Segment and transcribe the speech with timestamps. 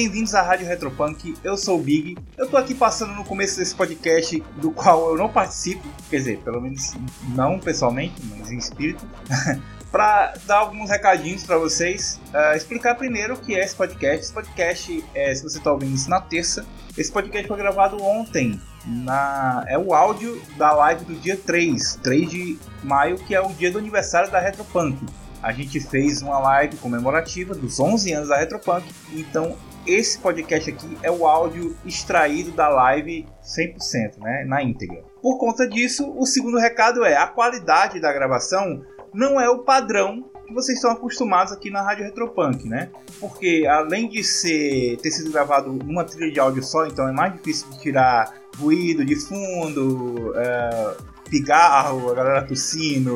[0.00, 1.36] Bem-vindos à Rádio Retropunk.
[1.44, 2.16] Eu sou o Big.
[2.38, 6.38] Eu tô aqui passando no começo desse podcast do qual eu não participo, quer dizer,
[6.38, 6.94] pelo menos
[7.34, 9.06] não pessoalmente, mas em espírito.
[9.92, 12.18] para dar alguns recadinhos para vocês.
[12.28, 14.24] Uh, explicar primeiro o que é esse podcast.
[14.24, 16.64] Esse podcast, é, se você está ouvindo isso na terça,
[16.96, 18.58] esse podcast foi gravado ontem.
[18.86, 23.52] Na, é o áudio da live do dia 3, 3 de maio, que é o
[23.52, 24.96] dia do aniversário da Retropunk.
[25.42, 29.56] A gente fez uma live comemorativa dos 11 anos da Retropunk, então
[29.92, 35.02] esse podcast aqui é o áudio extraído da live 100%, né, na íntegra.
[35.20, 38.82] Por conta disso, o segundo recado é a qualidade da gravação
[39.12, 42.90] não é o padrão que vocês estão acostumados aqui na Rádio Retropunk, né?
[43.18, 47.32] Porque além de ser ter sido gravado numa trilha de áudio só, então é mais
[47.34, 50.96] difícil de tirar ruído de fundo, é,
[51.28, 53.14] pigarro, a galera tossindo,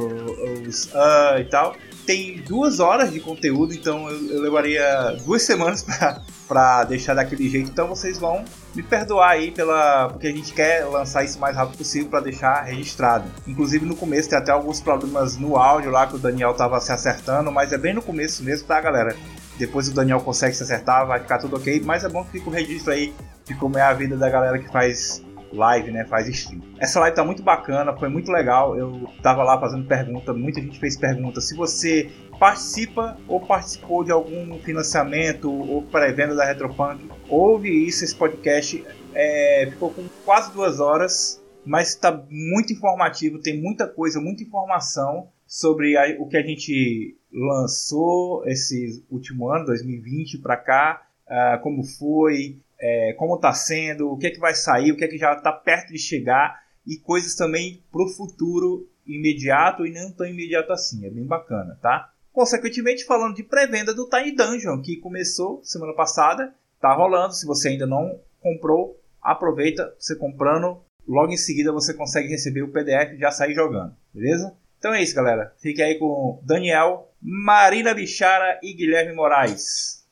[0.67, 1.75] os uh, e tal.
[2.07, 5.85] Tem duas horas de conteúdo, então eu, eu levaria duas semanas
[6.47, 7.71] para deixar daquele jeito.
[7.71, 11.57] Então vocês vão me perdoar aí pela porque a gente quer lançar isso o mais
[11.57, 13.25] rápido possível para deixar registrado.
[13.47, 16.93] Inclusive no começo tem até alguns problemas no áudio lá que o Daniel tava se
[16.93, 19.17] acertando, mas é bem no começo mesmo, tá, galera?
[19.57, 22.49] Depois o Daniel consegue se acertar, vai ficar tudo ok, mas é bom que fique
[22.49, 23.15] o registro aí
[23.47, 25.23] de como é a vida da galera que faz
[25.53, 26.05] live, né?
[26.05, 26.63] Faz stream.
[26.79, 28.77] Essa live tá muito bacana, foi muito legal.
[28.77, 31.41] Eu tava lá fazendo pergunta, muita gente fez pergunta.
[31.41, 38.15] Se você participa ou participou de algum financiamento ou pré-venda da Retropunk, ouve isso, esse
[38.15, 44.43] podcast é, ficou com quase duas horas, mas está muito informativo, tem muita coisa, muita
[44.43, 51.61] informação sobre a, o que a gente lançou esse último ano, 2020 para cá, uh,
[51.63, 55.09] como foi, é, como está sendo, o que é que vai sair, o que é
[55.09, 60.11] que já está perto de chegar e coisas também para o futuro imediato e não
[60.13, 61.07] tão imediato assim.
[61.07, 62.13] É bem bacana, tá?
[62.33, 67.33] Consequentemente, falando de pré-venda do Tiny Dungeon, que começou semana passada, tá rolando.
[67.33, 72.73] Se você ainda não comprou, aproveita, você comprando, logo em seguida você consegue receber o
[72.73, 74.55] PDF e já sair jogando, beleza?
[74.79, 75.55] Então é isso, galera.
[75.59, 80.05] Fique aí com Daniel, Marina Bichara e Guilherme Moraes.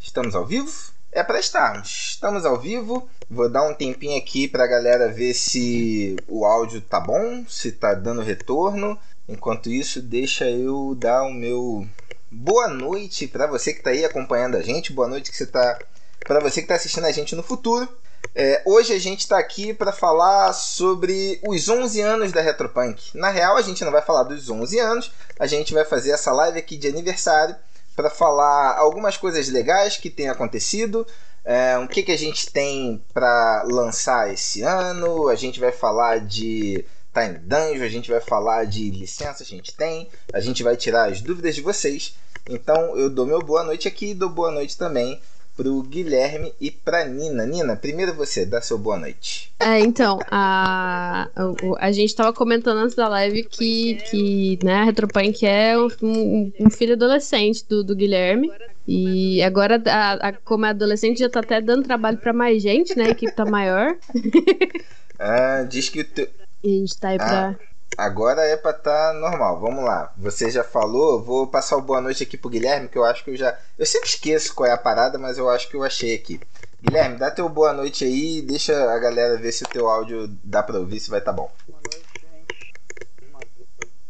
[0.00, 0.93] Estamos ao vivo?
[1.14, 2.14] É para estarmos.
[2.14, 3.08] Estamos ao vivo.
[3.30, 7.70] Vou dar um tempinho aqui para a galera ver se o áudio tá bom, se
[7.70, 8.98] tá dando retorno.
[9.28, 11.86] Enquanto isso, deixa eu dar o meu
[12.28, 14.92] boa noite para você que está aí acompanhando a gente.
[14.92, 15.78] Boa noite que você tá
[16.18, 17.88] para você que está assistindo a gente no futuro.
[18.34, 23.16] É, hoje a gente está aqui para falar sobre os 11 anos da Retropunk.
[23.16, 26.32] Na real, a gente não vai falar dos 11 anos, a gente vai fazer essa
[26.32, 27.54] live aqui de aniversário
[27.94, 31.06] para falar algumas coisas legais que tem acontecido,
[31.44, 35.28] é, o que, que a gente tem para lançar esse ano.
[35.28, 39.74] A gente vai falar de Time Dungeon, a gente vai falar de licença, a gente
[39.74, 42.16] tem, a gente vai tirar as dúvidas de vocês.
[42.48, 45.20] Então eu dou meu boa noite aqui e dou boa noite também
[45.56, 47.46] pro Guilherme e pra Nina.
[47.46, 49.52] Nina, primeiro você, dá seu boa noite.
[49.60, 54.84] É, então, a, a, a gente tava comentando antes da live que, que né, a
[54.84, 58.50] Retropunk é um, um filho adolescente do, do Guilherme.
[58.86, 62.96] E agora, a, a, como é adolescente, já tá até dando trabalho para mais gente,
[62.96, 63.06] né?
[63.06, 63.96] A equipe tá maior.
[65.18, 66.28] ah, diz que o teu...
[66.62, 67.50] E a gente tá aí pra.
[67.50, 69.60] Ah, agora é pra tá normal.
[69.60, 70.12] Vamos lá.
[70.16, 73.30] Você já falou, vou passar o boa noite aqui pro Guilherme, que eu acho que
[73.30, 73.58] eu já.
[73.78, 76.40] Eu sempre esqueço qual é a parada, mas eu acho que eu achei aqui.
[76.82, 80.62] Guilherme, dá teu boa noite aí deixa a galera ver se o teu áudio dá
[80.62, 81.50] pra ouvir, se vai tá bom.
[81.66, 82.74] Boa noite, gente.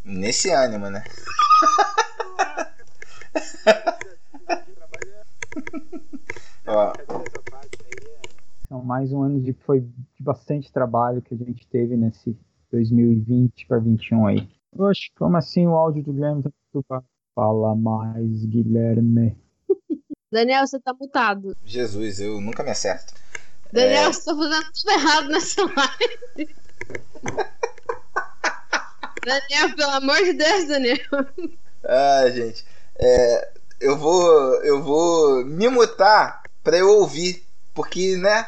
[0.04, 1.04] Nesse ânimo, né?
[6.66, 6.92] Ó.
[8.68, 12.36] São mais um ano de foi de bastante trabalho que a gente teve nesse
[12.74, 14.48] 2020 para 21 aí.
[14.76, 17.04] Oxe, como assim o áudio do Guilherme tá muito
[17.34, 19.37] Fala mais, Guilherme.
[20.31, 21.56] Daniel, você tá mutado.
[21.64, 23.14] Jesus, eu nunca me acerto.
[23.72, 24.12] Daniel, é...
[24.12, 26.54] você tá fazendo tudo errado nessa live.
[29.25, 30.99] Daniel, pelo amor de Deus, Daniel.
[31.84, 32.64] Ah, gente.
[32.96, 38.46] É, eu vou eu vou me mutar para eu ouvir, porque, né?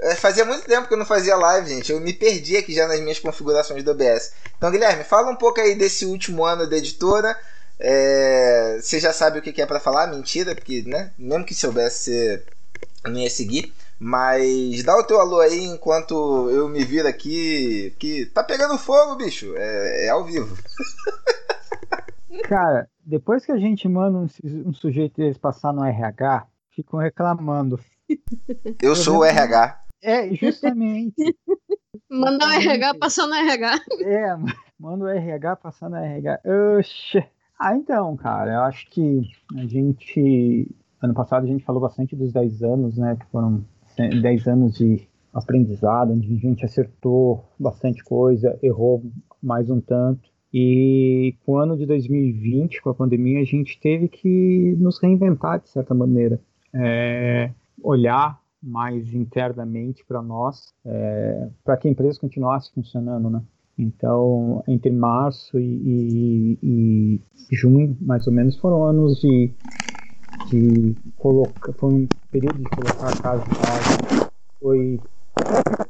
[0.00, 1.90] É, fazia muito tempo que eu não fazia live, gente.
[1.90, 4.32] Eu me perdi aqui já nas minhas configurações do OBS.
[4.56, 7.36] Então, Guilherme, fala um pouco aí desse último ano da editora.
[7.80, 8.78] É...
[8.80, 10.06] Você já sabe o que é para falar?
[10.06, 11.12] Mentira, porque, né?
[11.18, 12.44] Mesmo que soubesse, você
[13.06, 13.72] não ia seguir.
[13.98, 17.92] Mas dá o teu alô aí enquanto eu me viro aqui.
[17.98, 19.52] Que tá pegando fogo, bicho.
[19.56, 20.56] É, é ao vivo.
[22.44, 24.28] Cara, depois que a gente manda um,
[24.68, 27.80] um sujeito deles passar no RH, ficam reclamando.
[28.80, 29.87] Eu sou o RH.
[30.02, 31.36] É, justamente.
[32.10, 33.78] Manda o RH passar no RH.
[34.00, 34.36] É,
[34.78, 36.40] manda o RH passar no RH.
[36.78, 37.24] Oxe.
[37.58, 39.22] Ah, então, cara, eu acho que
[39.56, 40.68] a gente
[41.02, 43.16] ano passado a gente falou bastante dos 10 anos, né?
[43.18, 43.64] Que foram
[43.96, 49.02] 10 anos de aprendizado, onde a gente acertou bastante coisa, errou
[49.42, 50.28] mais um tanto.
[50.52, 55.60] E com o ano de 2020, com a pandemia, a gente teve que nos reinventar
[55.60, 56.40] de certa maneira.
[56.72, 57.50] É,
[57.82, 63.42] olhar mais internamente para nós, é, para que a empresa continuasse funcionando, né?
[63.78, 67.20] Então, entre março e, e,
[67.50, 69.52] e, junho, mais ou menos, foram anos de,
[70.50, 74.30] de colocar, foi um período de colocar a casa em casa.
[74.60, 75.00] Foi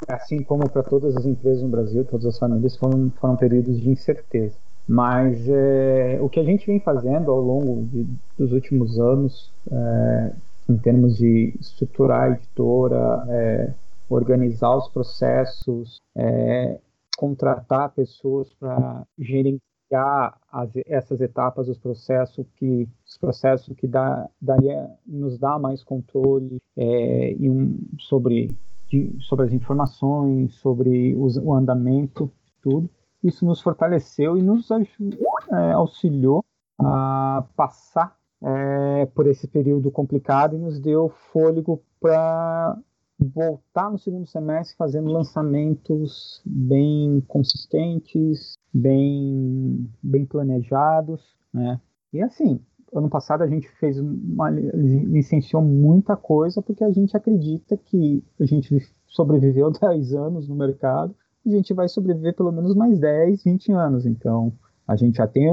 [0.07, 3.89] assim como para todas as empresas no Brasil, todas as famílias, foram, foram períodos de
[3.89, 4.57] incerteza.
[4.87, 8.07] Mas é, o que a gente vem fazendo ao longo de,
[8.39, 10.33] dos últimos anos, é,
[10.69, 13.75] em termos de estruturar a editora, é,
[14.09, 16.79] organizar os processos, é,
[17.17, 24.91] contratar pessoas para gerenciar as, essas etapas dos processos que os processos que dá, daria,
[25.07, 28.51] nos dá mais controle é, e um, sobre
[28.89, 32.31] de, sobre as informações, sobre os, o andamento,
[32.63, 32.91] tudo.
[33.23, 36.45] Isso nos fortaleceu e nos é, auxiliou
[36.79, 42.79] a passar é, por esse período complicado e nos deu fôlego para
[43.19, 51.81] voltar no segundo semestre fazendo lançamentos bem consistentes, bem, bem planejados, né?
[52.13, 52.61] E assim,
[52.95, 58.45] ano passado a gente fez uma licenciou muita coisa porque a gente acredita que a
[58.45, 61.15] gente sobreviveu 10 anos no mercado,
[61.45, 64.07] a gente vai sobreviver pelo menos mais 10, 20 anos.
[64.07, 64.53] Então,
[64.87, 65.49] a gente já tem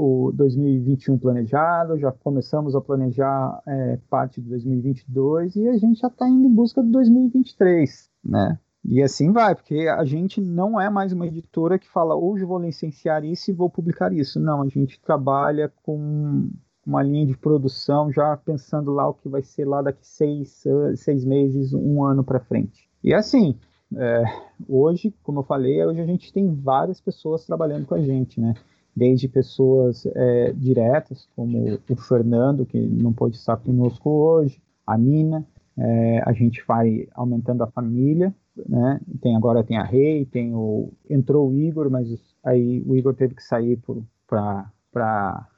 [0.00, 6.08] o 2021 planejado, já começamos a planejar é, parte de 2022 e a gente já
[6.08, 8.58] está indo em busca de 2023, né?
[8.82, 12.58] E assim vai, porque a gente não é mais uma editora que fala hoje vou
[12.58, 14.40] licenciar isso e vou publicar isso.
[14.40, 16.48] Não, a gente trabalha com
[16.86, 20.64] uma linha de produção já pensando lá o que vai ser lá daqui seis,
[20.96, 22.88] seis meses, um ano para frente.
[23.04, 23.54] E assim,
[23.94, 24.24] é,
[24.66, 28.54] hoje, como eu falei, hoje a gente tem várias pessoas trabalhando com a gente, né?
[29.00, 35.42] Desde pessoas é, diretas, como o Fernando, que não pode estar conosco hoje, a Nina,
[35.78, 38.34] é, a gente vai aumentando a família,
[38.68, 39.00] né?
[39.22, 42.08] Tem agora tem a Rei, tem o entrou o Igor, mas
[42.44, 43.80] aí o Igor teve que sair
[44.26, 45.48] para para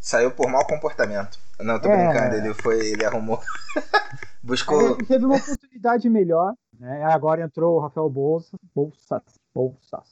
[0.00, 1.38] saiu por mau comportamento.
[1.60, 1.94] Não, tô é...
[1.94, 3.38] brincando, ele foi, ele arrumou
[4.42, 7.04] buscou ele teve uma oportunidade melhor, né?
[7.04, 9.22] Agora entrou o Rafael Bolsa, Bolsas,
[9.54, 10.08] Bolsas,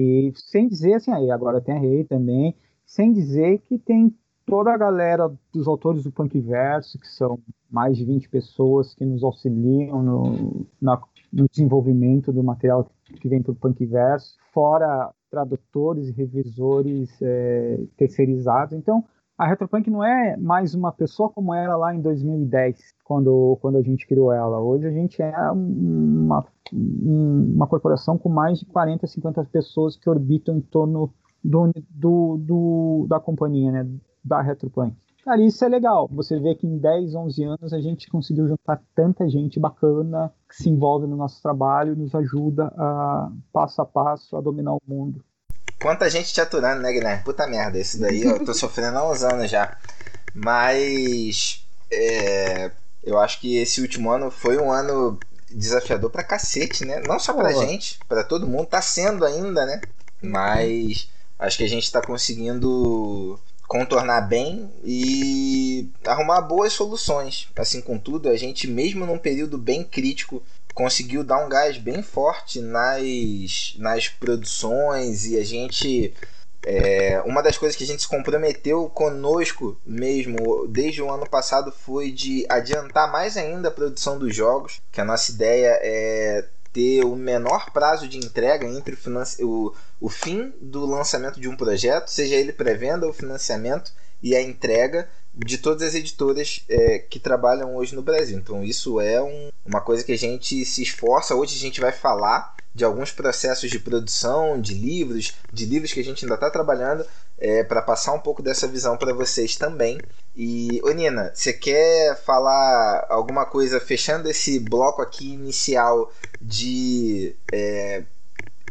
[0.00, 2.54] e sem dizer assim, aí agora tem a Rei também,
[2.86, 4.14] sem dizer que tem
[4.46, 7.38] toda a galera dos autores do Punkverso, que são
[7.70, 11.00] mais de 20 pessoas que nos auxiliam no, na,
[11.32, 18.76] no desenvolvimento do material que vem para o Punkverso, fora tradutores e revisores é, terceirizados.
[18.76, 19.04] Então,
[19.40, 23.82] a Retropunk não é mais uma pessoa como era lá em 2010, quando, quando a
[23.82, 24.60] gente criou ela.
[24.60, 30.58] Hoje a gente é uma, uma corporação com mais de 40, 50 pessoas que orbitam
[30.58, 31.10] em torno
[31.42, 33.88] do, do, do da companhia, né,
[34.22, 34.94] da Retropunk.
[35.24, 36.06] Cara, isso é legal.
[36.12, 40.56] Você vê que em 10, 11 anos a gente conseguiu juntar tanta gente bacana que
[40.56, 45.24] se envolve no nosso trabalho, nos ajuda a passo a passo a dominar o mundo.
[45.80, 47.24] Quanta gente te aturando, né, Guilherme?
[47.24, 49.76] Puta merda, isso daí eu tô sofrendo há uns anos já.
[50.34, 52.70] Mas é,
[53.02, 55.18] eu acho que esse último ano foi um ano
[55.50, 57.00] desafiador pra cacete, né?
[57.00, 57.60] Não só pra Pô.
[57.60, 58.66] gente, pra todo mundo.
[58.66, 59.82] Tá sendo ainda, né?
[60.22, 61.08] Mas
[61.38, 67.48] acho que a gente tá conseguindo contornar bem e arrumar boas soluções.
[67.56, 70.42] Assim, contudo, a gente, mesmo num período bem crítico
[70.74, 76.14] conseguiu dar um gás bem forte nas, nas produções e a gente.
[76.62, 81.72] É, uma das coisas que a gente se comprometeu conosco mesmo desde o ano passado
[81.72, 87.04] foi de adiantar mais ainda a produção dos jogos, que a nossa ideia é ter
[87.04, 92.08] o menor prazo de entrega entre o, o, o fim do lançamento de um projeto,
[92.08, 97.76] seja ele pré-venda ou financiamento, e a entrega de todas as editoras é, que trabalham
[97.76, 98.38] hoje no Brasil.
[98.38, 101.34] Então isso é um, uma coisa que a gente se esforça.
[101.34, 106.00] Hoje a gente vai falar de alguns processos de produção de livros, de livros que
[106.00, 107.04] a gente ainda está trabalhando,
[107.38, 109.98] é, para passar um pouco dessa visão para vocês também.
[110.36, 118.04] E, ô Nina, você quer falar alguma coisa fechando esse bloco aqui inicial de é,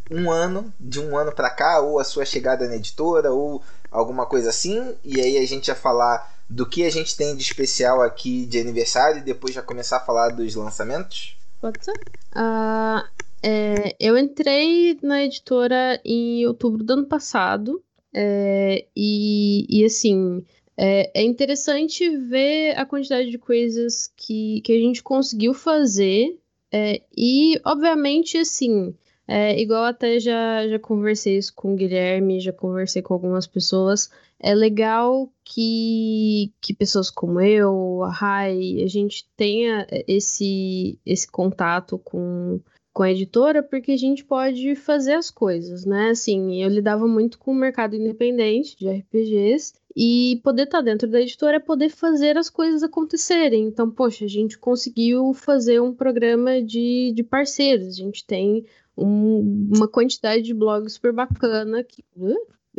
[0.09, 3.61] um ano, de um ano para cá, ou a sua chegada na editora, ou
[3.91, 7.43] alguma coisa assim, e aí a gente vai falar do que a gente tem de
[7.43, 11.37] especial aqui de aniversário e depois já começar a falar dos lançamentos?
[11.61, 11.93] Pode ser.
[12.35, 13.07] Uh,
[13.43, 17.83] é, eu entrei na editora em outubro do ano passado.
[18.13, 20.43] É, e, e assim,
[20.81, 26.39] É, é interessante ver a quantidade de coisas que, que a gente conseguiu fazer.
[26.71, 28.95] É, e, obviamente, assim,
[29.27, 34.09] é, igual até já, já conversei isso com o Guilherme, já conversei com algumas pessoas.
[34.39, 41.97] É legal que, que pessoas como eu, a Rai, a gente tenha esse, esse contato
[41.97, 42.61] com,
[42.93, 46.11] com a editora, porque a gente pode fazer as coisas, né?
[46.11, 51.09] Assim, eu lidava muito com o mercado independente de RPGs, e poder estar tá dentro
[51.09, 53.65] da editora é poder fazer as coisas acontecerem.
[53.65, 57.87] Então, poxa, a gente conseguiu fazer um programa de, de parceiros.
[57.87, 58.65] A gente tem
[58.95, 62.03] um, uma quantidade de blogs super bacana que,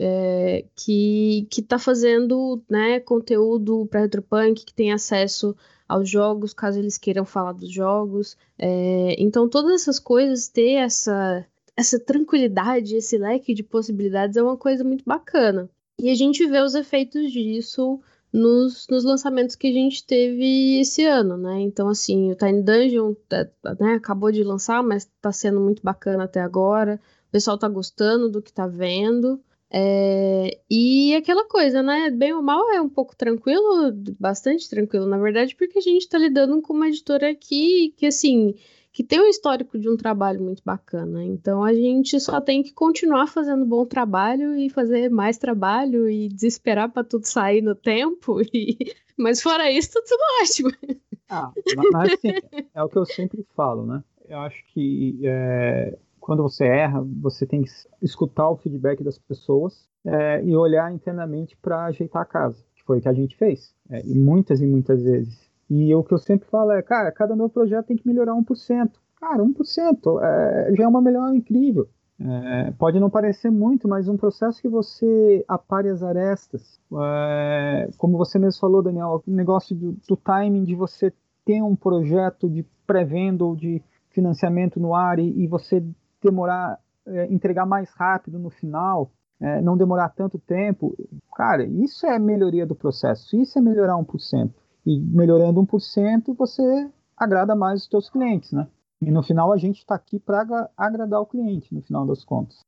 [0.03, 5.55] é, que, que tá fazendo né, conteúdo para Retropunk, que tem acesso
[5.87, 8.37] aos jogos, caso eles queiram falar dos jogos.
[8.59, 11.45] É, então, todas essas coisas, ter essa,
[11.77, 15.69] essa tranquilidade, esse leque de possibilidades é uma coisa muito bacana.
[16.01, 18.01] E a gente vê os efeitos disso
[18.33, 21.61] nos, nos lançamentos que a gente teve esse ano, né?
[21.61, 25.83] Então, assim, o Tiny Dungeon tá, tá, né, acabou de lançar, mas tá sendo muito
[25.83, 26.99] bacana até agora.
[27.29, 29.43] O pessoal tá gostando do que tá vendo.
[29.73, 32.11] É, e aquela coisa, né?
[32.11, 36.19] Bem ou mal é um pouco tranquilo, bastante tranquilo, na verdade, porque a gente tá
[36.19, 38.55] lidando com uma editora aqui que, assim,
[38.93, 41.25] que tem um histórico de um trabalho muito bacana.
[41.25, 46.29] Então a gente só tem que continuar fazendo bom trabalho e fazer mais trabalho e
[46.29, 48.41] desesperar para tudo sair no tempo.
[48.53, 48.95] E...
[49.17, 50.99] Mas fora isso, tá tudo ótimo.
[51.29, 51.53] Ah,
[51.93, 52.33] mas assim,
[52.75, 54.03] é o que eu sempre falo, né?
[54.29, 57.71] Eu acho que é, quando você erra, você tem que
[58.03, 62.99] escutar o feedback das pessoas é, e olhar internamente para ajeitar a casa, que foi
[62.99, 63.75] o que a gente fez.
[63.91, 67.37] É, e muitas e muitas vezes e o que eu sempre falo é, cara, cada
[67.37, 68.91] novo projeto tem que melhorar 1%.
[69.21, 71.89] Cara, 1% é, já é uma melhora incrível.
[72.19, 78.19] É, pode não parecer muito, mas um processo que você apare as arestas, é, como
[78.19, 81.13] você mesmo falou, Daniel, o negócio do, do, timing de você
[81.47, 85.83] ter um projeto de pré-venda ou de financiamento no ar e, e você
[86.23, 89.11] demorar, é, entregar mais rápido no final,
[89.41, 90.95] é, não demorar tanto tempo,
[91.35, 94.51] cara, isso é melhoria do processo, isso é melhorar 1%.
[94.87, 98.67] E melhorando 1%, você agrada mais os seus clientes, né?
[99.01, 102.59] E no final a gente está aqui para agradar o cliente, no final das contas.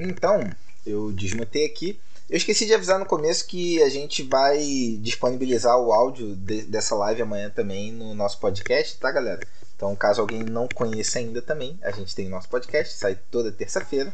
[0.00, 0.40] Então,
[0.84, 2.00] eu desmutei aqui.
[2.28, 4.58] Eu esqueci de avisar no começo que a gente vai
[5.00, 9.40] disponibilizar o áudio de, dessa live amanhã também no nosso podcast, tá, galera?
[9.82, 14.12] Então, caso alguém não conheça ainda também, a gente tem nosso podcast, sai toda terça-feira.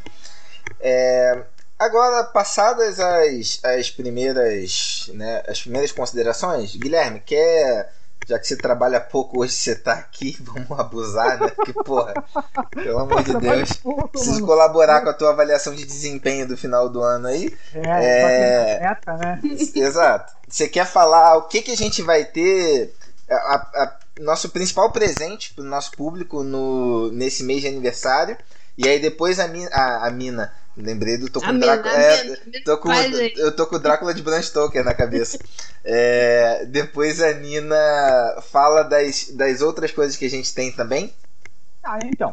[0.80, 1.42] É,
[1.78, 7.92] Agora, passadas as, as primeiras né, as primeiras considerações, Guilherme, quer
[8.26, 11.52] já que você trabalha pouco hoje, você tá aqui, vamos abusar, né?
[11.64, 12.14] Que porra,
[12.70, 17.02] pelo amor de Deus, preciso colaborar com a tua avaliação de desempenho do final do
[17.02, 17.54] ano aí.
[17.74, 18.80] É, é...
[18.80, 19.40] Meta, né?
[19.74, 20.32] Exato.
[20.48, 22.94] Você quer falar o que, que a gente vai ter,
[23.30, 28.36] a, a, nosso principal presente para o nosso público no, nesse mês de aniversário,
[28.76, 31.28] e aí depois a, a, a Mina Lembrei do.
[31.28, 31.92] Tô com Drácula.
[31.92, 35.38] É, tô com, eu tô com o Drácula de Bram Stoker na cabeça.
[35.84, 37.76] é, depois a Nina
[38.42, 41.12] fala das, das outras coisas que a gente tem também.
[41.82, 42.32] Ah, então.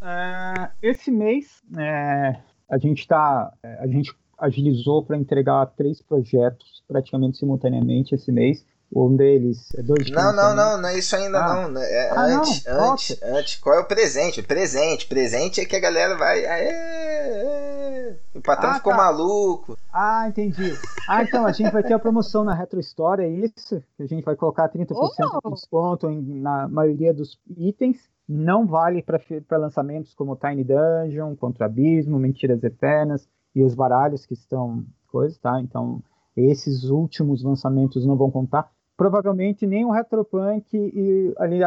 [0.00, 2.36] É, esse mês é,
[2.68, 3.52] a gente tá.
[3.62, 8.64] É, a gente agilizou para entregar três projetos praticamente simultaneamente esse mês.
[8.92, 11.54] Um deles é dois Não, não, não, não é isso ainda ah.
[11.54, 11.70] não.
[11.70, 11.80] Né?
[11.80, 12.92] É ah, antes, não.
[12.92, 13.56] antes, antes.
[13.56, 14.42] Qual é o presente?
[14.42, 15.06] Presente.
[15.06, 16.44] Presente é que a galera vai.
[16.44, 18.16] Aê, aê.
[18.34, 18.98] O patrão ah, ficou tá.
[18.98, 19.78] maluco.
[19.92, 20.76] Ah, entendi.
[21.08, 23.80] Ah, então a gente vai ter a promoção na Retro Store, é isso?
[23.96, 25.48] Que a gente vai colocar 30% oh.
[25.48, 28.10] de desconto em, na maioria dos itens.
[28.28, 34.34] Não vale para lançamentos como Tiny Dungeon, Contra Abismo, Mentiras Eternas e os baralhos que
[34.34, 35.60] estão coisas, tá?
[35.60, 36.02] Então,
[36.36, 41.60] esses últimos lançamentos não vão contar provavelmente nem o Retropunk e ali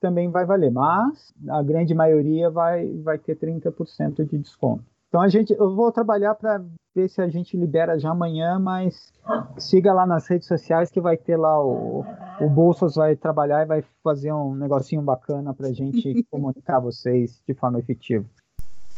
[0.00, 4.82] também vai valer, mas a grande maioria vai, vai ter 30% de desconto.
[5.06, 6.64] Então a gente, eu vou trabalhar para
[6.94, 9.12] ver se a gente libera já amanhã, mas
[9.58, 12.06] siga lá nas redes sociais que vai ter lá o,
[12.40, 17.42] o Bolsas vai trabalhar e vai fazer um negocinho bacana para a gente comunicar vocês
[17.46, 18.24] de forma efetiva.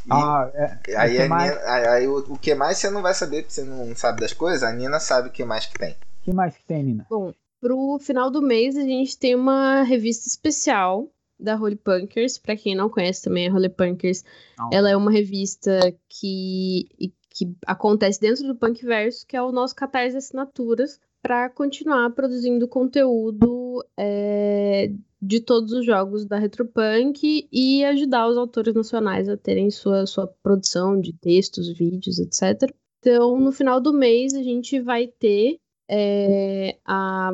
[0.08, 1.50] ah, é, aí, é mais...
[1.50, 4.20] Nina, aí, aí, o, o, que mais você não vai saber, porque você não sabe
[4.20, 5.94] das coisas, a Nina sabe o que mais que tem.
[6.20, 7.04] O que mais que tem, Nina?
[7.10, 12.38] Bom, Pro final do mês, a gente tem uma revista especial da Holy Punkers.
[12.38, 14.24] Para quem não conhece também, a Holy Punkers,
[14.58, 14.70] não.
[14.72, 16.88] ela é uma revista que,
[17.30, 23.84] que acontece dentro do Punkverso, que é o nosso catarse assinaturas, para continuar produzindo conteúdo
[23.96, 24.90] é,
[25.20, 30.26] de todos os jogos da Retropunk e ajudar os autores nacionais a terem sua, sua
[30.42, 32.74] produção de textos, vídeos, etc.
[33.00, 35.58] Então, no final do mês, a gente vai ter
[35.90, 37.30] é a,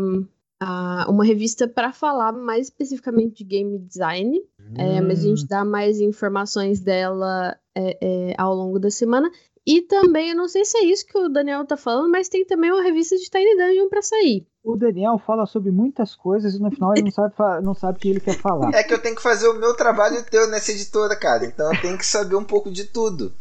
[0.60, 4.75] a, uma revista para falar mais especificamente de game design, hum.
[4.76, 5.48] é, mas a gente hum.
[5.48, 9.30] dá mais informações dela é, é, ao longo da semana.
[9.68, 12.46] E também, eu não sei se é isso que o Daniel tá falando, mas tem
[12.46, 14.46] também uma revista de Tiny Dungeon para sair.
[14.62, 17.34] O Daniel fala sobre muitas coisas e no final ele não sabe,
[17.64, 18.72] não sabe o que ele quer falar.
[18.72, 21.44] É que eu tenho que fazer o meu trabalho teu nessa editora, cara.
[21.44, 23.34] Então eu tenho que saber um pouco de tudo.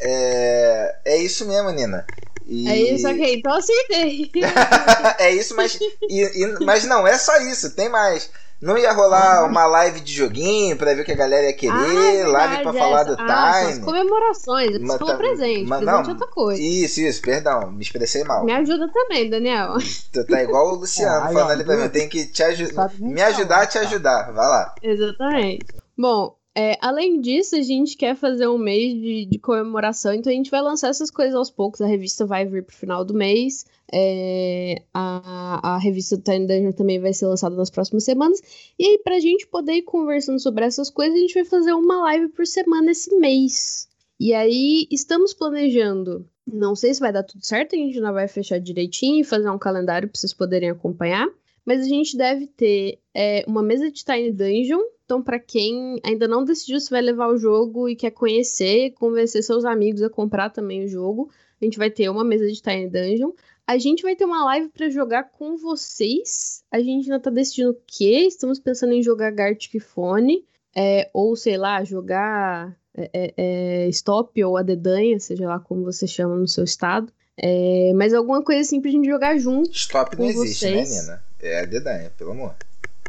[0.00, 2.04] é, é isso mesmo, Nina.
[2.46, 2.68] E...
[2.68, 3.34] É isso, ok.
[3.36, 4.30] Então aceitei.
[5.18, 8.30] é isso, mas, e, e, mas não é só isso, tem mais.
[8.64, 9.50] Não ia rolar uhum.
[9.50, 12.62] uma live de joguinho pra ver o que a galera ia querer, ah, é live
[12.62, 13.72] pra falar do ah, Time.
[13.72, 16.62] As comemorações, eu estou tá, presente, mas, presente não, outra coisa.
[16.62, 18.42] Isso, isso, perdão, me expressei mal.
[18.42, 19.74] Me ajuda também, Daniel.
[20.12, 22.90] Tu tá igual o Luciano é, falando ali pra mim, eu tenho que te ajudar,
[22.98, 24.74] me ajudar a te ajudar, vai lá.
[24.82, 25.66] Exatamente.
[25.98, 30.36] Bom, é, além disso, a gente quer fazer um mês de, de, comemoração, então a
[30.36, 31.80] gente vai lançar essas coisas aos poucos.
[31.80, 33.66] A revista vai vir pro final do mês.
[33.92, 38.40] É, a, a revista do Tiny Dungeon também vai ser lançada nas próximas semanas.
[38.78, 42.02] E aí, pra gente poder ir conversando sobre essas coisas, a gente vai fazer uma
[42.02, 43.88] live por semana esse mês.
[44.20, 46.24] E aí, estamos planejando.
[46.46, 49.50] Não sei se vai dar tudo certo, a gente não vai fechar direitinho e fazer
[49.50, 51.28] um calendário para vocês poderem acompanhar.
[51.66, 56.26] Mas a gente deve ter é, uma mesa de Tiny Dungeon então, para quem ainda
[56.26, 60.48] não decidiu se vai levar o jogo e quer conhecer, convencer seus amigos a comprar
[60.48, 61.30] também o jogo,
[61.60, 63.32] a gente vai ter uma mesa de Tiny Dungeon.
[63.66, 66.62] A gente vai ter uma live para jogar com vocês.
[66.70, 68.26] A gente ainda tá decidindo o que.
[68.26, 70.44] Estamos pensando em jogar Gartic Phone.
[70.76, 75.84] É, ou, sei lá, jogar é, é, é, Stop ou a Dedanha, seja lá como
[75.84, 77.12] você chama no seu estado.
[77.36, 79.70] É, mas alguma coisa assim pra gente jogar junto.
[79.70, 80.96] Stop não existe, né, vocês.
[80.96, 81.24] né, Nina?
[81.40, 82.54] É a Dedanha, pelo amor.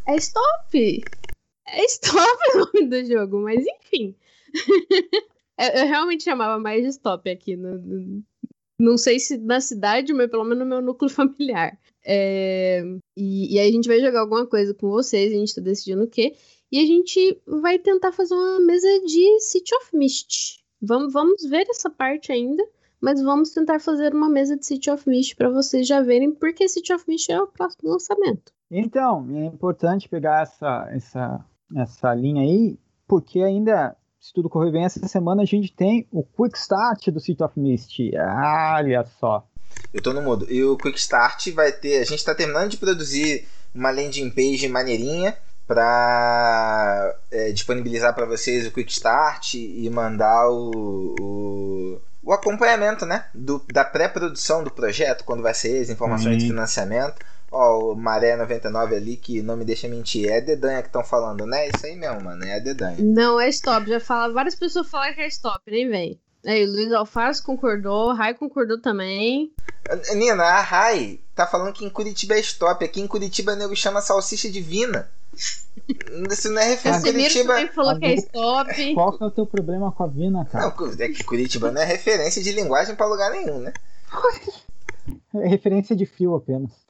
[0.07, 1.03] É Stop!
[1.67, 2.15] É Stop
[2.55, 4.15] o nome do jogo, mas enfim.
[5.57, 7.55] eu, realmente chamava mais de Stop aqui.
[7.55, 8.23] No,
[8.79, 11.77] não sei se na cidade, mas pelo menos no meu núcleo familiar.
[12.05, 12.83] É,
[13.17, 16.03] e, e, aí a gente vai jogar alguma coisa com vocês, a gente tá decidindo
[16.03, 16.35] o quê.
[16.71, 20.63] E a gente vai tentar fazer uma mesa de City of Mist.
[20.81, 22.63] Vamos, vamos ver essa parte ainda,
[22.99, 26.67] mas vamos tentar fazer uma mesa de City of Mist para vocês já verem, porque
[26.67, 28.51] City of Mist é o próximo lançamento.
[28.69, 34.85] Então, é importante pegar essa, essa essa linha aí, porque ainda, se tudo correr bem,
[34.85, 37.99] essa semana a gente tem o Quick Start do City of Mist.
[38.75, 39.47] olha só.
[39.93, 40.45] Eu tô no mudo.
[40.51, 42.01] E o Quick Start vai ter.
[42.01, 48.67] A gente tá terminando de produzir uma landing page maneirinha para é, disponibilizar para vocês
[48.67, 55.23] o Quick Start e mandar o, o, o acompanhamento né, do, da pré-produção do projeto,
[55.23, 56.39] quando vai ser as informações uhum.
[56.39, 57.15] de financiamento.
[57.57, 60.29] Ó, o Maré 99 ali, que não me deixa mentir.
[60.29, 61.69] É a Dedanha que estão falando, né?
[61.69, 62.43] Isso aí mesmo, mano.
[62.43, 62.97] É a Dedanha.
[62.99, 63.89] Não, é stop.
[63.89, 66.19] Já fala, várias pessoas falam que é stop, nem vem.
[66.45, 69.53] Aí, o Luiz Alface concordou, Rai concordou também.
[70.13, 72.83] Nina, a Rai tá falando que em Curitiba é stop.
[72.83, 75.09] Aqui em Curitiba o nego chama salsicha divina.
[76.29, 77.11] Isso não é referência.
[77.13, 78.93] Curitiba também falou que é stop.
[78.93, 80.73] Qual que é o teu problema com a Vina, cara?
[80.77, 83.73] Não, é que Curitiba não é referência de linguagem pra lugar nenhum, né?
[85.35, 86.84] É referência de fio apenas.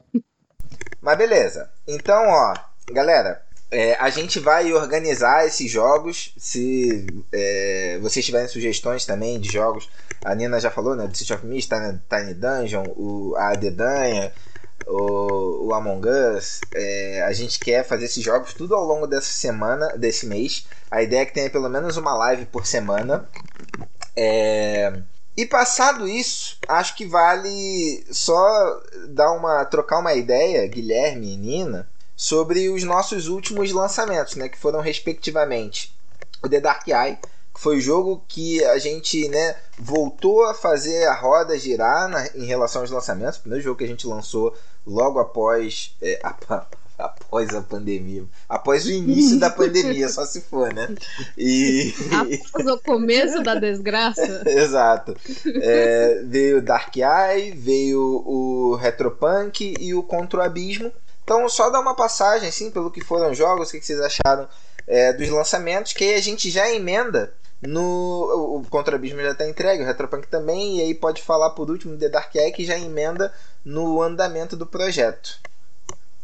[1.05, 1.69] Mas beleza.
[1.87, 2.55] Então, ó,
[2.91, 3.39] galera,
[3.69, 6.33] é, a gente vai organizar esses jogos.
[6.35, 9.87] Se é, vocês tiverem sugestões também de jogos,
[10.23, 11.05] a Nina já falou, né?
[11.05, 14.33] Do City of Mist, Tiny, Dungeon, o, a Dedanha,
[14.87, 16.59] o, o Among Us.
[16.73, 20.65] É, a gente quer fazer esses jogos tudo ao longo dessa semana, desse mês.
[20.89, 23.29] A ideia é que tenha pelo menos uma live por semana.
[24.15, 24.91] É,
[25.37, 31.89] e passado isso, acho que vale só dar uma trocar uma ideia, Guilherme e Nina,
[32.15, 35.93] sobre os nossos últimos lançamentos, né, que foram respectivamente
[36.41, 37.17] o The Dark Eye,
[37.53, 42.27] que foi o jogo que a gente, né, voltou a fazer a roda girar na,
[42.27, 46.65] em relação aos lançamentos, o primeiro jogo que a gente lançou logo após é, a,
[46.97, 48.23] após a pandemia.
[48.47, 50.95] Após o início da pandemia, só se for, né?
[51.37, 51.93] E...
[52.49, 54.43] Após o começo da desgraça.
[54.47, 55.15] Exato.
[55.61, 60.91] É, veio Dark Eye, veio o Retropunk e o Contra o Abismo.
[61.23, 64.47] Então, só dar uma passagem, assim, pelo que foram os jogos, o que vocês acharam
[64.87, 69.47] é, dos lançamentos, que aí a gente já emenda no o Contra Abismo já está
[69.47, 72.77] entregue, o Retropunk também, e aí pode falar por último The Dark Eye, que já
[72.77, 75.39] emenda no andamento do projeto.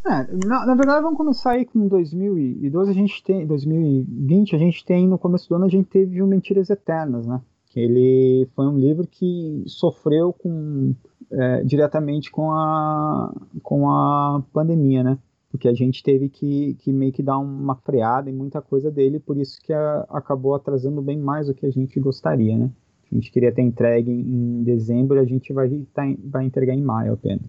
[0.03, 4.83] É, na, na, verdade, vamos começar aí com 2012, a gente tem, 2020, a gente
[4.83, 7.39] tem, no começo do ano, a gente teve o Mentiras Eternas, né?
[7.67, 10.95] Que ele foi um livro que sofreu com,
[11.29, 15.19] é, diretamente com a, com a pandemia, né?
[15.51, 19.19] Porque a gente teve que, que meio que dar uma freada em muita coisa dele,
[19.19, 22.71] por isso que a, acabou atrasando bem mais do que a gente gostaria, né?
[23.11, 27.13] A gente queria ter entregue em dezembro, a gente vai, tá, vai entregar em maio
[27.13, 27.45] apenas.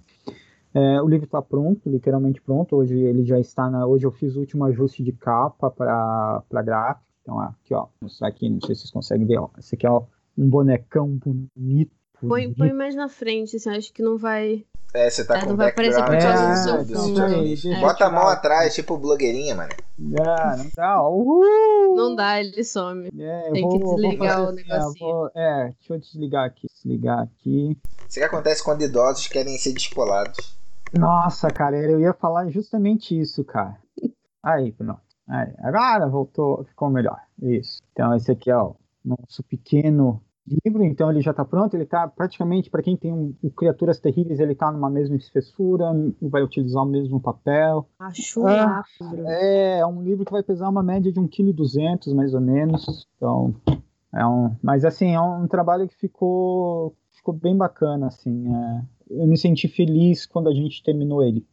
[0.74, 2.76] É, o livro está pronto, literalmente pronto.
[2.76, 3.86] Hoje ele já está na.
[3.86, 7.06] Hoje eu fiz o último ajuste de capa para gráfico.
[7.22, 9.48] Então, aqui, ó, mostrar aqui, não sei se vocês conseguem ver, ó.
[9.58, 10.02] Esse aqui é ó,
[10.36, 11.92] um bonecão bonito.
[12.20, 14.64] Põe, põe mais na frente, assim, acho que não vai.
[14.94, 17.16] É, você tá É, com não o vai aparecer por causa do seu fundo.
[17.16, 19.70] seu- deixa eu Bota a mão atrás, tipo blogueirinha, mano.
[20.20, 21.08] Ah, não dá.
[21.08, 21.94] Uhul!
[21.96, 23.08] Não dá, ele some.
[23.18, 25.10] É, eu Tem vou, que vou desligar fazer o assim, negocinho.
[25.10, 26.66] vou- é, deixa eu desligar aqui.
[26.74, 27.78] Desligar aqui.
[28.08, 30.60] Isso que acontece quando idosos querem ser descolados.
[30.92, 33.78] Nossa, cara, eu ia falar justamente isso, cara.
[34.42, 35.00] Aí, pronto.
[35.28, 37.20] Aí, agora voltou, ficou melhor.
[37.40, 37.80] Isso.
[37.92, 40.82] Então, esse aqui é o nosso pequeno livro.
[40.84, 41.74] Então, ele já está pronto.
[41.74, 45.86] Ele está praticamente, para quem tem um, Criaturas Terríveis, ele está numa mesma espessura,
[46.20, 47.88] vai utilizar o mesmo papel.
[47.98, 48.82] Acho Ah.
[49.26, 53.08] É, é um livro que vai pesar uma média de 1,2 kg, mais ou menos.
[53.16, 53.54] Então,
[54.12, 54.54] é um.
[54.62, 58.52] Mas, assim, é um trabalho que ficou, ficou bem bacana, assim.
[58.52, 58.82] é.
[59.12, 61.46] Eu me senti feliz quando a gente terminou ele.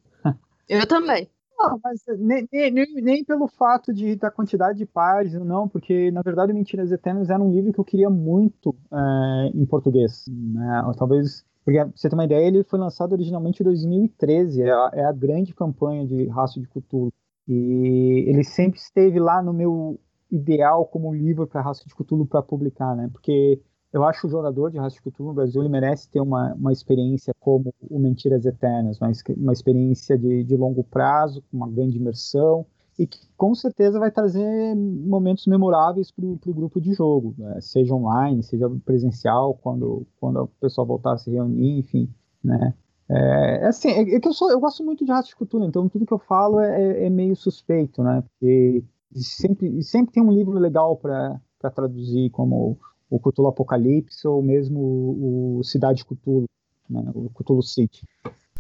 [0.68, 1.30] Eu também.
[1.58, 6.22] Não, mas nem, nem, nem- pelo fato de da quantidade de páginas, não, porque na
[6.22, 10.24] verdade Mentiras Eternas era um livro que eu queria muito é, em português.
[10.30, 10.84] Né?
[10.88, 14.72] Ou Talvez, porque pra você ter uma ideia, ele foi lançado originalmente em 2013, é
[14.72, 17.12] a, é a grande campanha de Raço de Cthulhu.
[17.46, 20.00] E ele sempre esteve lá no meu
[20.32, 23.10] ideal como livro para Raço de Cthulhu para publicar, né?
[23.12, 23.60] Porque
[23.92, 26.72] eu acho o jogador de Raço de Cthulhu no Brasil ele merece ter uma, uma
[26.72, 31.98] experiência como o Mentiras Eternas, uma, uma experiência de, de longo prazo, com uma grande
[31.98, 32.66] imersão,
[33.00, 37.60] e que com certeza vai trazer momentos memoráveis para o grupo de jogo, né?
[37.62, 42.10] seja online, seja presencial, quando, quando o pessoal voltar a se reunir, enfim,
[42.44, 42.74] né?
[43.10, 45.66] É, é assim, é, é que eu, sou, eu gosto muito de Raço de Cthulhu,
[45.66, 48.22] então tudo que eu falo é, é meio suspeito, né?
[48.22, 48.84] Porque
[49.16, 51.42] sempre, sempre tem um livro legal para
[51.74, 52.78] traduzir, como
[53.10, 56.46] o Cthulhu Apocalipse ou mesmo o, Cidade Cthulhu,
[56.90, 57.04] né?
[57.14, 58.06] o Cthulhu City.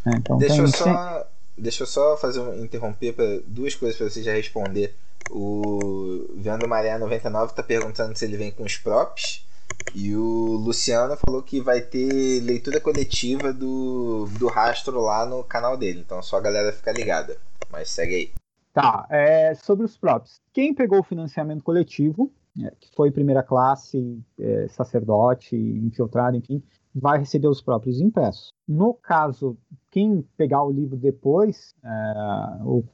[0.05, 0.13] né?
[0.17, 4.09] Então, Deixa tem eu só, deixa eu só fazer um, interromper para duas coisas para
[4.09, 4.95] você já responder.
[5.29, 9.45] O Vendo Maré 99 tá perguntando se ele vem com os props.
[9.93, 15.77] E o Luciano falou que vai ter leitura coletiva do, do rastro lá no canal
[15.77, 15.99] dele.
[15.99, 17.38] Então só a galera fica ligada.
[17.71, 18.31] Mas segue aí.
[18.73, 20.39] Tá, é, sobre os próprios.
[20.53, 22.31] Quem pegou o financiamento coletivo,
[22.79, 26.62] que foi primeira classe, é, sacerdote, infiltrado, enfim,
[26.93, 28.51] vai receber os próprios impressos.
[28.67, 29.57] No caso,
[29.91, 32.13] quem pegar o livro depois, é,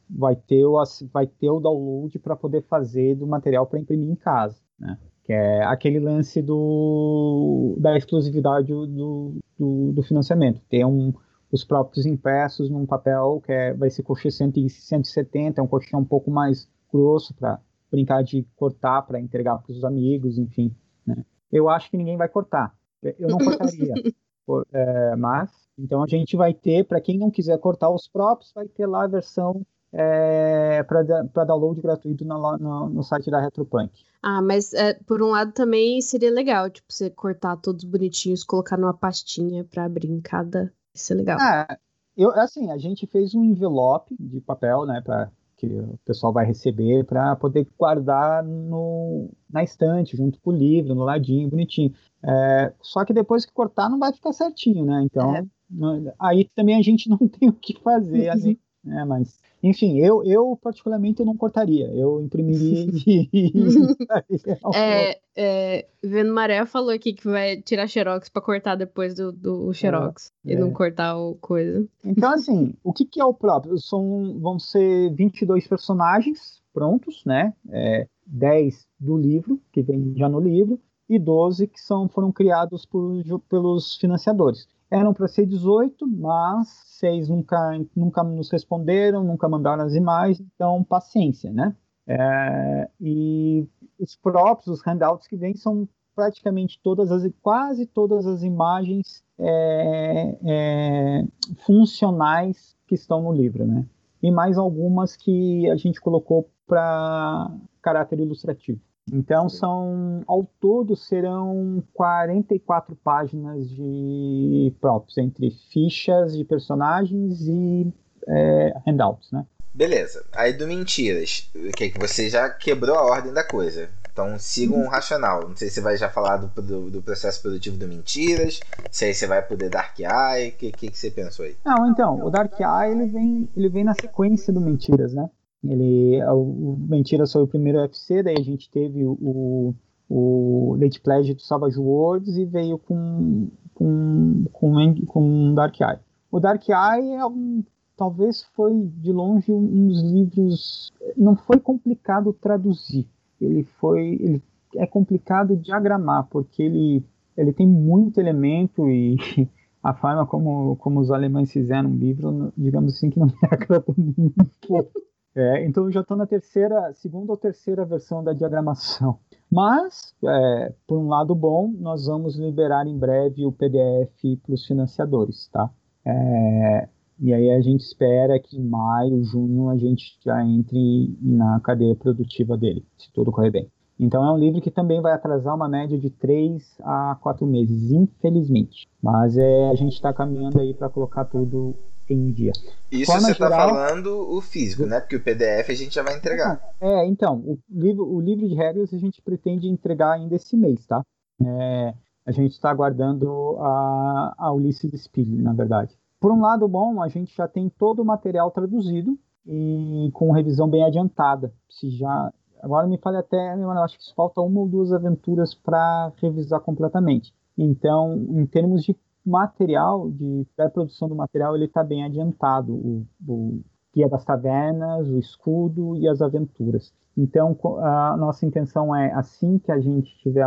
[0.09, 4.15] vai, ter o, vai ter o download para poder fazer do material para imprimir em
[4.15, 4.57] casa.
[4.79, 4.97] Né?
[5.23, 10.61] Que é aquele lance do, da exclusividade do, do, do financiamento.
[10.69, 11.13] Ter um,
[11.51, 16.05] os próprios impressos num papel que é, vai ser 100 170, é um colchão um
[16.05, 17.59] pouco mais grosso para
[17.95, 20.75] brincar de cortar para entregar para os amigos, enfim.
[21.05, 21.23] né?
[21.51, 22.75] Eu acho que ninguém vai cortar.
[23.01, 23.93] Eu não cortaria.
[24.71, 28.67] É, mas, então a gente vai ter, para quem não quiser cortar os próprios, vai
[28.67, 33.91] ter lá a versão é, para download gratuito na- no, no site da Retropunk.
[34.21, 38.77] Ah, mas é, por um lado também seria legal, tipo, você cortar todos bonitinhos, colocar
[38.77, 40.71] numa pastinha pra abrir em cada.
[40.93, 41.39] Isso é legal.
[41.41, 41.75] Ah,
[42.15, 46.45] eu, assim, a gente fez um envelope de papel, né, para que o pessoal vai
[46.45, 51.93] receber para poder guardar no, na estante, junto com o livro, no ladinho, bonitinho.
[52.23, 55.01] É, só que depois que cortar não vai ficar certinho, né?
[55.03, 55.45] Então, É.
[55.69, 59.05] não- aí também a gente não tem o que fazer ali, né?
[59.05, 63.51] Mas, enfim, eu, eu particularmente eu não cortaria, eu imprimiria e
[64.75, 69.73] É, é, Vendo Maré falou aqui que vai tirar xerox pra cortar depois do, do
[69.73, 70.59] xerox e é.
[70.59, 71.87] não cortar o coisa.
[72.03, 73.77] Então, assim, o que, que é o próprio?
[73.79, 77.53] São, vão ser 22 personagens prontos, né?
[77.69, 82.85] É, 10 do livro, que vem já no livro, e 12 que são, foram criados
[82.85, 84.67] por, pelos financiadores.
[84.89, 87.57] Eram para ser 18, mas seis nunca,
[87.95, 91.75] nunca nos responderam, nunca mandaram as imagens, então paciência, né?
[92.07, 93.67] É, e
[93.99, 100.37] os próprios, os handouts que vêm são praticamente todas as, quase todas as imagens é,
[100.45, 101.25] é,
[101.65, 103.85] funcionais que estão no livro, né?
[104.21, 108.79] E mais algumas que a gente colocou para caráter ilustrativo.
[109.11, 117.93] Então são, ao todo, serão 44 páginas de props, entre fichas de personagens e
[118.27, 119.45] é, handouts, né?
[119.73, 120.25] Beleza.
[120.33, 123.89] Aí do Mentiras, que é que você já quebrou a ordem da coisa.
[124.11, 125.49] Então sigam um racional.
[125.49, 129.03] Não sei se você vai já falar do, do, do processo produtivo do Mentiras, se
[129.03, 131.57] aí você vai poder Dark Eye, o que, que, que você pensou aí?
[131.65, 135.29] Não, então, o Dark Eye ele vem, ele vem na sequência do Mentiras, né?
[135.69, 139.75] Ele, o, o Mentiras foi o primeiro UFC, daí a gente teve o, o,
[140.09, 145.99] o Late Pledge do Savage Worlds e veio com, com, com, com Dark Eye.
[146.31, 147.63] O Dark Eye é um,
[147.95, 150.93] talvez foi de longe um dos livros.
[151.15, 153.07] Não foi complicado traduzir.
[153.39, 154.17] Ele foi.
[154.19, 154.43] Ele
[154.75, 157.03] é complicado diagramar, porque ele,
[157.37, 159.15] ele tem muito elemento e
[159.81, 163.95] a forma como, como os alemães fizeram o livro, digamos assim, que não me agradou
[163.97, 164.91] nem um pouco.
[165.35, 169.19] É, então eu já estou na terceira, segunda ou terceira versão da diagramação.
[169.51, 174.65] Mas, é, por um lado bom, nós vamos liberar em breve o PDF para os
[174.65, 175.69] financiadores, tá?
[176.05, 176.87] É,
[177.19, 181.95] e aí a gente espera que em maio, junho, a gente já entre na cadeia
[181.95, 183.69] produtiva dele, se tudo correr bem.
[183.97, 187.91] Então é um livro que também vai atrasar uma média de 3 a 4 meses,
[187.91, 188.87] infelizmente.
[189.01, 191.75] Mas é, a gente está caminhando aí para colocar tudo
[192.13, 192.51] em dia.
[192.91, 194.99] Isso Forma você está falando o físico, né?
[194.99, 196.61] Porque o PDF a gente já vai entregar.
[196.79, 200.85] É, então, o livro, o livro de regras a gente pretende entregar ainda esse mês,
[200.85, 201.01] tá?
[201.41, 201.93] É,
[202.25, 205.95] a gente está aguardando a, a Ulisses Spiegel, na verdade.
[206.19, 210.67] Por um lado bom, a gente já tem todo o material traduzido e com revisão
[210.67, 211.53] bem adiantada.
[211.69, 212.31] Se já
[212.65, 217.31] Agora me fale até, eu acho que falta uma ou duas aventuras para revisar completamente.
[217.55, 222.73] Então, em termos de material, de pré-produção do material, ele está bem adiantado.
[222.73, 223.61] O, o
[223.93, 226.93] Guia das Tavernas, o Escudo e as aventuras.
[227.17, 230.45] Então, a nossa intenção é, assim que a gente tiver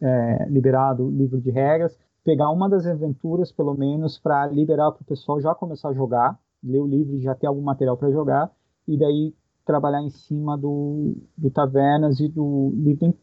[0.00, 5.02] é, liberado o livro de regras, pegar uma das aventuras, pelo menos, para liberar para
[5.02, 8.10] o pessoal já começar a jogar, ler o livro e já ter algum material para
[8.10, 8.50] jogar,
[8.88, 9.34] e daí
[9.66, 12.72] trabalhar em cima do, do Tavernas e do,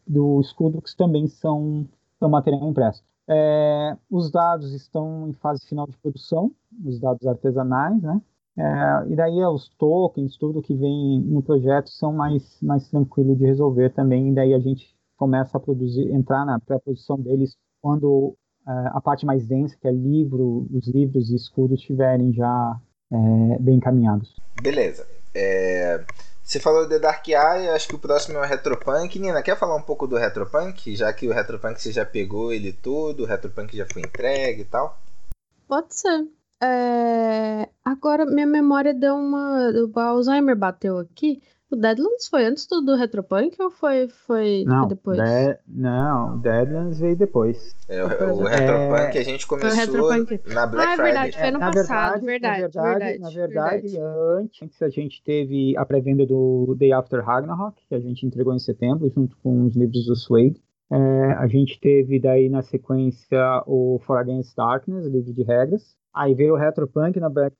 [0.05, 1.87] do Escudo, que também são,
[2.19, 3.03] são material impresso.
[3.27, 6.51] É, os dados estão em fase final de produção,
[6.85, 8.21] os dados artesanais, né?
[8.57, 13.45] É, e daí os tokens, tudo que vem no projeto são mais, mais tranquilo de
[13.45, 18.35] resolver também, e daí a gente começa a produzir, entrar na pré-produção deles quando
[18.67, 22.79] é, a parte mais densa, que é livro, os livros e escudos estiverem já
[23.11, 24.35] é, bem encaminhados.
[24.61, 25.07] Beleza.
[26.43, 29.17] Você falou de Dark Eye, acho que o próximo é o Retropunk.
[29.17, 30.93] Nina, quer falar um pouco do Retropunk?
[30.93, 34.65] Já que o Retropunk você já pegou ele todo, o Retropunk já foi entregue e
[34.65, 34.99] tal.
[35.67, 36.27] Pode ser.
[36.61, 37.69] É...
[37.83, 39.71] Agora minha memória deu uma.
[39.71, 41.41] O Alzheimer bateu aqui.
[41.73, 45.17] O Deadlands foi antes do, do Retropunk ou foi, foi não, depois?
[45.17, 45.57] De...
[45.67, 47.75] Não, o Deadlands veio depois.
[47.89, 49.19] É, o, o Retropunk é...
[49.19, 50.07] a gente começou
[50.53, 53.87] na Black ah, é verdade, foi ano na passado, verdade, verdade, na verdade, Na verdade,
[53.87, 54.53] verdade.
[54.61, 58.59] Antes, a gente teve a pré-venda do Day After Ragnarok, que a gente entregou em
[58.59, 60.61] setembro, junto com os livros do Suede.
[60.91, 65.95] É, a gente teve daí na sequência o For Against Darkness, livro de regras.
[66.13, 67.55] Aí veio o Retropunk na Black,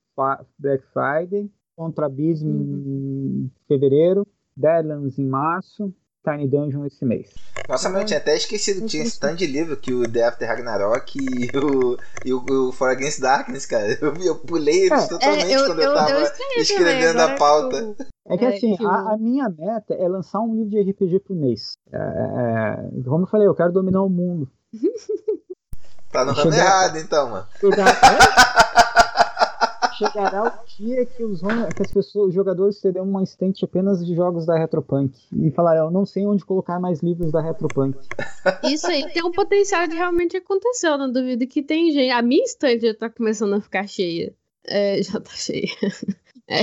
[0.59, 3.45] Black Friday contra Abismo uhum.
[3.45, 7.29] em fevereiro, Deadlands em março, Tiny Dungeon esse mês.
[7.67, 10.47] Nossa, mas eu tinha até esquecido, tinha esse tanto de livro que o The After
[10.47, 13.97] Ragnarok e o, e o, o For Against Darkness, cara.
[14.01, 17.95] Eu, eu pulei eles é, totalmente é, eu, quando eu, eu tava escrevendo a pauta.
[18.25, 21.35] É que assim, é, a, a, minha meta é lançar um livro de RPG por
[21.35, 21.77] mês.
[21.91, 24.49] É, é, como eu falei, eu quero dominar o mundo.
[26.11, 27.47] tá no ramo errado então, mano.
[29.97, 34.15] chegará o dia que, os, que as pessoas, os jogadores terão uma estante apenas de
[34.15, 37.97] jogos da Retropunk e falarão, não sei onde colocar mais livros da Retropunk.
[38.63, 42.11] Isso aí tem um potencial de realmente acontecer, eu não duvido que tem gente.
[42.11, 44.33] A minha estante já tá começando a ficar cheia.
[44.65, 45.67] É, já tá cheia.
[46.45, 46.59] É,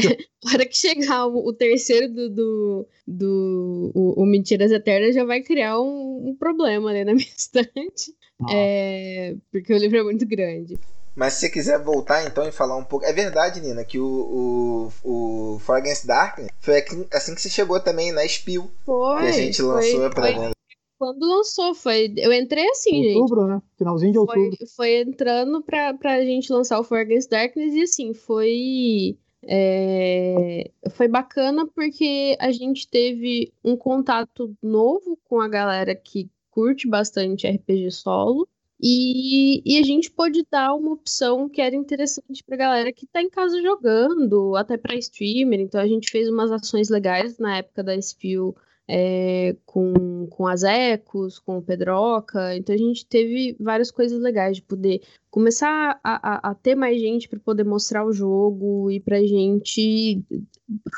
[0.53, 5.41] hora que chegar o, o terceiro do, do, do o, o, Mentiras Eternas já vai
[5.41, 8.15] criar um, um problema ali na minha estante.
[8.43, 8.53] Ah.
[8.53, 10.79] É, porque o livro é muito grande.
[11.15, 13.05] Mas se você quiser voltar então e falar um pouco.
[13.05, 17.81] É verdade, Nina, que o, o, o For Against Darkness foi assim que você chegou
[17.81, 18.71] também na Spill.
[18.85, 19.23] Foi.
[19.23, 20.51] Que a gente lançou foi, pra venda.
[20.99, 22.13] Quando lançou, foi.
[22.17, 23.17] Eu entrei assim, gente.
[23.17, 23.63] Outubro, né?
[23.77, 24.57] Finalzinho de outubro.
[24.59, 29.19] Foi, foi entrando pra, pra gente lançar o For Against Darkness e assim, foi.
[29.43, 36.87] É, foi bacana porque a gente teve um contato novo com a galera que curte
[36.87, 38.47] bastante RPG solo
[38.83, 43.21] e, e, a gente pôde dar uma opção que era interessante pra galera que tá
[43.21, 45.61] em casa jogando, até pra streamer.
[45.61, 48.55] Então a gente fez umas ações legais na época da Spill
[48.89, 52.57] é, com, com as Ecos, com o Pedroca.
[52.57, 57.01] Então a gente teve várias coisas legais de poder começar a, a, a ter mais
[57.01, 60.25] gente para poder mostrar o jogo e pra gente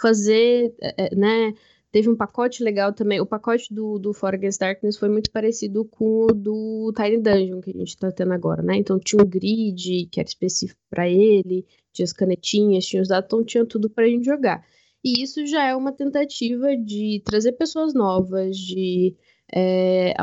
[0.01, 1.53] fazer, é, né?
[1.93, 3.21] Teve um pacote legal também.
[3.21, 7.61] O pacote do, do For Against Darkness foi muito parecido com o do Tiny Dungeon
[7.61, 8.77] que a gente tá tendo agora, né?
[8.79, 13.27] Então tinha um grid que era específico para ele, tinha as canetinhas, tinha os dados,
[13.27, 14.65] então tinha tudo pra gente jogar.
[15.05, 19.15] E isso já é uma tentativa de trazer pessoas novas, de
[19.55, 20.15] é,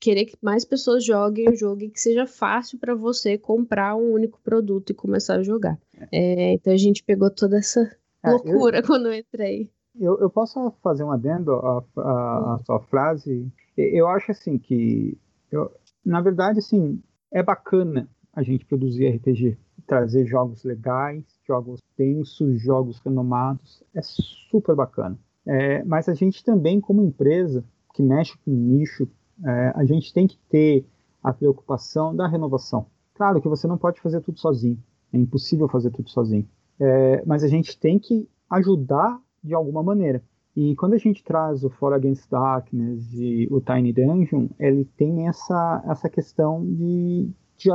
[0.00, 4.12] querer que mais pessoas joguem o jogo e que seja fácil para você comprar um
[4.12, 5.78] único produto e começar a jogar.
[6.10, 9.70] É, então a gente pegou toda essa é, loucura eu, quando eu entrei.
[9.98, 13.50] Eu, eu posso fazer um adendo à, à, à sua frase?
[13.76, 15.18] Eu acho assim que,
[15.50, 15.70] eu,
[16.04, 23.00] na verdade, assim, é bacana a gente produzir RPG, trazer jogos legais, jogos densos, jogos
[23.00, 25.18] renomados, é super bacana.
[25.46, 29.08] É, mas a gente também, como empresa que mexe com nicho,
[29.44, 30.86] é, a gente tem que ter
[31.22, 32.86] a preocupação da renovação.
[33.14, 34.78] Claro que você não pode fazer tudo sozinho,
[35.12, 40.22] é impossível fazer tudo sozinho, é, mas a gente tem que ajudar de alguma maneira.
[40.56, 45.28] E quando a gente traz o For Against Darkness e o Tiny Dungeon, ele tem
[45.28, 47.70] essa, essa questão de, de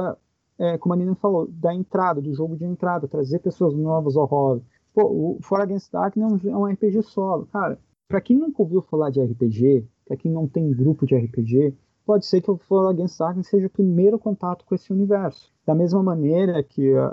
[0.60, 4.26] é, como a Nina falou, da entrada, do jogo de entrada, trazer pessoas novas ao
[4.26, 4.64] hobby.
[4.94, 7.48] Pô, o For Against Darkness é um RPG solo.
[7.52, 11.74] Cara, para quem nunca ouviu falar de RPG, para quem não tem grupo de RPG,
[12.06, 15.52] pode ser que o For Against Darkness seja o primeiro contato com esse universo.
[15.66, 17.08] Da mesma maneira que uh,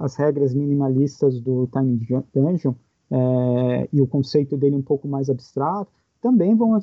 [0.00, 2.74] as regras minimalistas do Tiny Dungeon
[3.14, 6.74] é, e o conceito dele um pouco mais abstrato, também vão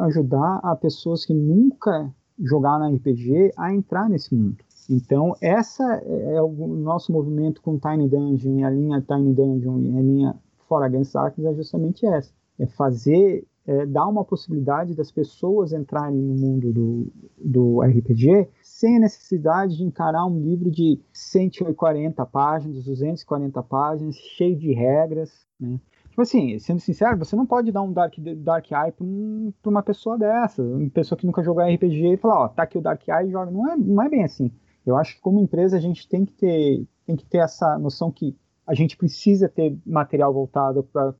[0.00, 4.56] ajudar a pessoas que nunca jogaram RPG a entrar nesse mundo.
[4.90, 10.00] Então, essa é o nosso movimento com Tiny Dungeon a linha Tiny Dungeon e a
[10.00, 10.34] linha
[10.66, 12.32] For Against Darkness é justamente essa.
[12.58, 17.06] É fazer, é, dar uma possibilidade das pessoas entrarem no mundo do,
[17.38, 18.48] do RPG
[18.78, 25.44] sem a necessidade de encarar um livro de 140 páginas, 240 páginas, cheio de regras,
[25.58, 25.80] né?
[26.08, 29.70] Tipo assim, sendo sincero, você não pode dar um Dark, dark Eye pra, um, pra
[29.70, 32.80] uma pessoa dessa, uma pessoa que nunca jogou RPG e falar, ó, tá aqui o
[32.80, 33.50] Dark Eye e joga.
[33.50, 34.48] Não é, não é bem assim.
[34.86, 38.12] Eu acho que como empresa a gente tem que ter, tem que ter essa noção
[38.12, 41.12] que a gente precisa ter material voltado para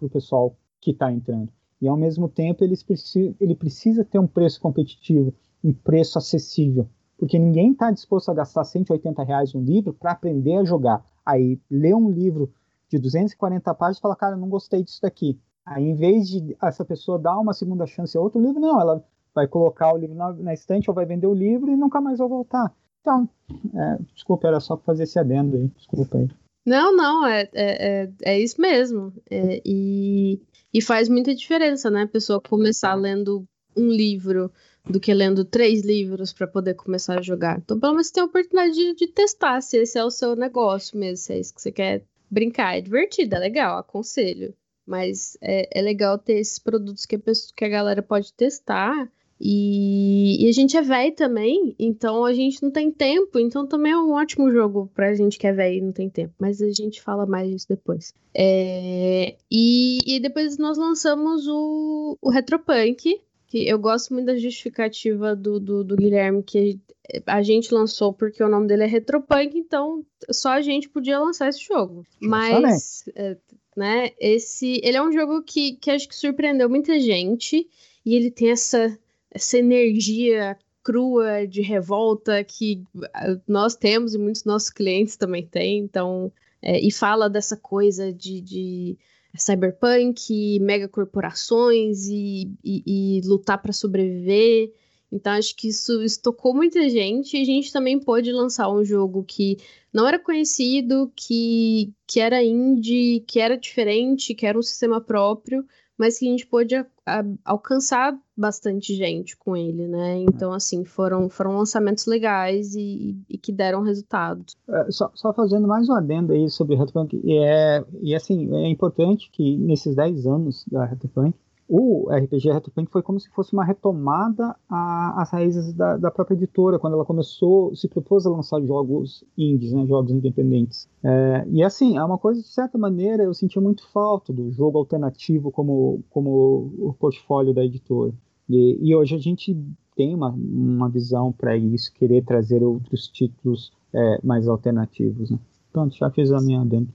[0.00, 1.52] o pessoal que está entrando.
[1.82, 6.88] E ao mesmo tempo eles precis, ele precisa ter um preço competitivo, um preço acessível.
[7.20, 11.04] Porque ninguém está disposto a gastar 180 reais um livro para aprender a jogar.
[11.24, 12.50] Aí lê um livro
[12.88, 15.38] de 240 páginas e fala, cara, não gostei disso daqui.
[15.66, 19.04] Aí, em vez de essa pessoa dar uma segunda chance a outro livro, não, ela
[19.34, 22.18] vai colocar o livro na, na estante ou vai vender o livro e nunca mais
[22.18, 22.74] vai voltar.
[23.02, 23.28] Então,
[23.74, 25.68] é, desculpa, era só fazer esse adendo aí.
[25.76, 26.28] Desculpa aí.
[26.64, 29.12] Não, não, é, é, é, é isso mesmo.
[29.30, 30.40] É, e,
[30.72, 32.04] e faz muita diferença, né?
[32.04, 33.44] A pessoa começar lendo
[33.76, 34.50] um livro
[34.84, 37.58] do que lendo três livros para poder começar a jogar.
[37.58, 40.34] Então, pelo menos você tem a oportunidade de, de, testar se esse é o seu
[40.34, 42.76] negócio mesmo, se é isso que você quer brincar.
[42.76, 44.54] É divertido, é legal, aconselho.
[44.86, 49.08] Mas é, é legal ter esses produtos que a, pessoa, que a galera pode testar
[49.40, 53.38] e, e, a gente é velho também, então a gente não tem tempo.
[53.38, 56.34] Então também é um ótimo jogo pra gente que é velho e não tem tempo.
[56.38, 58.12] Mas a gente fala mais disso depois.
[58.34, 63.18] É, e, e, depois nós lançamos o, o Retropunk,
[63.50, 66.78] que eu gosto muito da justificativa do, do, do, Guilherme, que
[67.26, 71.48] a gente lançou porque o nome dele é Retropunk, então só a gente podia lançar
[71.48, 72.06] esse jogo.
[72.20, 73.36] Mas, é,
[73.76, 74.80] né, esse.
[74.84, 77.68] Ele é um jogo que, que acho que surpreendeu muita gente.
[78.06, 78.96] E ele tem essa
[79.32, 82.82] essa energia crua de revolta que
[83.14, 86.32] ah, nós temos e muitos nossos clientes também têm, então,
[86.62, 88.98] é, e fala dessa coisa de, de
[89.36, 94.72] cyberpunk, megacorporações e, e, e lutar para sobreviver.
[95.12, 98.84] Então, acho que isso, isso tocou muita gente e a gente também pôde lançar um
[98.84, 99.58] jogo que
[99.92, 105.66] não era conhecido, que, que era indie, que era diferente, que era um sistema próprio,
[106.00, 110.16] mas que a gente pôde a, a, alcançar bastante gente com ele, né?
[110.22, 114.56] Então, assim, foram, foram lançamentos legais e, e que deram resultados.
[114.66, 118.70] É, só, só, fazendo mais um adendo aí sobre Retropunk, e, é, e assim, é
[118.70, 121.36] importante que nesses 10 anos da Retropunk,
[121.72, 126.80] o RPG Retropunk foi como se fosse uma retomada às raízes da, da, própria editora,
[126.80, 130.88] quando ela começou, se propôs a lançar jogos indies, né, jogos independentes.
[131.04, 134.78] É, e assim, é uma coisa, de certa maneira, eu sentia muito falta do jogo
[134.78, 138.12] alternativo como, como o portfólio da editora.
[138.48, 139.56] E, e hoje a gente
[139.94, 145.30] tem uma, uma visão para isso, querer trazer outros títulos é, mais alternativos.
[145.30, 145.38] Né?
[145.72, 146.92] Pronto, já fiz a minha dentro.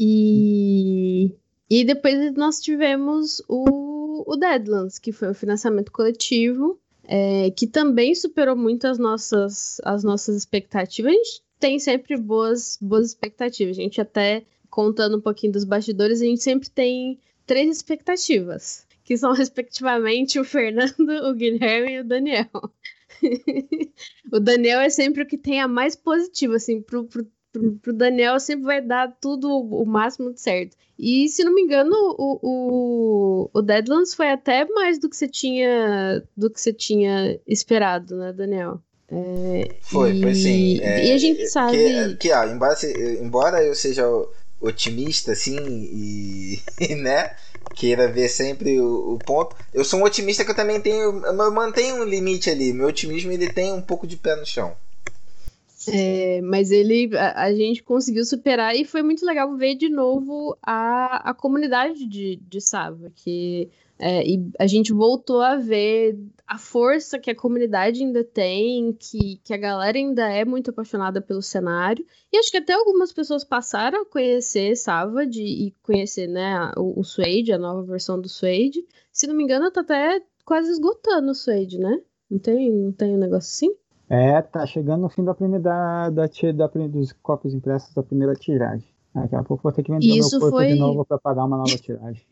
[0.00, 0.97] E
[1.70, 8.14] e depois nós tivemos o, o Deadlands, que foi um financiamento coletivo, é, que também
[8.14, 11.12] superou muito as nossas, as nossas expectativas.
[11.12, 13.78] A gente tem sempre boas, boas expectativas.
[13.78, 19.16] A gente até, contando um pouquinho dos bastidores, a gente sempre tem três expectativas, que
[19.16, 22.50] são respectivamente o Fernando, o Guilherme e o Daniel.
[24.32, 28.38] o Daniel é sempre o que tem a mais positiva, assim, pro, pro pro, Daniel
[28.40, 30.76] sempre vai dar tudo o máximo de certo.
[30.98, 35.28] E se não me engano, o, o, o Deadlands foi até mais do que você
[35.28, 38.80] tinha do que você tinha esperado, né, Daniel?
[39.10, 40.80] É, foi, e, foi sim.
[40.80, 41.76] É, e a gente sabe.
[41.76, 42.76] Que, que ó, embora,
[43.22, 44.04] embora eu seja
[44.60, 45.56] otimista, assim,
[46.80, 47.34] e, né?
[47.74, 49.54] Queira ver sempre o, o, ponto.
[49.72, 51.24] Eu sou um otimista que eu também tenho.
[51.24, 52.72] Eu mantenho um limite ali.
[52.72, 54.74] Meu otimismo ele tem um pouco de pé no chão.
[55.92, 60.56] É, mas ele a, a, gente conseguiu superar e foi muito legal ver de novo
[60.62, 66.16] a, a comunidade de, de Sava, que é, e a gente voltou a ver
[66.46, 71.20] a força que a comunidade ainda tem, que, que a galera ainda é muito apaixonada
[71.20, 72.06] pelo cenário.
[72.32, 77.04] E acho que até algumas pessoas passaram a conhecer Savage e conhecer né, o, o
[77.04, 78.86] Suede, a nova versão do Suede.
[79.12, 82.00] Se não me engano, tá até quase esgotando o Suede, né?
[82.30, 83.76] Não tem, não tem um negócio assim?
[84.10, 88.34] É, tá chegando no fim da primeira da, da, da, dos cópias impressas da primeira
[88.34, 88.88] tiragem.
[89.14, 90.68] Daqui a pouco vou ter que vender Isso meu corpo foi...
[90.68, 92.22] de novo para pagar uma nova tiragem.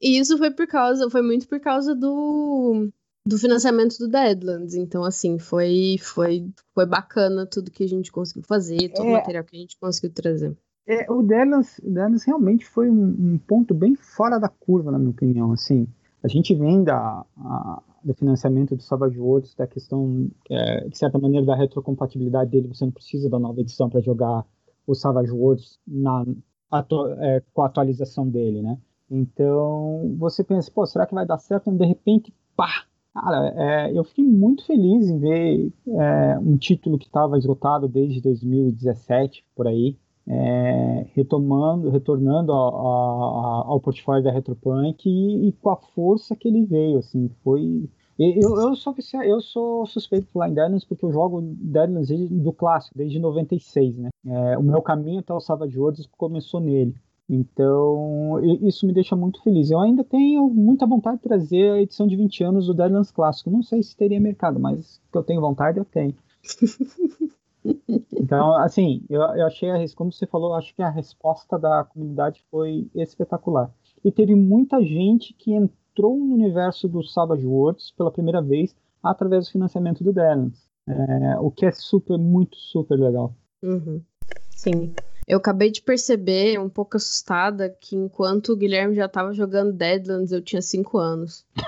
[0.00, 2.88] E isso foi por causa, foi muito por causa do,
[3.26, 4.74] do financiamento do Deadlands.
[4.74, 9.12] Então, assim, foi, foi, foi bacana tudo que a gente conseguiu fazer, todo é, o
[9.12, 10.56] material que a gente conseguiu trazer.
[10.86, 14.98] É, o Deadlands, o Deadlands realmente foi um, um, ponto bem fora da curva, na
[14.98, 15.52] minha opinião.
[15.52, 15.86] Assim,
[16.22, 21.18] a gente vem da, a, do financiamento do Savage Worlds, da questão, é, de certa
[21.18, 22.68] maneira, da retrocompatibilidade dele.
[22.68, 24.44] Você não precisa da nova edição para jogar
[24.86, 26.24] o Savage Worlds na,
[26.70, 28.78] atu, é, com a atualização dele, né?
[29.10, 31.70] Então você pensa, pô, será que vai dar certo?
[31.70, 32.84] E de repente, pá!
[33.12, 38.20] Cara, é, eu fiquei muito feliz em ver é, um título que estava esgotado desde
[38.20, 39.98] 2017, por aí,
[40.32, 46.64] é, retomando, retornando ao, ao, portfólio da Retropunk e, e, com a força que ele
[46.64, 47.88] veio, assim, foi...
[48.16, 52.96] Eu, eu, sou, eu sou suspeito falar em Deadlands porque eu jogo Deadlands do clássico,
[52.96, 54.10] desde 96, né?
[54.26, 56.94] É, o meu caminho até o Savage Worlds começou nele.
[57.28, 59.70] Então, isso me deixa muito feliz.
[59.70, 63.50] Eu ainda tenho muita vontade de trazer a edição de 20 anos do Deadlands Clássico.
[63.50, 66.14] Não sei se teria mercado, mas que eu tenho vontade, eu tenho.
[67.64, 72.42] então, assim, eu, eu achei, a, como você falou, acho que a resposta da comunidade
[72.50, 73.70] foi espetacular.
[74.04, 79.46] E teve muita gente que entrou no universo do Savage Worlds pela primeira vez através
[79.46, 80.68] do financiamento do Deadlands.
[80.88, 83.34] É, o que é super, muito, super legal.
[83.62, 84.02] Uhum.
[84.50, 84.94] Sim.
[85.28, 90.32] Eu acabei de perceber, um pouco assustada, que enquanto o Guilherme já tava jogando Deadlands,
[90.32, 91.46] eu tinha 5 anos.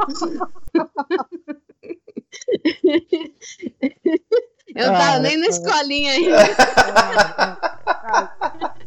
[4.74, 6.36] eu tava ah, nem na escolinha ainda.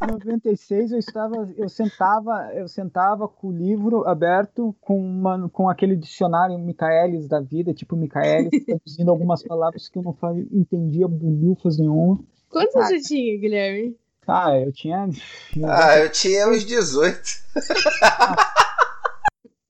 [0.04, 5.70] Em 96 eu estava, eu sentava, eu sentava com o livro aberto com uma, com
[5.70, 10.16] aquele dicionário Michaelis da vida, tipo Michaelis, traduzindo algumas palavras que eu não
[10.52, 12.20] entendia bolhufas nenhuma.
[12.50, 13.98] Quantos ah, você tinha, Guilherme?
[14.28, 15.10] Ah, eu tinha.
[15.66, 17.20] Ah, eu tinha uns 18.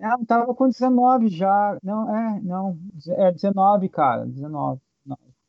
[0.01, 1.77] ah, eu tava com 19 já.
[1.83, 2.77] Não, é, não.
[3.07, 4.25] É 19, cara.
[4.25, 4.79] 19.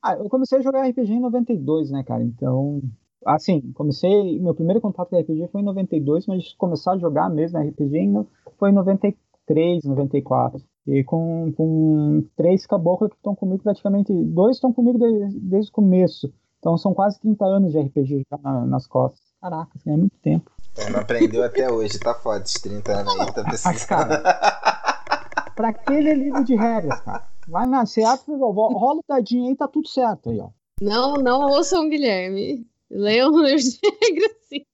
[0.04, 2.22] Ah, eu comecei a jogar RPG em 92, né, cara?
[2.22, 2.82] Então.
[3.24, 4.38] Assim, comecei.
[4.38, 8.12] Meu primeiro contato com RPG foi em 92, mas começar a jogar mesmo RPG
[8.58, 10.62] foi em 93, 94.
[10.86, 14.12] E com, com três caboclos que estão comigo praticamente.
[14.12, 16.30] Dois estão comigo desde, desde o começo.
[16.58, 19.22] Então são quase 30 anos de RPG na, nas costas.
[19.40, 20.50] Caraca, assim, é muito tempo.
[20.76, 23.86] É, não aprendeu até hoje, tá foda esses 30 anos aí, tá precisando.
[23.86, 24.22] cara,
[25.54, 27.26] pra aquele livro de regras, cara.
[27.46, 30.48] Vai na, você abre, rola o dadinho aí, tá tudo certo aí, ó.
[30.80, 32.66] Não, não ouçam Guilherme.
[32.90, 34.64] Leiam o livro de regras, sim.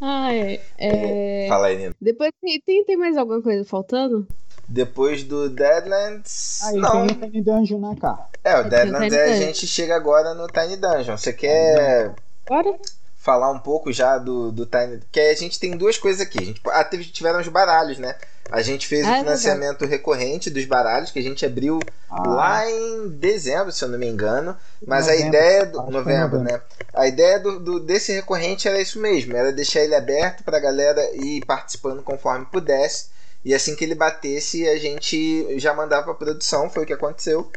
[0.00, 1.46] Ai, é...
[1.48, 1.94] Fala aí, Nino.
[2.00, 2.32] Depois
[2.64, 4.26] tem, tem mais alguma coisa faltando?
[4.68, 6.62] Depois do Deadlands.
[6.62, 7.06] Aí não.
[7.06, 8.28] tem o Tiny Dungeon, né, cara?
[8.42, 11.16] É, o Deadlands é, a gente chega agora no Tiny Dungeon.
[11.16, 12.14] Você quer.
[12.48, 12.78] Bora?
[13.16, 15.00] Falar um pouco já do, do Tiny.
[15.12, 16.38] Que a gente tem duas coisas aqui.
[16.38, 18.16] A gente, ah, tiveram os baralhos, né?
[18.50, 21.78] A gente fez ah, o é financiamento é recorrente dos baralhos que a gente abriu
[22.10, 22.28] ah.
[22.28, 24.56] lá em dezembro, se eu não me engano.
[24.86, 26.60] Mas novembro, a ideia do novembro, novembro, né?
[26.92, 30.60] A ideia do, do, desse recorrente era isso mesmo, era deixar ele aberto para a
[30.60, 33.10] galera ir participando conforme pudesse.
[33.44, 37.50] E assim que ele batesse, a gente já mandava para produção, foi o que aconteceu.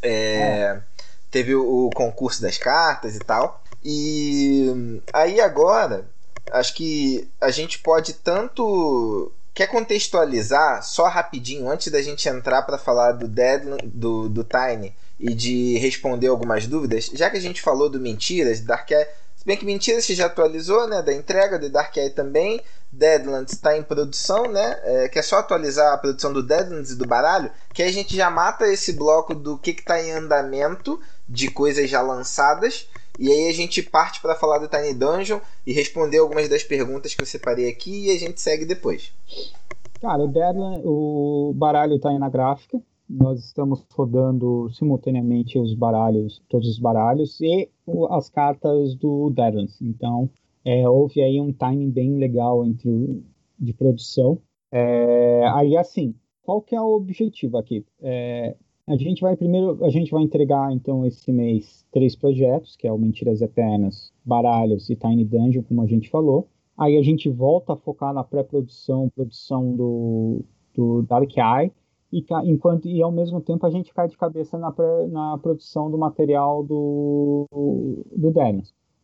[0.00, 0.82] É, é.
[1.30, 3.62] Teve o, o concurso das cartas e tal.
[3.82, 6.04] E aí agora,
[6.52, 12.78] acho que a gente pode tanto Quer contextualizar só rapidinho antes da gente entrar para
[12.78, 17.10] falar do Deadline, do, do Tiny e de responder algumas dúvidas?
[17.12, 18.88] Já que a gente falou do Mentiras, Dark
[19.42, 21.02] se bem que Mentiras você já atualizou, né?
[21.02, 22.62] Da entrega do Dark Eye também.
[22.92, 24.78] Deadlands está em produção, né?
[24.84, 28.14] É, que é só atualizar a produção do Deadlands e do baralho, que a gente
[28.14, 32.86] já mata esse bloco do que está em andamento de coisas já lançadas
[33.18, 37.14] e aí a gente parte para falar do Tiny Dungeon e responder algumas das perguntas
[37.14, 39.12] que eu separei aqui e a gente segue depois.
[40.00, 42.80] Cara, o o baralho está aí na gráfica.
[43.08, 47.68] Nós estamos rodando simultaneamente os baralhos, todos os baralhos e
[48.10, 49.80] as cartas do Deadlands.
[49.82, 50.30] Então,
[50.64, 53.22] é, houve aí um timing bem legal entre
[53.58, 54.40] de produção.
[54.72, 57.84] É, aí, assim, qual que é o objetivo aqui?
[58.00, 58.56] É,
[58.86, 62.92] a gente vai primeiro, a gente vai entregar então esse mês três projetos, que é
[62.92, 66.48] o Mentiras Eternas, Baralhos e Tiny Dungeon, como a gente falou.
[66.76, 70.42] Aí a gente volta a focar na pré-produção, produção do,
[70.74, 71.70] do Dark Eye,
[72.12, 75.90] e, enquanto, e ao mesmo tempo a gente cai de cabeça na, pré, na produção
[75.90, 77.46] do material do,
[78.14, 78.32] do.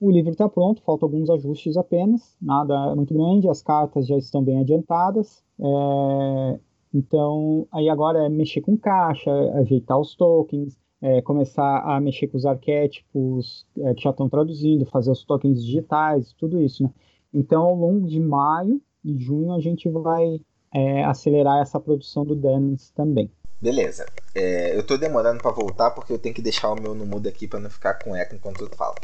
[0.01, 4.43] O livro está pronto, faltam alguns ajustes apenas, nada muito grande, as cartas já estão
[4.43, 5.43] bem adiantadas.
[5.59, 6.61] É,
[6.93, 12.37] então, aí agora é mexer com caixa, ajeitar os tokens, é, começar a mexer com
[12.37, 16.91] os arquétipos é, que já estão traduzindo, fazer os tokens digitais, tudo isso, né?
[17.33, 20.41] Então, ao longo de maio e junho, a gente vai
[20.75, 23.31] é, acelerar essa produção do Dance também.
[23.61, 24.07] Beleza.
[24.35, 27.29] É, eu tô demorando para voltar porque eu tenho que deixar o meu no mudo
[27.29, 28.95] aqui para não ficar com eco enquanto eu falo.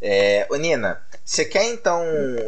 [0.00, 2.00] É, ô Nina, você quer então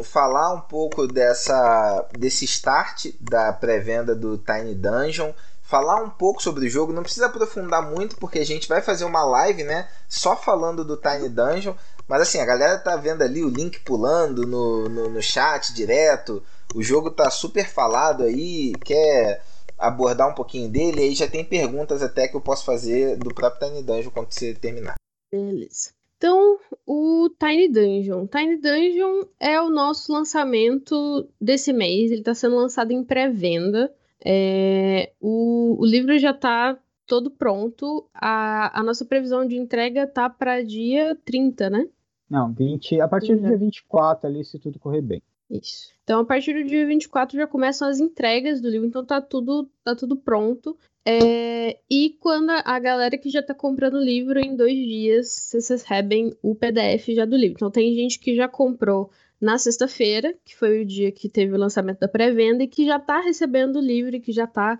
[0.05, 5.33] falar um pouco dessa desse start da pré-venda do Tiny Dungeon?
[5.61, 9.03] Falar um pouco sobre o jogo, não precisa aprofundar muito porque a gente vai fazer
[9.03, 9.89] uma live, né?
[10.07, 11.75] Só falando do Tiny Dungeon.
[12.07, 16.41] Mas assim, a galera tá vendo ali o link pulando no, no, no chat direto.
[16.73, 18.71] O jogo tá super falado aí.
[18.85, 19.41] Quer
[19.77, 21.01] abordar um pouquinho dele?
[21.01, 24.31] E aí já tem perguntas até que eu posso fazer do próprio Tiny Dungeon quando
[24.31, 24.95] você terminar.
[25.31, 25.91] Beleza.
[26.17, 28.25] Então, o Tiny Dungeon.
[28.25, 32.09] Tiny Dungeon é o nosso lançamento desse mês.
[32.09, 33.93] Ele está sendo lançado em pré-venda.
[34.25, 38.09] É, o, o livro já está todo pronto.
[38.13, 41.87] A, a nossa previsão de entrega tá para dia 30, né?
[42.29, 45.21] Não, 20, a partir do dia 24 ali, se tudo correr bem.
[45.49, 45.91] Isso.
[46.03, 49.69] Então, a partir do dia 24 já começam as entregas do livro, então tá tudo,
[49.83, 50.77] tá tudo pronto.
[51.05, 55.69] É, e quando a galera que já tá comprando o livro, em dois dias, vocês
[55.69, 57.55] recebem o PDF já do livro.
[57.55, 61.57] Então, tem gente que já comprou na sexta-feira, que foi o dia que teve o
[61.57, 64.79] lançamento da pré-venda, e que já tá recebendo o livro e que já tá.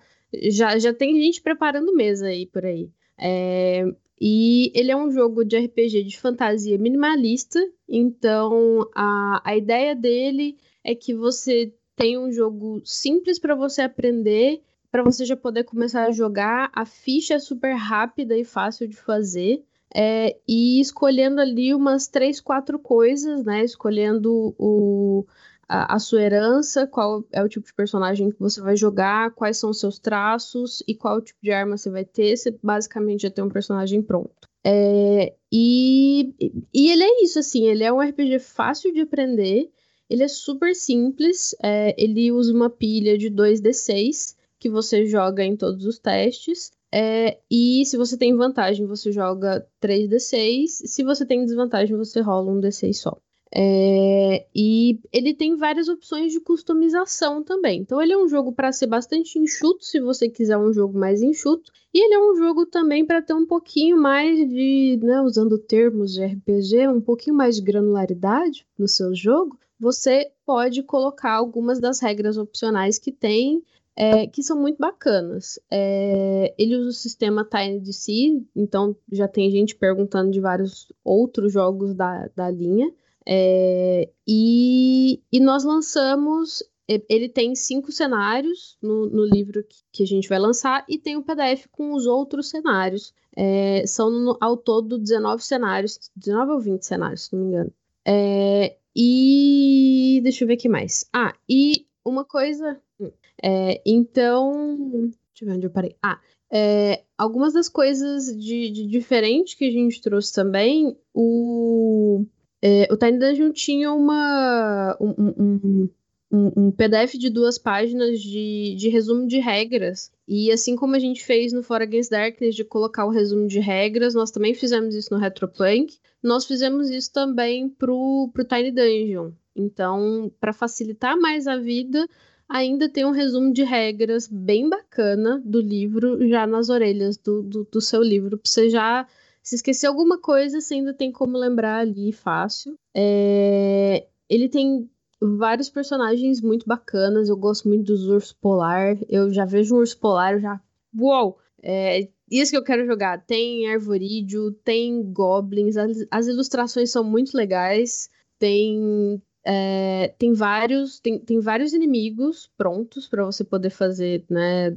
[0.51, 2.89] Já, já tem gente preparando mesa aí por aí.
[3.18, 3.86] É,
[4.20, 10.57] e ele é um jogo de RPG de fantasia minimalista, então a, a ideia dele
[10.84, 14.61] é que você tem um jogo simples para você aprender,
[14.91, 16.72] para você já poder começar a jogar.
[16.74, 19.63] A ficha é super rápida e fácil de fazer.
[19.93, 23.63] É, e escolhendo ali umas três, quatro coisas, né?
[23.63, 25.26] Escolhendo o,
[25.68, 29.70] a, sua herança, qual é o tipo de personagem que você vai jogar, quais são
[29.70, 32.38] os seus traços e qual tipo de arma você vai ter.
[32.38, 34.47] Você basicamente já tem um personagem pronto.
[34.65, 36.34] É, e,
[36.74, 39.70] e ele é isso, assim, ele é um RPG fácil de aprender,
[40.09, 45.55] ele é super simples, é, ele usa uma pilha de 2d6 que você joga em
[45.55, 46.72] todos os testes.
[46.91, 50.68] É, e se você tem vantagem, você joga 3d6.
[50.68, 53.18] Se você tem desvantagem, você rola um d6 só.
[53.54, 57.82] É, e ele tem várias opções de customização também.
[57.82, 61.22] Então, ele é um jogo para ser bastante enxuto, se você quiser um jogo mais
[61.22, 61.72] enxuto.
[61.93, 66.14] E ele é um jogo também para ter um pouquinho mais de, né, usando termos
[66.14, 69.58] de RPG, um pouquinho mais de granularidade no seu jogo.
[69.80, 73.64] Você pode colocar algumas das regras opcionais que tem,
[73.95, 75.60] é, que são muito bacanas.
[75.72, 81.93] É, ele usa o sistema TinyDC, então já tem gente perguntando de vários outros jogos
[81.93, 82.91] da, da linha.
[83.30, 86.63] É, e, e nós lançamos.
[86.88, 89.61] Ele tem cinco cenários no, no livro
[89.91, 93.13] que, a gente vai lançar e tem o um PDF com os outros cenários.
[93.36, 97.73] É, são no, ao todo 19 cenários, 19 ou 20 cenários, se não me engano.
[98.07, 101.05] É, e deixa eu ver aqui mais.
[101.13, 102.80] Ah, e uma coisa.
[102.97, 103.11] Hum,
[103.43, 104.78] é, então.
[104.88, 105.93] Deixa eu ver onde eu parei.
[106.01, 110.97] Ah, é, algumas das coisas de, de diferente que a gente trouxe também.
[111.13, 112.25] O
[112.62, 115.89] é, o Tiny Dungeon tinha uma, um,
[116.32, 120.12] um, um, PDF de duas páginas de, de resumo de regras.
[120.28, 123.60] E assim como a gente fez no For Against Darkness de colocar o resumo de
[123.60, 125.97] regras, nós também fizemos isso no Retropunk.
[126.22, 129.32] Nós fizemos isso também pro, pro Tiny Dungeon.
[129.55, 132.08] Então, para facilitar mais a vida,
[132.49, 137.68] ainda tem um resumo de regras bem bacana do livro já nas orelhas do, do,
[137.72, 139.08] do seu livro, para você já
[139.48, 142.78] se esquecer alguma coisa, você ainda tem como lembrar ali fácil.
[142.93, 144.06] É...
[144.30, 144.89] Ele tem
[145.22, 147.30] vários personagens muito bacanas.
[147.30, 148.98] Eu gosto muito dos urso polar.
[149.08, 150.62] Eu já vejo um urso polar, eu já.
[151.00, 151.38] Uou!
[151.64, 153.26] É, isso que eu quero jogar.
[153.26, 158.10] Tem arvorídeo, tem goblins, as, as ilustrações são muito legais.
[158.38, 164.72] Tem é, tem vários tem, tem vários inimigos prontos para você poder fazer né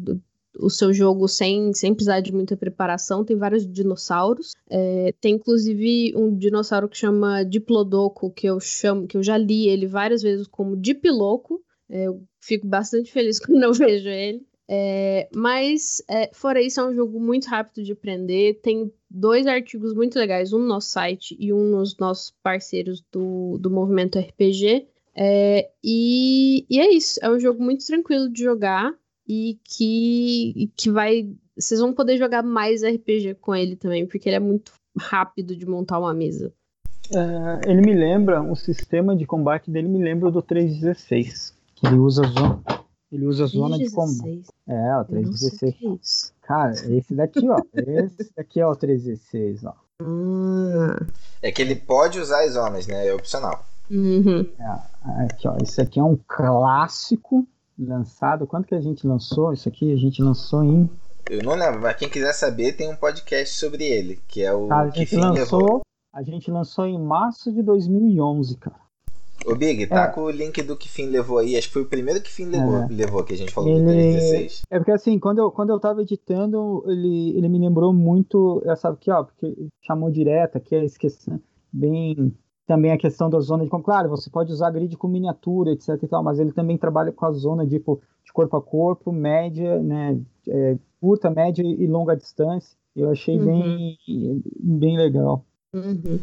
[0.58, 3.24] o seu jogo sem, sem precisar de muita preparação.
[3.24, 4.52] Tem vários dinossauros.
[4.68, 9.68] É, tem inclusive um dinossauro que chama Diplodoco, que eu chamo, que eu já li
[9.68, 11.62] ele várias vezes como Dipiloco.
[11.88, 14.44] É, eu fico bastante feliz quando eu vejo ele.
[14.72, 18.60] É, mas, é, fora isso, é um jogo muito rápido de aprender.
[18.62, 23.58] Tem dois artigos muito legais, um no nosso site e um nos nossos parceiros do,
[23.58, 24.86] do movimento RPG.
[25.12, 28.94] É, e, e, é isso, é um jogo muito tranquilo de jogar
[29.30, 31.30] e que, que vai.
[31.56, 35.64] Vocês vão poder jogar mais RPG com ele também, porque ele é muito rápido de
[35.64, 36.52] montar uma mesa.
[37.14, 41.98] É, ele me lembra, o sistema de combate dele me lembra do 316, que ele
[41.98, 42.60] usa zona,
[43.12, 44.42] ele usa zona de combate.
[44.66, 46.32] É, o 316.
[46.42, 47.60] É Cara, esse daqui, ó.
[47.72, 49.74] esse daqui é o 316, ó.
[50.02, 50.96] Hum.
[51.40, 53.06] É que ele pode usar as zonas, né?
[53.06, 53.64] É opcional.
[53.88, 54.44] Uhum.
[54.58, 55.56] É, aqui, ó.
[55.62, 57.46] Esse aqui é um clássico
[57.84, 58.46] lançado.
[58.46, 59.52] Quando que a gente lançou?
[59.52, 60.88] Isso aqui a gente lançou em.
[61.28, 64.66] Eu não lembro, mas quem quiser saber tem um podcast sobre ele, que é o
[64.66, 65.80] cara, a gente lançou, levou.
[66.12, 68.90] A gente lançou em março de 2011, cara.
[69.46, 70.08] Ô Big, tá é.
[70.08, 71.56] com o link do que fim levou aí.
[71.56, 72.88] Acho que foi o primeiro que fim levou, é.
[72.90, 73.80] levou que a gente falou ele...
[73.80, 74.62] do 316.
[74.70, 78.90] É porque assim, quando eu, quando eu tava editando, ele, ele me lembrou muito, essa
[78.90, 81.40] aqui, ó, porque chamou direta, que é esquecendo,
[81.72, 82.34] bem
[82.70, 86.06] também a questão da zona de claro, você pode usar grid com miniatura, etc e
[86.06, 89.82] tal, mas ele também trabalha com a zona de, tipo, de corpo a corpo, média,
[89.82, 90.16] né,
[90.46, 92.76] é, curta, média e longa distância.
[92.94, 93.44] Eu achei uhum.
[93.44, 93.98] bem,
[94.60, 95.44] bem legal.
[95.74, 96.20] Uhum.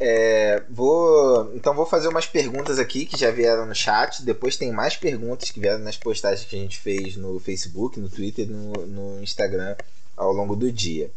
[0.00, 4.24] É, vou, então vou fazer umas perguntas aqui que já vieram no chat.
[4.24, 8.08] Depois tem mais perguntas que vieram nas postagens que a gente fez no Facebook, no
[8.08, 9.76] Twitter, no, no Instagram
[10.16, 11.10] ao longo do dia.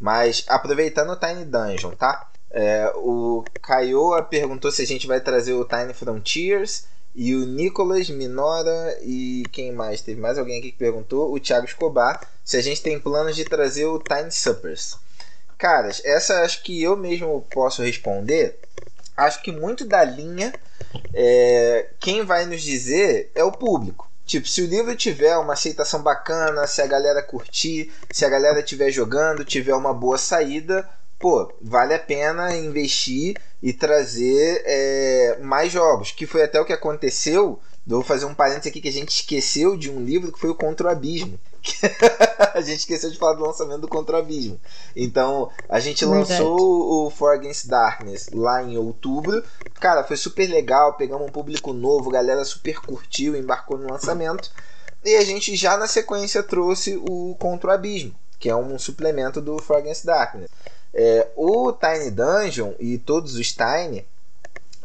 [0.00, 2.31] Mas aproveitando o Tiny Dungeon, tá?
[2.52, 6.84] É, o Caioa perguntou se a gente vai trazer o Tiny Frontiers.
[7.14, 10.00] E o Nicolas Minora e quem mais?
[10.00, 11.32] Teve mais alguém aqui que perguntou?
[11.32, 12.20] O Thiago Escobar.
[12.44, 14.96] Se a gente tem planos de trazer o Tiny Suppers.
[15.58, 18.58] Caras, essa acho que eu mesmo posso responder.
[19.16, 20.52] Acho que muito da linha,
[21.12, 24.10] é, quem vai nos dizer é o público.
[24.24, 28.60] Tipo, se o livro tiver uma aceitação bacana, se a galera curtir, se a galera
[28.60, 30.88] estiver jogando, tiver uma boa saída,
[31.22, 36.10] pô, vale a pena investir e trazer é, mais jogos.
[36.10, 37.60] Que foi até o que aconteceu.
[37.86, 40.54] Vou fazer um parênteses aqui que a gente esqueceu de um livro que foi o
[40.54, 41.38] Contra o Abismo.
[42.54, 44.60] a gente esqueceu de falar do lançamento do Contra Abismo.
[44.96, 49.44] Então, a gente lançou o For Against Darkness lá em outubro.
[49.80, 50.94] Cara, foi super legal.
[50.94, 54.50] Pegamos um público novo, galera super curtiu, embarcou no lançamento.
[55.04, 59.58] E a gente já na sequência trouxe o Contra Abismo, que é um suplemento do
[59.58, 60.50] For Against Darkness.
[60.94, 64.06] É, o Tiny Dungeon e todos os Tiny,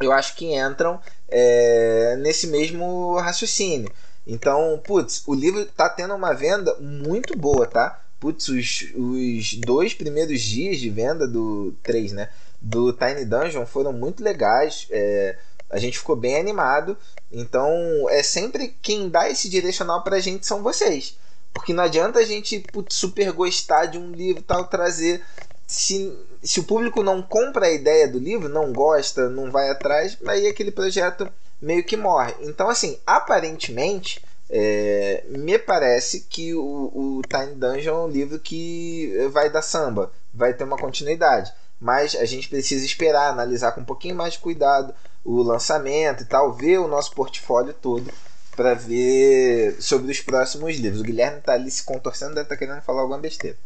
[0.00, 3.90] eu acho que entram é, nesse mesmo raciocínio.
[4.26, 8.02] Então, putz, o livro tá tendo uma venda muito boa, tá?
[8.20, 12.28] Putz, os, os dois primeiros dias de venda do 3, né?
[12.60, 14.86] Do Tiny Dungeon foram muito legais.
[14.90, 15.38] É,
[15.70, 16.96] a gente ficou bem animado.
[17.32, 17.72] Então,
[18.10, 21.16] é sempre quem dá esse direcional pra gente são vocês.
[21.54, 25.22] Porque não adianta a gente putz, super gostar de um livro tal, trazer.
[25.68, 30.16] Se, se o público não compra a ideia do livro, não gosta, não vai atrás,
[30.26, 32.34] aí aquele projeto meio que morre.
[32.40, 37.22] Então, assim, aparentemente, é, me parece que o, o
[37.54, 41.52] Dungeon é um livro que vai dar samba, vai ter uma continuidade.
[41.78, 44.94] Mas a gente precisa esperar, analisar com um pouquinho mais de cuidado
[45.24, 48.10] o lançamento e tal, ver o nosso portfólio todo
[48.56, 51.00] para ver sobre os próximos livros.
[51.00, 53.56] O Guilherme tá ali se contorcendo, deve estar tá querendo falar alguma besteira.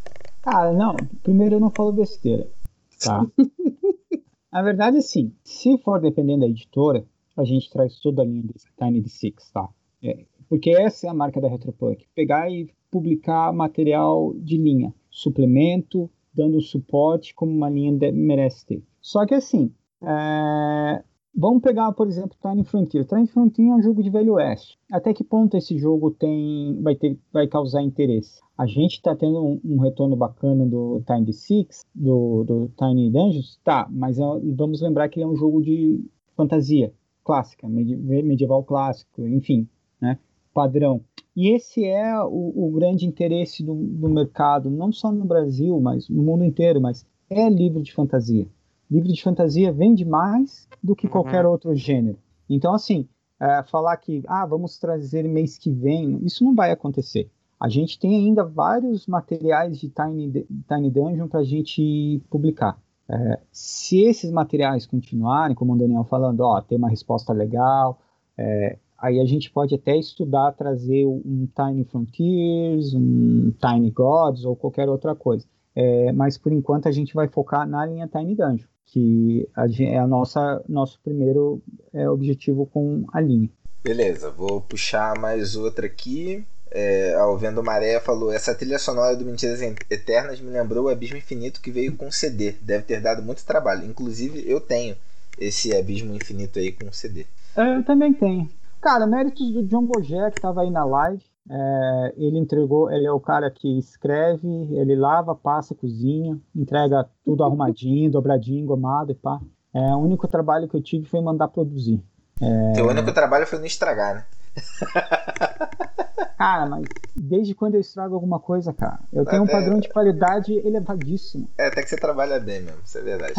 [0.43, 2.51] Cara, não, primeiro eu não falo besteira,
[2.99, 3.25] tá?
[4.53, 8.67] Na verdade, assim, se for dependendo da editora, a gente traz toda a linha desse
[8.77, 9.69] Tiny Six, tá?
[10.03, 12.05] É, porque essa é a marca da Retropunk.
[12.15, 18.83] Pegar e publicar material de linha, suplemento, dando suporte como uma linha merece ter.
[19.01, 19.73] Só que assim,
[20.03, 21.03] é...
[21.35, 23.05] vamos pegar, por exemplo, Tiny Frontier.
[23.05, 24.79] Tiny Frontier é um jogo de Velho Oeste.
[24.91, 28.41] Até que ponto esse jogo tem, vai, ter, vai causar interesse?
[28.57, 33.59] A gente está tendo um, um, retorno bacana do Tiny Six, do, do Tiny Dungeons,
[33.65, 34.23] tá, mas é,
[34.55, 36.05] vamos lembrar que ele é um jogo de
[36.37, 36.93] fantasia
[37.25, 39.69] clássica, medieval clássico, enfim,
[40.01, 40.19] né,
[40.53, 41.01] padrão.
[41.35, 46.09] E esse é o, o grande interesse do, do, mercado, não só no Brasil, mas
[46.09, 48.47] no mundo inteiro, mas é livro de fantasia.
[48.93, 51.53] Livro de fantasia vende mais do que qualquer uhum.
[51.53, 52.19] outro gênero.
[52.47, 53.09] Então, assim,
[53.41, 57.31] é, falar que, ah, vamos trazer mês que vem, isso não vai acontecer.
[57.59, 62.79] A gente tem ainda vários materiais de Tiny, Tiny Dungeon para a gente publicar.
[63.09, 67.99] É, se esses materiais continuarem, como o Daniel falando, ó, tem uma resposta legal,
[68.37, 74.55] é, aí a gente pode até estudar trazer um Tiny Frontiers, um Tiny Gods ou
[74.55, 75.47] qualquer outra coisa.
[75.75, 79.49] É, mas por enquanto a gente vai focar na linha Tiny Dungeon, que
[79.81, 81.63] é a nossa nosso primeiro
[81.93, 83.49] é, objetivo com a linha.
[83.83, 86.45] Beleza, vou puxar mais outra aqui.
[86.71, 89.61] É, ao Vendo Maré falou: Essa trilha sonora do Mentiras
[89.91, 92.53] Eternas me lembrou o Abismo Infinito que veio com CD.
[92.63, 93.85] Deve ter dado muito trabalho.
[93.85, 94.97] Inclusive, eu tenho
[95.39, 97.27] esse Abismo Infinito aí com CD.
[97.57, 98.49] É, eu também tenho.
[98.81, 101.23] Cara, méritos do John Bogé, que estava aí na live.
[101.51, 107.43] É, ele entregou, ele é o cara que escreve, ele lava, passa, cozinha, entrega tudo
[107.45, 109.41] arrumadinho, dobradinho, engomado e pá.
[109.75, 112.03] É, o único trabalho que eu tive foi mandar produzir.
[112.41, 112.73] É...
[112.73, 114.27] Teu único trabalho foi não estragar, né?
[116.37, 118.99] Cara, mas desde quando eu estrago alguma coisa, cara?
[119.13, 119.53] Eu tenho até...
[119.53, 121.49] um padrão de qualidade elevadíssimo.
[121.57, 123.35] É, até que você trabalha bem mesmo, isso é verdade.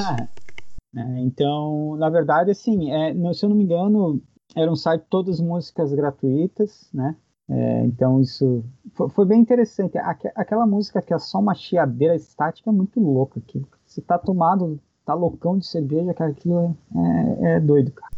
[0.95, 4.21] é, então, na verdade, assim, é, se eu não me engano,
[4.55, 7.15] era um site todas músicas gratuitas, né?
[7.49, 8.63] É, então isso
[8.93, 9.97] foi, foi, bem interessante.
[9.97, 13.41] Aqu aquela música que é só uma chiadeira estática é muito louca.
[13.45, 18.13] Que você tá tomado, tá loucão de cerveja, cara, aquilo é, é, é doido, cara.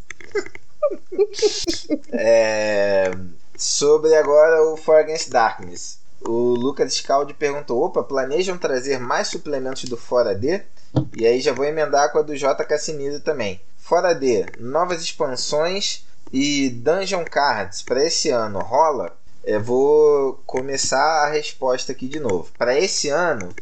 [2.13, 3.11] é,
[3.57, 5.99] sobre agora o For Against Darkness.
[6.21, 10.61] O Lucas Scaldi perguntou: opa, planejam trazer mais suplementos do Fora D?
[11.17, 12.63] E aí já vou emendar com a do J.
[12.63, 13.59] Casimiro também.
[13.75, 19.15] Fora D, novas expansões e Dungeon Cards para esse ano rola?
[19.43, 22.49] Eu vou começar a resposta aqui de novo.
[22.57, 23.53] Para esse ano,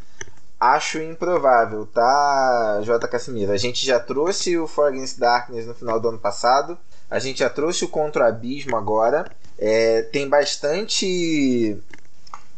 [0.59, 3.05] acho improvável, tá, J.
[3.07, 3.51] Casimiro?
[3.51, 6.77] A gente já trouxe o For Against Darkness no final do ano passado.
[7.11, 9.29] A gente já trouxe o Contra o Abismo agora.
[9.59, 11.77] É, tem bastante.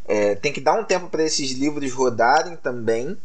[0.07, 3.17] É, tem que dar um tempo para esses livros rodarem também.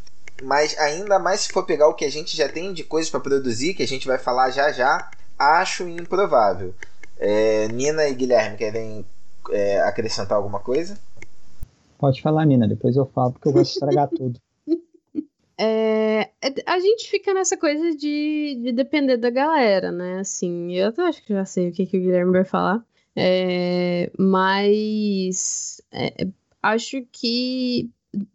[0.42, 3.20] Mas ainda mais se for pegar o que a gente já tem de coisas para
[3.20, 5.10] produzir, que a gente vai falar já já,
[5.40, 6.74] acho improvável.
[7.18, 9.04] É, Nina e Guilherme querem
[9.50, 10.98] é, acrescentar alguma coisa?
[11.98, 14.40] Pode falar, Nina, depois eu falo, porque eu vou estragar tudo.
[15.58, 20.20] É, é, a gente fica nessa coisa de, de depender da galera, né?
[20.20, 22.84] Assim, eu até acho que já sei o que, que o Guilherme vai falar.
[23.14, 26.26] É, mas é,
[26.62, 27.90] acho que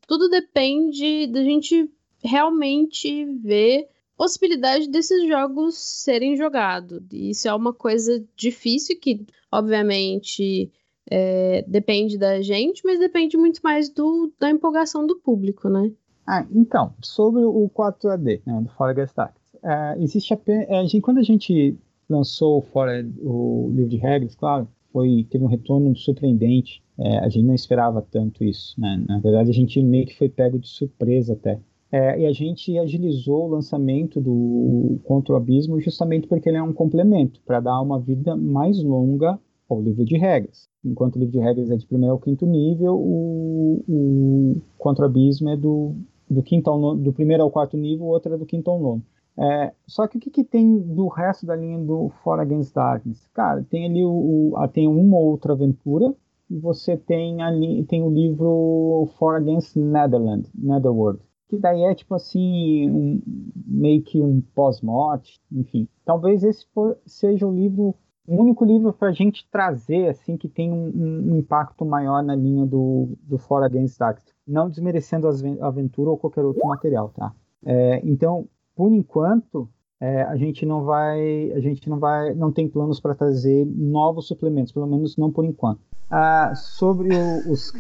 [0.07, 1.89] tudo depende da gente
[2.23, 3.87] realmente ver
[4.17, 7.01] possibilidade desses jogos serem jogados.
[7.11, 10.71] Isso é uma coisa difícil que, obviamente,
[11.09, 15.91] é, depende da gente, mas depende muito mais do, da empolgação do público, né?
[16.27, 21.23] Ah, então, sobre o 4AD, né, do Fora Gestact, é, existe apenas, é, quando a
[21.23, 21.77] gente
[22.09, 26.81] lançou fora o livro de regras, claro, foi teve um retorno surpreendente.
[26.97, 29.03] É, a gente não esperava tanto isso, né?
[29.07, 31.59] Na verdade, a gente meio que foi pego de surpresa até.
[31.95, 36.61] É, e a gente agilizou o lançamento do Contra o Abismo justamente porque ele é
[36.61, 39.39] um complemento para dar uma vida mais longa
[39.69, 40.67] ao livro de regras.
[40.83, 45.07] Enquanto o livro de regras é de primeiro ao quinto nível, o, o Contra o
[45.07, 45.95] Abismo é do,
[46.29, 48.77] do, quinto ao nono, do primeiro ao quarto nível, o outro é do quinto ao
[48.77, 49.01] nono.
[49.39, 53.25] É, só que o que, que, tem do resto da linha do For Against Darkness?
[53.33, 56.13] Cara, tem ali o, o, tem uma outra aventura
[56.49, 62.15] e você tem ali tem o livro For Against Netherland, Netherworld, que daí é tipo
[62.15, 63.21] assim, um,
[63.67, 65.87] meio que um pós-morte, enfim.
[66.03, 66.65] Talvez esse
[67.05, 67.95] seja o livro,
[68.27, 72.35] o único livro para a gente trazer, assim, que tem um, um, impacto maior na
[72.35, 74.19] linha do, do For Against Dark.
[74.47, 77.33] Não desmerecendo a aventura ou qualquer outro material, tá?
[77.65, 79.69] É, então, por enquanto,
[79.99, 84.27] é, a gente não vai, a gente não vai, não tem planos para trazer novos
[84.27, 85.81] suplementos, pelo menos não por enquanto.
[86.09, 87.71] Ah, sobre o, os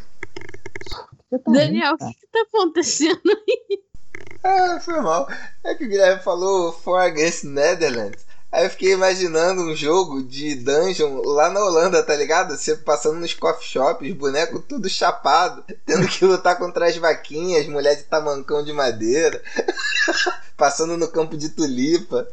[1.29, 3.83] Tá Daniel, o que, que tá acontecendo aí?
[4.43, 5.27] Ah, foi mal.
[5.63, 8.25] É que o Guilherme falou For Against Netherlands.
[8.51, 12.55] Aí eu fiquei imaginando um jogo de dungeon lá na Holanda, tá ligado?
[12.55, 17.95] Você passando nos coffee shops, bonecos tudo chapado, tendo que lutar contra as vaquinhas, mulher
[17.95, 19.41] de tamancão de madeira,
[20.55, 22.27] passando no campo de tulipa.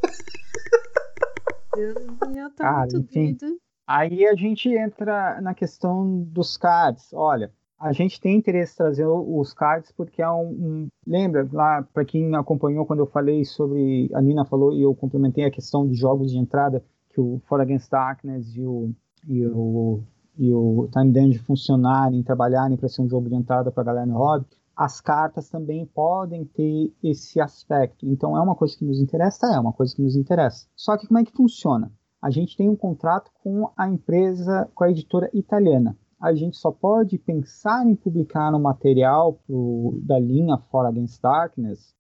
[1.75, 3.59] Deus, o Daniel tá ah, muito enfim, doido.
[3.87, 7.13] Aí a gente entra na questão dos cards.
[7.13, 7.51] Olha,
[7.83, 12.05] a gente tem interesse em trazer os cards porque é um, um lembra lá para
[12.05, 15.95] quem acompanhou quando eu falei sobre a Nina falou e eu complementei a questão de
[15.95, 18.93] jogos de entrada que o For Against Darkness e o
[19.27, 20.01] e o,
[20.39, 24.07] e o Time Dungeon funcionarem, trabalharem para ser um jogo de entrada para a galera
[24.07, 28.07] no hobby, as cartas também podem ter esse aspecto.
[28.07, 30.67] Então é uma coisa que nos interessa, é uma coisa que nos interessa.
[30.75, 31.93] Só que como é que funciona?
[32.21, 36.71] A gente tem um contrato com a empresa, com a editora italiana a gente só
[36.71, 41.97] pode pensar em publicar um material pro, da linha For Against Darkness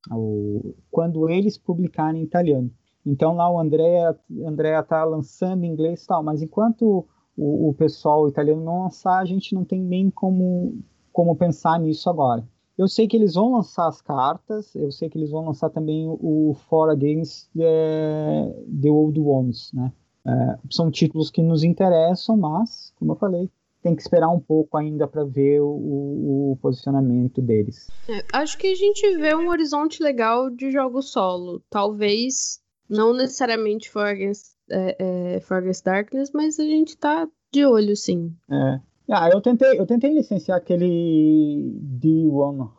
[0.92, 2.70] quando eles publicarem em italiano.
[3.04, 4.16] Então lá o André
[4.46, 7.04] André está lançando em inglês e tal, mas enquanto
[7.36, 10.78] o, o, pessoal italiano não lançar, a gente não tem nem como,
[11.12, 12.46] como pensar nisso agora.
[12.78, 16.06] Eu sei que eles vão lançar as cartas, eu sei que eles vão lançar também
[16.08, 19.92] o For Against the, the Old Ones, né?
[20.24, 23.50] É, são títulos que nos interessam, mas, como eu falei,
[23.82, 27.90] tem que esperar um pouco ainda para ver o, o, posicionamento deles.
[28.08, 31.60] É, acho que a gente vê um horizonte legal de jogo solo.
[31.68, 34.96] Talvez não necessariamente For Against, é,
[35.36, 38.32] é, For Against Darkness, mas a gente tá de olho, sim.
[38.50, 38.80] É.
[39.10, 42.70] Ah, eu tentei, eu tentei licenciar aquele D100,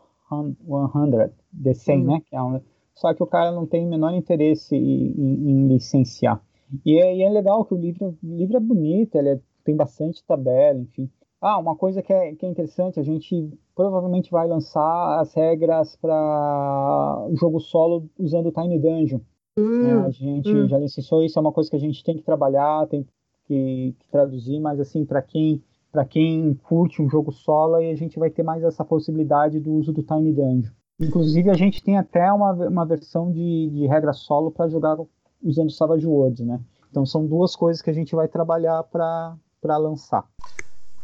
[1.54, 2.06] D100, hum.
[2.06, 2.22] né?
[2.26, 2.62] Que é um,
[2.96, 6.42] só que o cara não tem o menor interesse em, em, em licenciar.
[6.86, 9.76] E é, e é, legal que o livro, o livro é bonito, ele é, tem
[9.76, 11.10] bastante tabela, enfim.
[11.42, 15.96] Ah, uma coisa que é, que é interessante, a gente provavelmente vai lançar as regras
[15.98, 19.20] para o jogo solo usando o Tiny Dungeon.
[19.58, 20.68] Hum, é, a gente hum.
[20.68, 23.06] já licenciou isso, é uma coisa que a gente tem que trabalhar, tem
[23.46, 25.62] que, que traduzir, mas assim, para quem
[25.92, 29.74] para quem curte um jogo solo, aí a gente vai ter mais essa possibilidade do
[29.74, 30.72] uso do Tiny Dungeon.
[31.00, 34.98] Inclusive, a gente tem até uma, uma versão de, de regra solo para jogar
[35.44, 36.60] usando Savage Worlds, né?
[36.90, 39.36] Então são duas coisas que a gente vai trabalhar para
[39.78, 40.24] lançar.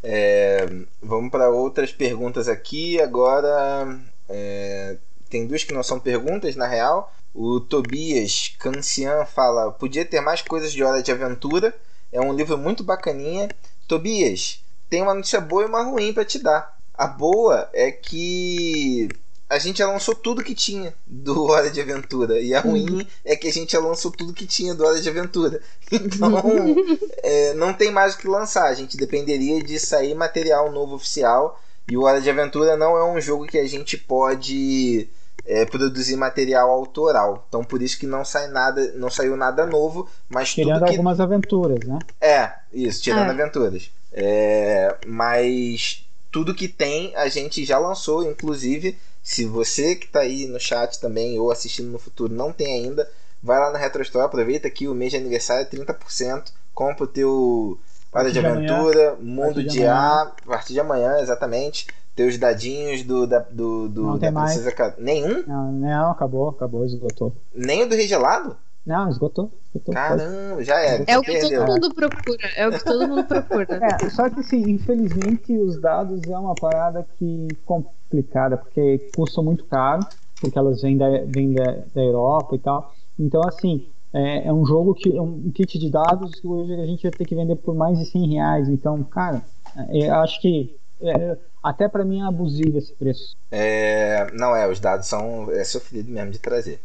[0.02, 0.66] É,
[1.02, 3.00] vamos para outras perguntas aqui.
[3.02, 4.98] Agora é,
[5.30, 7.14] tem duas que não são perguntas, na real.
[7.34, 11.76] O Tobias Cancian fala: podia ter mais coisas de Hora de Aventura.
[12.12, 13.50] É um livro muito bacaninha.
[13.88, 16.78] Tobias, tem uma notícia boa e uma ruim para te dar.
[16.94, 19.10] A boa é que
[19.50, 22.40] a gente já lançou tudo que tinha do Hora de Aventura.
[22.40, 23.06] E a ruim uhum.
[23.26, 25.60] é que a gente já lançou tudo que tinha do Hora de Aventura.
[25.92, 26.38] Então,
[27.24, 28.66] é, não tem mais o que lançar.
[28.66, 31.60] A gente dependeria de sair material novo oficial.
[31.90, 35.10] E o Hora de Aventura não é um jogo que a gente pode
[35.48, 37.44] é, produzir material autoral.
[37.48, 40.08] Então, por isso que não sai nada, não saiu nada novo.
[40.30, 40.92] Mas tirando que...
[40.92, 41.98] algumas aventuras, né?
[42.22, 43.32] É, isso, tirando é.
[43.32, 43.90] aventuras.
[44.14, 50.48] É, mas tudo que tem a gente já lançou, inclusive se você que está aí
[50.48, 53.10] no chat também ou assistindo no futuro não tem ainda,
[53.42, 57.80] vai lá na RetroStore, aproveita que o mês de aniversário é 30%, compra o teu
[58.12, 61.88] Hora de Aventura, de Mundo de, de A, a partir de amanhã, exatamente.
[62.16, 64.98] Teus dadinhos do, da, do, do não da tem Princesa mais.
[64.98, 65.44] Nenhum?
[65.48, 67.34] Não, não, acabou, acabou, esgotou.
[67.54, 68.58] Nem o do Regelado?
[68.90, 69.52] Não, esgotou.
[69.68, 71.04] esgotou Caramba, já era.
[71.06, 71.64] É o que perdeu.
[71.64, 72.50] todo mundo procura.
[72.56, 73.68] É o que todo mundo procura.
[74.02, 79.64] É, só que assim, infelizmente os dados é uma parada que complicada, porque custam muito
[79.66, 80.04] caro,
[80.42, 82.96] porque elas vêm da, vêm da, da Europa e tal.
[83.20, 86.86] Então, assim, é, é, um jogo que é um kit de dados que hoje a
[86.88, 88.70] gente vai ter que vender por mais de 100 reais.
[88.70, 89.44] Então, cara,
[89.90, 93.36] é, eu acho que é, até para mim é abusivo esse preço.
[93.52, 96.82] É, não é, os dados são é sofrido mesmo de trazer.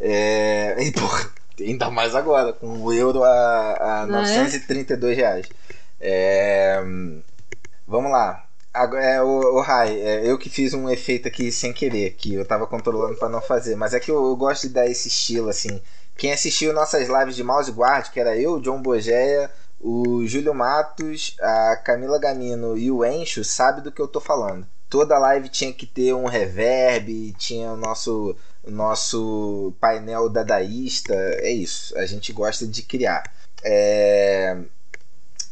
[0.00, 0.74] É.
[0.78, 5.46] é e, porra, ainda mais agora, com o euro a, a 932 reais.
[6.00, 6.82] É,
[7.86, 8.44] vamos lá.
[8.72, 12.34] Agora, é, o, o Rai, é, eu que fiz um efeito aqui sem querer, que
[12.34, 15.08] eu tava controlando para não fazer, mas é que eu, eu, gosto de dar esse
[15.08, 15.80] estilo assim.
[16.14, 19.50] Quem assistiu nossas lives de Mouse Guard, que era eu, John Bogeia,
[19.80, 24.66] o Júlio Matos, a Camila Gamino e o Encho, sabe do que eu tô falando.
[24.90, 28.36] Toda live tinha que ter um reverb, tinha o nosso
[28.66, 31.14] nosso painel dadaísta.
[31.14, 33.22] É isso, a gente gosta de criar.
[33.62, 34.56] É...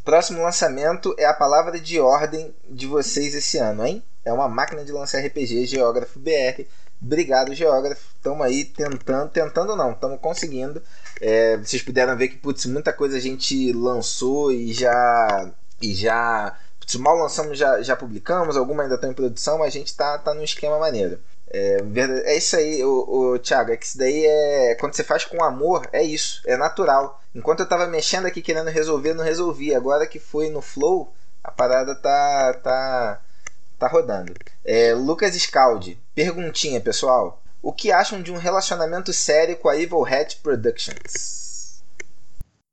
[0.04, 4.02] Próximo lançamento é a palavra de ordem de vocês esse ano, hein?
[4.24, 6.64] É uma máquina de lançar RPG Geógrafo BR.
[7.00, 8.02] Obrigado, Geógrafo.
[8.16, 10.82] Estamos aí tentando, tentando não, estamos conseguindo.
[11.20, 15.50] É, vocês puderam ver que putz, muita coisa a gente lançou e já
[15.80, 19.78] e já putz, mal lançamos já, já publicamos, alguma ainda está em produção, mas a
[19.78, 21.18] gente está tá num esquema maneiro.
[21.54, 21.78] É,
[22.24, 24.74] é isso aí, o, o Thiago, é que isso daí é.
[24.74, 27.22] Quando você faz com amor, é isso, é natural.
[27.32, 29.72] Enquanto eu tava mexendo aqui querendo resolver, não resolvi.
[29.72, 32.54] Agora que foi no flow, a parada tá.
[32.54, 33.20] tá.
[33.78, 34.34] tá rodando.
[34.64, 37.40] É, Lucas Scaldi, perguntinha, pessoal.
[37.62, 41.84] O que acham de um relacionamento sério com a Evil Hat Productions?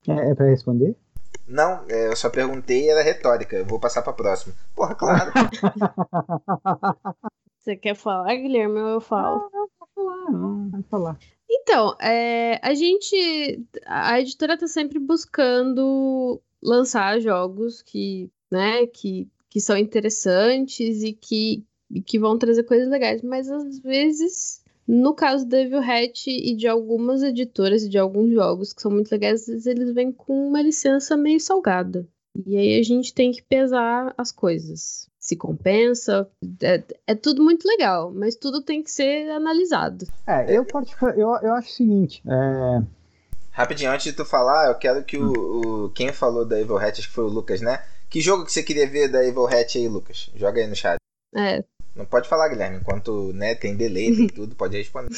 [0.07, 0.95] É, é pra responder?
[1.47, 3.55] Não, é, eu só perguntei era retórica.
[3.55, 4.55] Eu vou passar pra próxima.
[4.73, 5.31] Porra, claro.
[7.61, 9.37] Você quer falar, Guilherme, ou eu falo?
[9.37, 11.19] Não, não, pode falar, não, pode falar.
[11.47, 13.65] Então, é, a gente.
[13.85, 21.63] A editora tá sempre buscando lançar jogos que, né, que, que são interessantes e que,
[21.91, 26.55] e que vão trazer coisas legais, mas às vezes, no caso do Devil Hat e
[26.55, 30.11] de algumas editoras e de alguns jogos que são muito legais, às vezes eles vêm
[30.11, 32.07] com uma licença meio salgada.
[32.45, 35.10] E aí a gente tem que pesar as coisas.
[35.21, 36.27] Se compensa,
[36.61, 40.07] é, é tudo muito legal, mas tudo tem que ser analisado.
[40.25, 40.65] É, eu,
[41.15, 43.01] eu, eu acho o seguinte, é...
[43.51, 46.99] Rapidinho, antes de tu falar, eu quero que o, o quem falou da Evil Hat,
[46.99, 47.83] acho que foi o Lucas, né?
[48.09, 50.31] Que jogo que você queria ver da Evil Hat aí, Lucas?
[50.35, 50.97] Joga aí no chat.
[51.35, 51.63] É.
[51.95, 55.13] Não pode falar, Guilherme, enquanto né, tem delay, tem tudo, pode responder.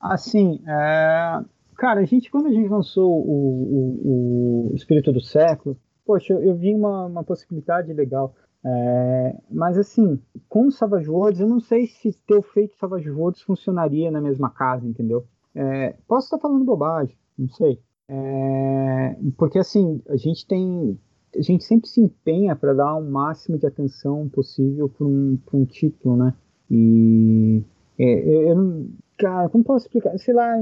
[0.00, 1.40] Assim, é...
[1.76, 6.42] cara, a gente, quando a gente lançou o, o, o Espírito do Século, poxa, eu,
[6.42, 8.34] eu vi uma, uma possibilidade legal.
[8.68, 13.42] É, mas assim, com o Savage Worlds, eu não sei se ter feito Savage Worlds
[13.42, 15.24] funcionaria na mesma casa, entendeu?
[15.54, 17.78] É, posso estar falando bobagem, não sei.
[18.08, 20.98] É, porque assim, a gente tem.
[21.36, 25.64] A gente sempre se empenha para dar o máximo de atenção possível para um, um
[25.64, 26.34] título, né?
[26.68, 27.62] E
[27.98, 28.88] é, eu não.
[29.16, 30.18] Cara, como posso explicar?
[30.18, 30.56] Sei lá,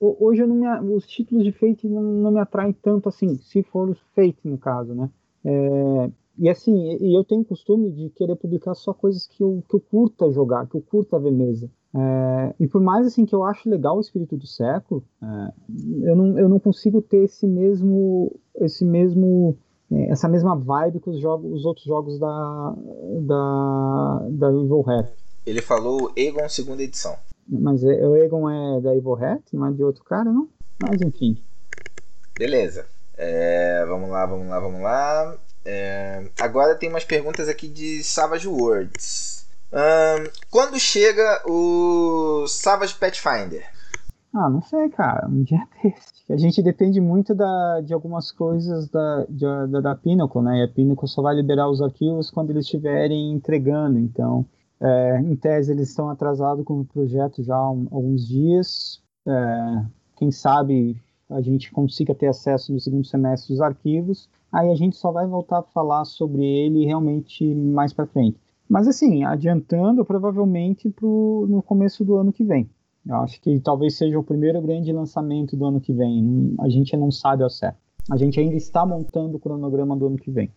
[0.00, 3.62] hoje eu não me, os títulos de Fate não, não, me atraem tanto assim, se
[3.62, 5.08] for os Fate no caso, né?
[5.44, 9.76] É, e assim, eu tenho o costume de querer publicar só coisas que eu, que
[9.76, 11.70] eu curta jogar, que eu curta ver mesa.
[11.94, 15.52] É, e por mais assim que eu acho legal o espírito do século, é,
[16.02, 19.56] eu, não, eu não consigo ter esse mesmo, esse mesmo,
[19.90, 22.74] é, essa mesma vibe que os, jogos, os outros jogos da
[23.22, 25.10] da, da Evil Hat.
[25.46, 27.16] Ele falou Egon segunda edição.
[27.48, 30.48] Mas é, o Egon é da Evil Hat, não é de outro cara, não?
[30.82, 31.38] Mas enfim.
[32.38, 32.84] Beleza.
[33.16, 35.38] É, vamos lá, vamos lá, vamos lá.
[35.68, 39.44] É, agora tem umas perguntas aqui de Savage Words.
[39.72, 43.66] Um, quando chega o Savage Pathfinder?
[44.32, 45.26] Ah, não sei, cara.
[45.26, 46.32] Um dia desse.
[46.32, 50.60] A gente depende muito da, de algumas coisas da, de, da, da Pinnacle, né?
[50.60, 53.98] E a Pinnacle só vai liberar os arquivos quando eles estiverem entregando.
[53.98, 54.46] Então,
[54.80, 59.02] é, em tese, eles estão atrasados com o projeto já há um, alguns dias.
[59.26, 59.84] É,
[60.16, 64.96] quem sabe a gente consiga ter acesso no segundo semestre dos arquivos aí a gente
[64.96, 68.38] só vai voltar a falar sobre ele realmente mais para frente.
[68.68, 72.68] Mas assim, adiantando provavelmente pro, no começo do ano que vem.
[73.06, 76.54] Eu acho que talvez seja o primeiro grande lançamento do ano que vem.
[76.60, 77.78] A gente não sabe ao certo.
[78.10, 80.50] A gente ainda está montando o cronograma do ano que vem.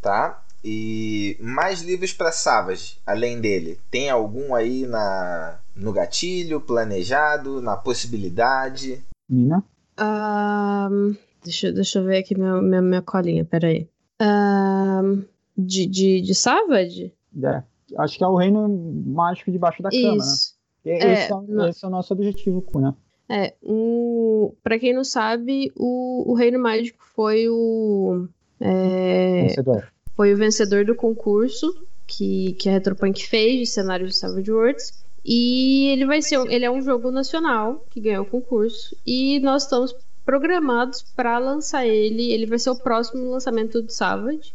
[0.00, 0.44] Tá.
[0.64, 3.78] E mais livros para Savage, além dele?
[3.88, 9.04] Tem algum aí na no gatilho, planejado, na possibilidade?
[9.28, 9.62] Nina?
[9.98, 11.14] Um,
[11.46, 13.88] Deixa, deixa eu ver aqui minha, minha, minha colinha, peraí.
[14.20, 15.22] Um,
[15.56, 17.12] de, de, de Savage?
[17.40, 17.62] É.
[17.98, 18.68] Acho que é o reino
[19.06, 20.56] mágico debaixo da cama, Isso.
[20.84, 20.96] né?
[20.96, 21.68] Esse é, é, no...
[21.68, 22.92] esse é o nosso objetivo, né?
[23.28, 28.26] É, o, pra quem não sabe, o, o Reino Mágico foi o.
[28.60, 29.92] É, vencedor.
[30.16, 31.72] Foi o vencedor do concurso
[32.06, 35.04] que, que a Retropunk fez de cenário de Savage Worlds.
[35.24, 36.38] E ele vai ser.
[36.48, 38.96] Ele é um jogo nacional que ganhou o concurso.
[39.04, 39.92] E nós estamos
[40.26, 42.32] programados para lançar ele.
[42.32, 44.52] Ele vai ser o próximo lançamento do Savage.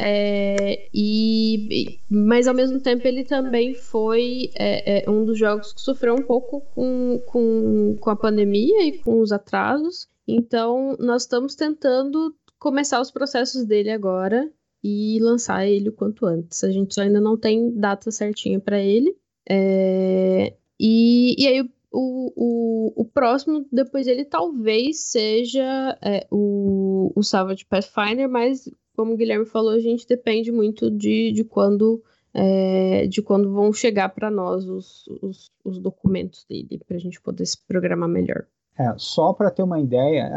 [0.00, 5.80] É, e, mas ao mesmo tempo ele também foi é, é, um dos jogos que
[5.80, 10.08] sofreu um pouco com, com, com a pandemia e com os atrasos.
[10.26, 14.50] Então nós estamos tentando começar os processos dele agora
[14.82, 16.64] e lançar ele o quanto antes.
[16.64, 19.14] A gente ainda não tem data certinha para ele.
[19.48, 27.22] É, e, e aí o, o, o próximo depois ele talvez seja é, o, o
[27.22, 32.02] Savage Pathfinder, mas como o Guilherme falou, a gente depende muito de, de quando
[32.34, 37.20] é, de quando vão chegar para nós os, os, os, documentos dele, para a gente
[37.20, 38.46] poder se programar melhor.
[38.78, 40.32] É, só para ter uma ideia,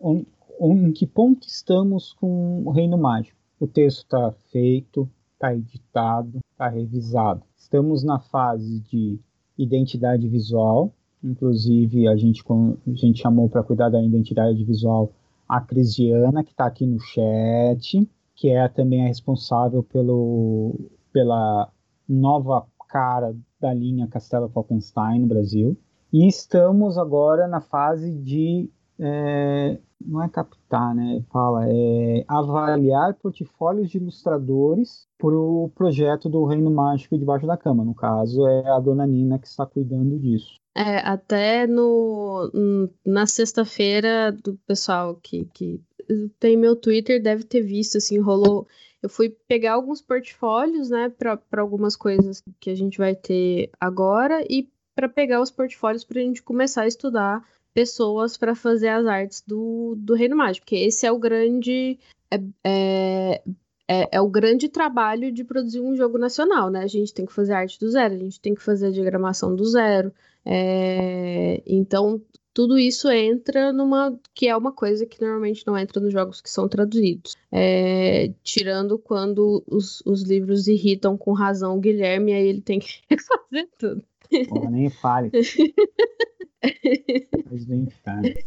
[0.00, 0.26] uh, um,
[0.60, 3.38] um, em que ponto estamos com o Reino Mágico?
[3.58, 7.42] O texto está feito, está editado, está revisado.
[7.56, 9.18] Estamos na fase de
[9.58, 10.92] identidade visual.
[11.22, 15.12] Inclusive, a gente, a gente chamou para cuidar da identidade visual
[15.48, 20.74] a Crisiana, que está aqui no chat, que é também a responsável pelo,
[21.12, 21.70] pela
[22.08, 25.76] nova cara da linha Castelo Falkenstein no Brasil.
[26.12, 28.70] E estamos agora na fase de.
[28.98, 31.22] É, não é captar, né?
[31.32, 37.84] Fala, é avaliar portfólios de ilustradores para o projeto do Reino Mágico debaixo da cama.
[37.84, 40.58] No caso, é a dona Nina que está cuidando disso.
[40.76, 42.50] É, até no,
[43.06, 45.80] na sexta-feira do pessoal que, que
[46.38, 48.66] tem meu Twitter deve ter visto, assim, rolou.
[49.02, 54.44] Eu fui pegar alguns portfólios, né, para algumas coisas que a gente vai ter agora
[54.48, 57.44] e para pegar os portfólios para a gente começar a estudar
[57.74, 61.98] pessoas para fazer as artes do, do Reino Mágico, porque esse é o grande.
[62.30, 63.42] É, é,
[63.86, 66.80] é, é, o grande trabalho de produzir um jogo nacional, né?
[66.80, 69.54] A gente tem que fazer arte do zero, a gente tem que fazer a diagramação
[69.54, 70.10] do zero.
[70.46, 72.22] É, então,
[72.54, 74.18] tudo isso entra numa.
[74.32, 77.36] que é uma coisa que normalmente não entra nos jogos que são traduzidos.
[77.52, 83.00] É, tirando quando os, os livros irritam com razão o Guilherme, aí ele tem que
[83.20, 84.02] fazer tudo.
[84.48, 85.30] Porra, nem fale.
[87.50, 87.66] Mas
[88.04, 88.44] fale.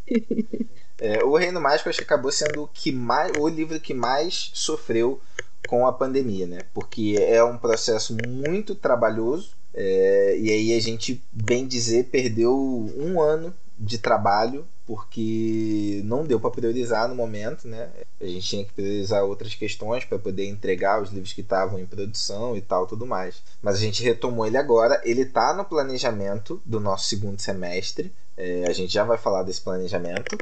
[0.99, 4.49] É, o Reino Mágico acho que acabou sendo o, que mais, o livro que mais
[4.53, 5.21] sofreu
[5.67, 6.61] com a pandemia, né?
[6.73, 12.51] Porque é um processo muito trabalhoso é, e aí a gente, bem dizer, perdeu
[12.97, 17.89] um ano de trabalho porque não deu para priorizar no momento, né?
[18.21, 21.85] A gente tinha que priorizar outras questões para poder entregar os livros que estavam em
[21.85, 23.43] produção e tal, tudo mais.
[23.61, 25.01] Mas a gente retomou ele agora.
[25.03, 28.13] Ele está no planejamento do nosso segundo semestre.
[28.37, 30.37] É, a gente já vai falar desse planejamento,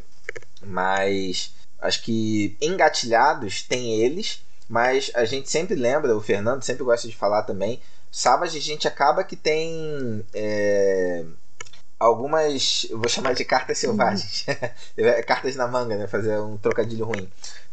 [0.62, 4.44] mas acho que engatilhados tem eles.
[4.70, 7.80] Mas a gente sempre lembra, o Fernando sempre gosta de falar também.
[8.12, 11.26] Savage a gente acaba que tem é,
[12.00, 15.24] algumas, vou chamar de cartas selvagens, uhum.
[15.26, 17.30] cartas na manga, né, fazer um trocadilho ruim.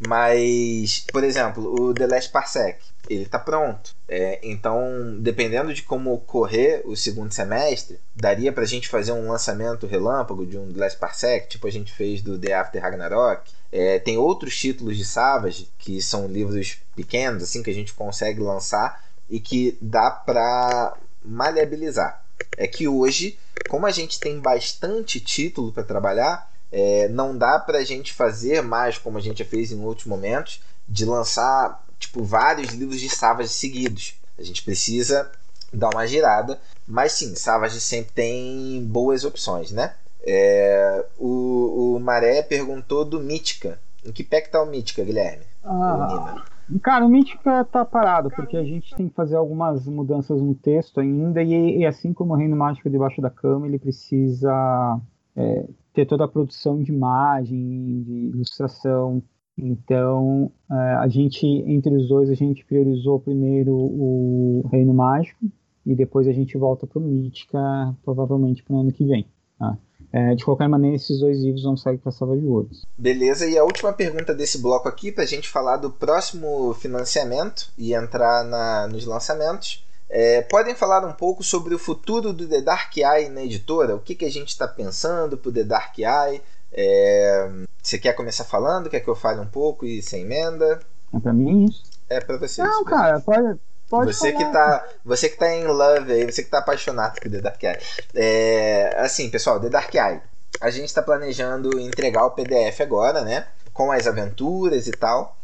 [0.07, 3.95] Mas, por exemplo, o The Last Parsec, ele está pronto.
[4.09, 9.29] É, então, dependendo de como correr o segundo semestre, daria para a gente fazer um
[9.29, 13.51] lançamento relâmpago de um The Last Parsec, tipo a gente fez do The After Ragnarok.
[13.71, 18.41] É, tem outros títulos de Savage, que são livros pequenos, assim, que a gente consegue
[18.41, 20.95] lançar e que dá para
[21.25, 22.23] maleabilizar.
[22.57, 23.39] É que hoje
[23.69, 28.63] como a gente tem bastante título para trabalhar, é, não dá para a gente fazer
[28.63, 33.09] mais como a gente já fez em outros momentos, de lançar tipo vários livros de
[33.09, 34.15] Savage seguidos.
[34.39, 35.31] A gente precisa
[35.73, 39.95] dar uma girada, mas sim, Savage sempre tem boas opções, né?
[40.25, 43.79] É, o, o Maré perguntou do Mítica.
[44.05, 45.45] Em que pé que tá o Mítica, Guilherme?
[45.65, 46.45] Ah,
[46.81, 51.01] Cara, o Mítica tá parado, porque a gente tem que fazer algumas mudanças no texto
[51.01, 55.01] ainda, e, e assim como o Reino Mágico debaixo da cama, ele precisa
[55.37, 59.23] é, ter toda a produção de imagem, de ilustração.
[59.57, 65.45] Então, é, a gente, entre os dois, a gente priorizou primeiro o Reino Mágico,
[65.85, 67.59] e depois a gente volta pro Mítica,
[68.05, 69.27] provavelmente para o ano que vem.
[69.59, 69.77] Tá?
[70.13, 72.83] É, de qualquer maneira, esses dois livros vão sair para Salva de Ouros.
[72.99, 77.73] Beleza, e a última pergunta desse bloco aqui, para a gente falar do próximo financiamento
[77.79, 79.87] e entrar na, nos lançamentos.
[80.11, 83.97] É, podem falar um pouco sobre o futuro do The Dark Eye na editora?
[83.97, 86.43] O que, que a gente está pensando para o The Dark Eye?
[86.71, 87.51] É,
[87.83, 88.91] você quer começar falando?
[88.91, 90.81] Quer que eu fale um pouco e sem emenda?
[91.15, 91.83] É para mim isso?
[92.11, 92.63] É para você.
[92.63, 93.59] Não, cara, pode,
[93.93, 94.47] Pode você falar.
[94.47, 97.63] que tá, você que tá em love aí, você que tá apaixonado por The Dark
[97.63, 97.79] Eye.
[98.15, 100.23] É, assim, pessoal, The Dark Eye.
[100.63, 103.47] A gente está planejando entregar o PDF agora, né?
[103.71, 105.37] Com as aventuras e tal.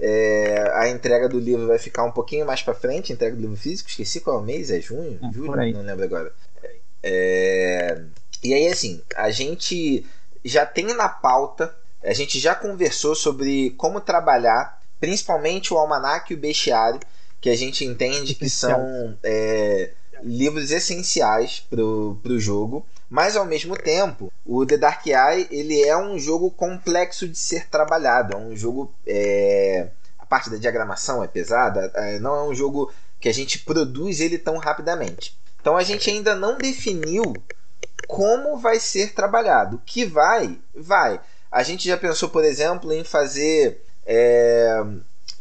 [0.00, 3.56] É, a entrega do livro vai ficar um pouquinho mais para frente, entrega do livro
[3.56, 3.88] físico.
[3.88, 5.20] Esqueci qual é o mês, é junho?
[5.22, 5.72] É, julho?
[5.72, 6.32] Não lembro agora.
[7.04, 8.02] É,
[8.42, 10.04] e aí, assim, a gente
[10.44, 11.72] já tem na pauta,
[12.02, 16.98] a gente já conversou sobre como trabalhar, principalmente o almanac e o bestiário
[17.42, 19.90] que a gente entende que são é,
[20.22, 25.96] livros essenciais para o jogo, mas ao mesmo tempo, o The Dark Eye ele é
[25.96, 29.88] um jogo complexo de ser trabalhado, é um jogo é,
[30.20, 34.20] a parte da diagramação é pesada, é, não é um jogo que a gente produz
[34.20, 35.36] ele tão rapidamente.
[35.60, 37.34] Então a gente ainda não definiu
[38.06, 39.76] como vai ser trabalhado.
[39.76, 41.20] O que vai, vai.
[41.50, 44.80] A gente já pensou, por exemplo, em fazer é,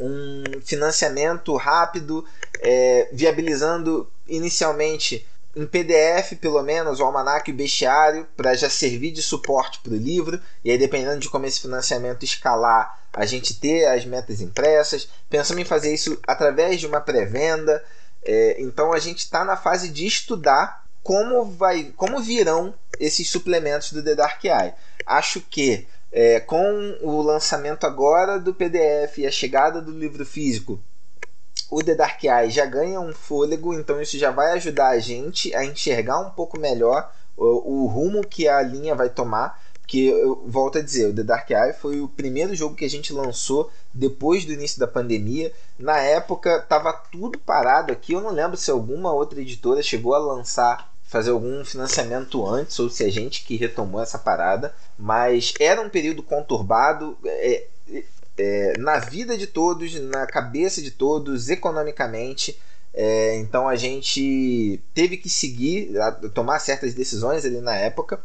[0.02, 2.26] um financiamento rápido,
[2.60, 9.12] é, viabilizando inicialmente em PDF, pelo menos, o almanac e o bestiário, para já servir
[9.12, 10.40] de suporte para o livro.
[10.64, 15.10] E aí, dependendo de como esse financiamento escalar, a gente ter as metas impressas.
[15.30, 17.84] Pensamos em fazer isso através de uma pré-venda.
[18.24, 23.92] É, então, a gente está na fase de estudar como, vai, como virão esses suplementos
[23.92, 24.74] do The Dark Eye.
[25.06, 30.80] Acho que é, com o lançamento agora do PDF e a chegada do livro físico,
[31.70, 35.56] o The Dark Eye já ganha um fôlego, então isso já vai ajudar a gente
[35.56, 39.60] a enxergar um pouco melhor o, o rumo que a linha vai tomar.
[39.88, 42.90] Que eu volto a dizer, o The Dark Eye foi o primeiro jogo que a
[42.90, 45.52] gente lançou depois do início da pandemia.
[45.78, 48.14] Na época estava tudo parado aqui.
[48.14, 52.90] Eu não lembro se alguma outra editora chegou a lançar fazer algum financiamento antes ou
[52.90, 57.66] se a gente que retomou essa parada, mas era um período conturbado é,
[58.38, 62.58] é, na vida de todos, na cabeça de todos, economicamente.
[62.94, 65.92] É, então a gente teve que seguir,
[66.34, 68.22] tomar certas decisões ali na época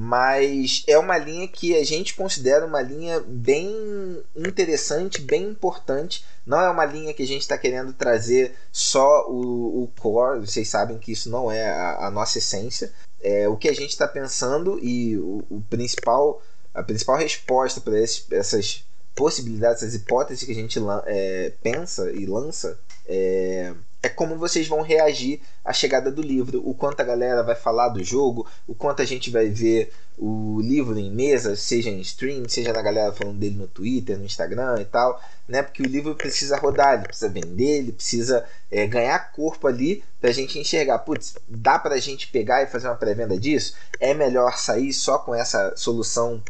[0.00, 6.24] mas é uma linha que a gente considera uma linha bem interessante, bem importante.
[6.46, 10.68] Não é uma linha que a gente está querendo trazer só o, o, core, vocês
[10.68, 12.92] sabem que isso não é a, a nossa essência.
[13.20, 16.40] é, o que a gente está pensando e o, o, principal,
[16.72, 18.84] a principal resposta para essas
[19.16, 24.80] possibilidades, essas hipóteses que a gente é, pensa e lança é, é como vocês vão
[24.80, 29.02] reagir à chegada do livro, o quanto a galera vai falar do jogo, o quanto
[29.02, 33.38] a gente vai ver o livro em mesa, seja em stream, seja na galera falando
[33.38, 35.62] dele no Twitter, no Instagram e tal, né?
[35.62, 40.32] Porque o livro precisa rodar, ele precisa vender, ele precisa é, ganhar corpo ali pra
[40.32, 40.98] gente enxergar.
[41.00, 43.74] Putz, dá pra gente pegar e fazer uma pré-venda disso?
[44.00, 46.42] É melhor sair só com essa solução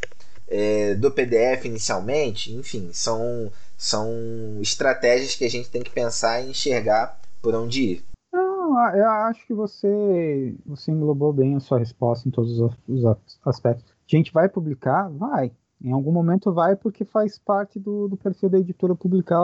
[0.49, 2.53] é, do PDF inicialmente?
[2.55, 8.05] Enfim, são, são estratégias que a gente tem que pensar e enxergar por onde ir.
[8.33, 13.05] Não, eu acho que você, você englobou bem a sua resposta em todos os
[13.45, 13.91] aspectos.
[13.91, 15.09] A gente vai publicar?
[15.09, 15.53] Vai.
[15.83, 19.43] Em algum momento vai, porque faz parte do, do perfil da editora publicar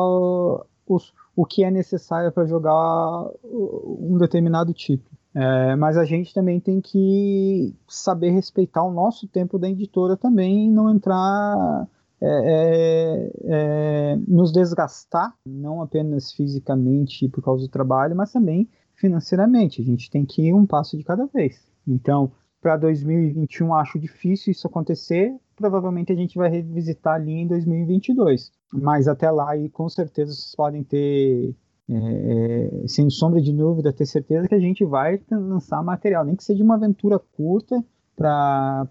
[0.86, 5.16] os, o que é necessário para jogar um determinado título.
[5.34, 10.70] É, mas a gente também tem que saber respeitar o nosso tempo da editora também,
[10.70, 11.88] não entrar
[12.26, 19.82] é, é, é, nos desgastar, não apenas fisicamente por causa do trabalho, mas também financeiramente.
[19.82, 21.70] A gente tem que ir um passo de cada vez.
[21.86, 22.32] Então,
[22.62, 25.36] para 2021 acho difícil isso acontecer.
[25.54, 28.50] Provavelmente a gente vai revisitar ali em 2022.
[28.72, 31.54] Mas até lá, e com certeza vocês podem ter,
[31.90, 36.34] é, é, sem sombra de dúvida, ter certeza que a gente vai lançar material, nem
[36.34, 37.84] que seja uma aventura curta
[38.16, 38.86] para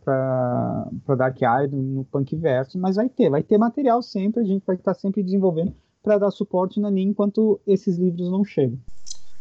[1.18, 4.76] Dark Eye no Punk Verso, mas vai ter, vai ter material sempre, a gente vai
[4.76, 8.78] estar sempre desenvolvendo para dar suporte na linha enquanto esses livros não chegam.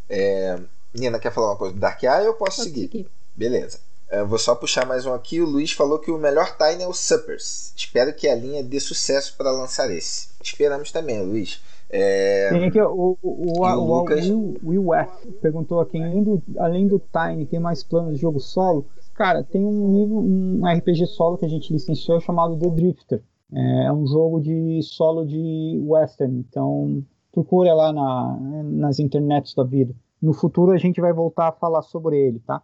[0.09, 0.59] É,
[0.95, 2.83] Nina, quer falar uma coisa do Dark Eye ou eu posso seguir?
[2.83, 3.07] seguir?
[3.35, 3.81] Beleza.
[4.13, 5.41] Eu é, vou só puxar mais um aqui.
[5.41, 7.73] O Luiz falou que o melhor Tiny é o Suppers.
[7.75, 10.29] Espero que a linha dê sucesso para lançar esse.
[10.43, 11.63] Esperamos também, Luiz.
[11.89, 12.51] É...
[12.51, 14.27] Tem aqui o, o, o, o, Lucas...
[14.29, 18.21] o Will, Will F perguntou aqui, além do, além do Tiny, tem mais planos de
[18.21, 18.87] jogo solo?
[19.15, 23.23] Cara, tem um livro, um RPG solo que a gente licenciou chamado The Drifter.
[23.53, 29.65] É, é um jogo de solo de western, então procura lá na, nas internets da
[29.65, 29.95] vida.
[30.21, 32.63] No futuro a gente vai voltar a falar sobre ele, tá?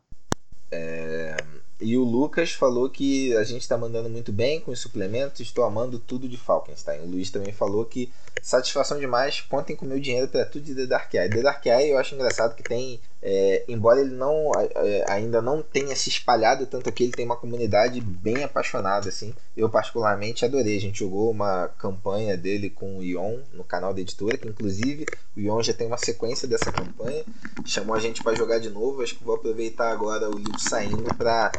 [0.71, 1.37] É...
[1.81, 5.65] E o Lucas falou que a gente está mandando muito bem com os suplementos, estou
[5.65, 7.03] amando tudo de Falkenstein.
[7.03, 8.11] O Luiz também falou que
[8.43, 11.31] satisfação demais, contem com meu dinheiro para tudo de The Dark Eye.
[11.31, 15.61] The Dark Eye eu acho engraçado que tem, é, embora ele não é, ainda não
[15.61, 19.35] tenha se espalhado tanto aqui, ele tem uma comunidade bem apaixonada assim.
[19.57, 20.77] Eu particularmente adorei.
[20.77, 25.05] A gente jogou uma campanha dele com o Ion no canal da editora, que inclusive
[25.37, 27.25] o Ion já tem uma sequência dessa campanha.
[27.65, 29.03] Chamou a gente para jogar de novo.
[29.03, 31.51] Acho que vou aproveitar agora o livro saindo para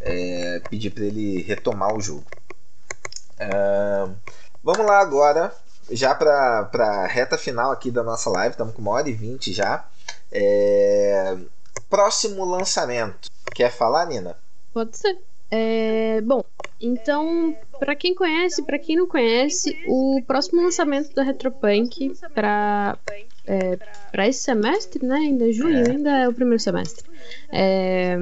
[0.00, 2.24] é, pedir para ele retomar o jogo.
[3.40, 4.14] Uh,
[4.62, 5.50] vamos lá agora,
[5.90, 9.52] já para a reta final aqui da nossa live, estamos com uma hora e vinte
[9.52, 9.88] já.
[10.32, 11.36] É,
[11.88, 13.28] próximo lançamento.
[13.54, 14.36] Quer falar, Nina?
[14.72, 15.18] Pode ser.
[15.50, 16.44] É, bom,
[16.80, 22.96] então, para quem conhece, para quem não conhece, o próximo lançamento da Retropunk para
[23.46, 23.76] é,
[24.12, 25.16] para esse semestre, né?
[25.16, 25.90] Ainda é junho, é.
[25.90, 27.04] ainda é o primeiro semestre.
[27.50, 28.16] É,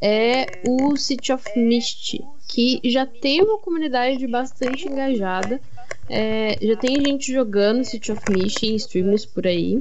[0.00, 5.60] é o City of Mist, que já tem uma comunidade bastante engajada.
[6.08, 9.80] É, já tem gente jogando City of Mist em streams por aí.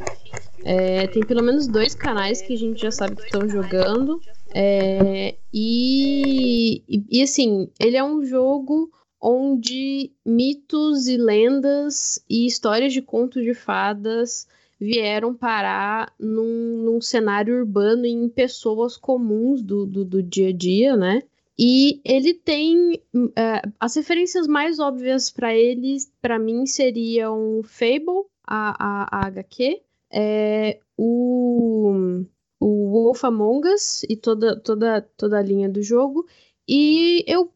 [0.64, 4.22] É, tem pelo menos dois canais que a gente já sabe que estão jogando.
[4.54, 8.92] É, e, e, e assim, ele é um jogo
[9.22, 14.48] onde mitos e lendas e histórias de contos de fadas
[14.80, 20.96] vieram parar num, num cenário urbano em pessoas comuns do, do, do dia a dia,
[20.96, 21.22] né?
[21.62, 28.76] E ele tem uh, as referências mais óbvias para ele, para mim, seriam Fable, a,
[28.80, 29.82] a, a HQ,
[30.12, 32.24] é, o,
[32.60, 36.26] o Wolf Among Us e toda, toda, toda a linha do jogo.
[36.68, 37.52] E eu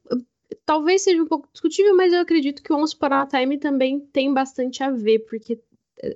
[0.65, 3.99] talvez seja um pouco discutível, mas eu acredito que o Once Upon a Time também
[3.99, 5.59] tem bastante a ver, porque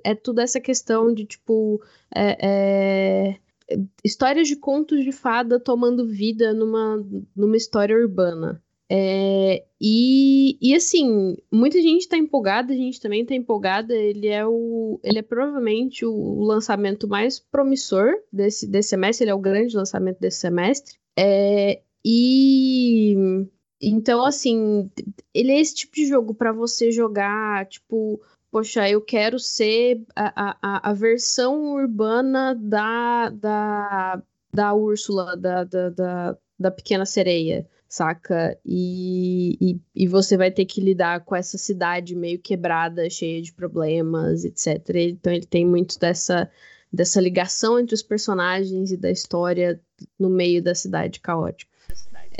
[0.04, 1.82] é tudo essa questão de, tipo,
[2.14, 3.38] é,
[3.70, 7.04] é, histórias de contos de fada tomando vida numa,
[7.34, 8.62] numa história urbana.
[8.90, 13.94] É, e, e assim, muita gente está empolgada, a gente também está empolgada.
[13.94, 14.98] Ele é o.
[15.04, 20.18] Ele é provavelmente o lançamento mais promissor desse, desse semestre, ele é o grande lançamento
[20.18, 20.96] desse semestre.
[21.18, 23.14] É, e
[23.80, 24.90] então, assim,
[25.32, 28.20] ele é esse tipo de jogo para você jogar, tipo,
[28.50, 35.90] poxa, eu quero ser a, a, a versão urbana da, da, da Úrsula, da, da,
[35.90, 38.58] da, da Pequena Sereia, saca?
[38.64, 43.52] E, e, e, você vai ter que lidar com essa cidade meio quebrada, cheia de
[43.52, 44.78] problemas, etc.
[44.96, 46.50] Então ele tem muito dessa,
[46.92, 49.80] dessa ligação entre os personagens e da história
[50.18, 51.70] no meio da cidade caótica.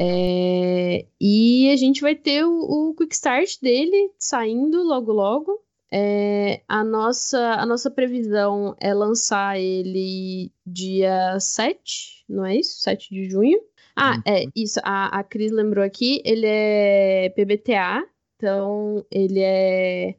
[0.01, 5.61] É, e a gente vai ter o, o quick start dele saindo logo logo.
[5.91, 12.81] É, a, nossa, a nossa previsão é lançar ele dia 7, não é isso?
[12.81, 13.59] 7 de junho.
[13.99, 14.23] Ah, uhum.
[14.25, 14.79] é isso.
[14.85, 16.23] A, a Cris lembrou aqui.
[16.25, 18.07] Ele é PBTA,
[18.37, 20.15] então ele é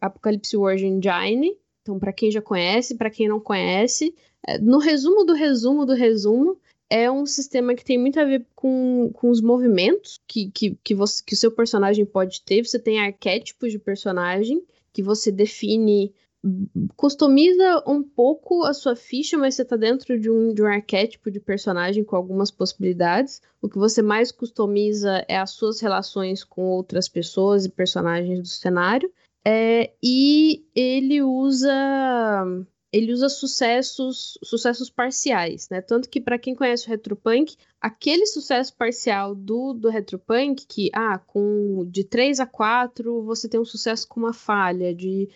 [0.00, 1.56] Apocalypse World Engine.
[1.82, 4.14] Então, para quem já conhece, para quem não conhece,
[4.46, 6.58] é, no resumo do resumo do resumo,
[6.90, 10.94] é um sistema que tem muito a ver com, com os movimentos que, que, que,
[10.94, 12.64] você, que o seu personagem pode ter.
[12.64, 14.62] Você tem arquétipos de personagem
[14.92, 16.12] que você define,
[16.96, 21.30] customiza um pouco a sua ficha, mas você está dentro de um, de um arquétipo
[21.30, 23.40] de personagem com algumas possibilidades.
[23.62, 28.48] O que você mais customiza é as suas relações com outras pessoas e personagens do
[28.48, 29.10] cenário.
[29.46, 31.72] É, e ele usa
[32.92, 35.80] ele usa sucessos, sucessos parciais, né?
[35.80, 41.18] Tanto que para quem conhece o Retropunk, aquele sucesso parcial do, do Retropunk, que ah,
[41.18, 45.28] com de 3 a 4 você tem um sucesso com uma falha, de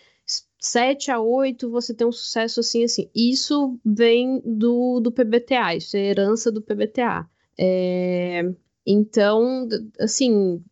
[0.59, 3.09] 7 a 8 você tem um sucesso assim assim.
[3.15, 7.27] Isso vem do, do PBTA, isso é herança do PBTA.
[7.57, 8.43] É,
[8.85, 9.67] então,
[9.99, 10.63] assim,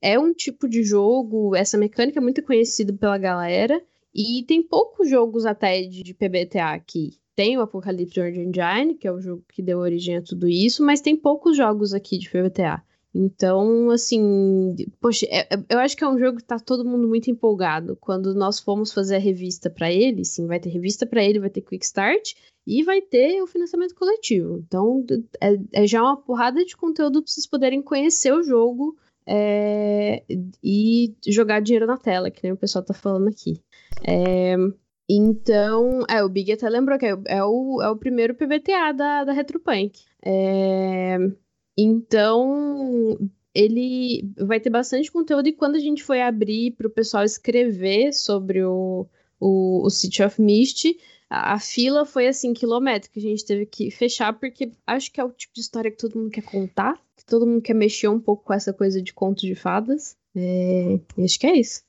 [0.00, 3.82] é um tipo de jogo, essa mecânica é muito conhecida pela galera.
[4.14, 7.18] E tem poucos jogos até de, de PBTA aqui.
[7.34, 10.84] Tem o Apocalypse World Engine, que é o jogo que deu origem a tudo isso,
[10.84, 12.82] mas tem poucos jogos aqui de PBTA.
[13.14, 17.06] Então, assim, poxa, é, é, eu acho que é um jogo que tá todo mundo
[17.06, 17.96] muito empolgado.
[18.00, 21.50] Quando nós fomos fazer a revista para ele, sim, vai ter revista para ele, vai
[21.50, 22.32] ter Quick Start
[22.66, 24.58] e vai ter o financiamento coletivo.
[24.66, 25.04] Então,
[25.40, 30.24] é, é já uma porrada de conteúdo para vocês poderem conhecer o jogo é,
[30.62, 33.60] e jogar dinheiro na tela, que nem o pessoal tá falando aqui.
[34.06, 34.56] É,
[35.08, 39.24] então, é, o Big até lembrou que é, é, o, é o primeiro PVTA da,
[39.24, 40.00] da Retropunk.
[40.24, 41.18] É,
[41.76, 43.18] então,
[43.54, 48.12] ele vai ter bastante conteúdo e quando a gente foi abrir para o pessoal escrever
[48.12, 49.06] sobre o,
[49.38, 50.96] o, o City of Mist,
[51.28, 53.18] a, a, fila foi assim, quilométrica.
[53.18, 56.18] A gente teve que fechar porque acho que é o tipo de história que todo
[56.18, 59.40] mundo quer contar, que todo mundo quer mexer um pouco com essa coisa de conto
[59.40, 60.16] de fadas.
[60.34, 61.82] É, acho que é isso.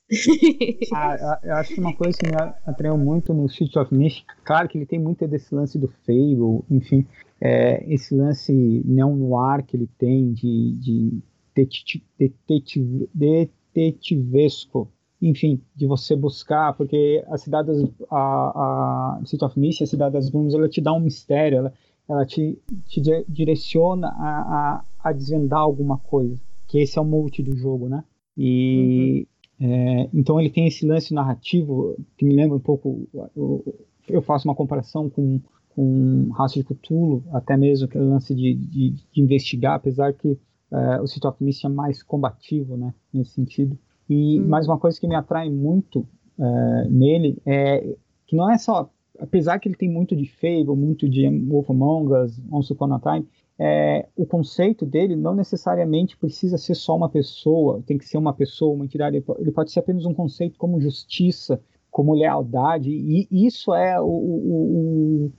[0.92, 4.68] ah, eu acho que uma coisa que me atraiu muito no City of Mist, claro
[4.68, 7.06] que ele tem muito desse lance do Fable, enfim,
[7.40, 8.52] é, esse lance
[8.84, 11.22] neo-noir que ele tem de, de
[11.54, 14.90] detetive, detetivesco,
[15.22, 20.12] enfim, de você buscar, porque a cidade das, a, a City of Mist, a cidade
[20.12, 21.72] das brumas, ela te dá um mistério, ela,
[22.06, 27.42] ela te, te direciona a, a, a desvendar alguma coisa, que esse é o multi
[27.42, 28.04] do jogo, né?
[28.36, 29.26] E
[29.60, 29.66] uhum.
[29.66, 33.08] é, então ele tem esse lance narrativo que me lembra um pouco.
[33.36, 33.64] Eu,
[34.08, 35.40] eu faço uma comparação com
[35.74, 40.38] com Raça de Cthulhu, até mesmo aquele lance de, de, de investigar, apesar que
[40.72, 43.76] é, o City of Mist é mais combativo, né, nesse sentido.
[44.08, 44.48] E uhum.
[44.48, 46.06] mais uma coisa que me atrai muito
[46.38, 47.96] é, nele é
[48.26, 48.88] que não é só,
[49.18, 53.00] apesar que ele tem muito de Fable, muito de Wolf Among Us, Once Upon a
[53.00, 53.26] Time,
[53.58, 58.32] é, o conceito dele não necessariamente precisa ser só uma pessoa, tem que ser uma
[58.32, 61.60] pessoa, uma entidade, ele pode ser apenas um conceito como justiça,
[61.90, 65.30] como lealdade, e isso é o, o,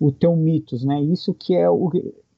[0.00, 1.00] o, o teu mitos, né?
[1.00, 1.88] Isso que é o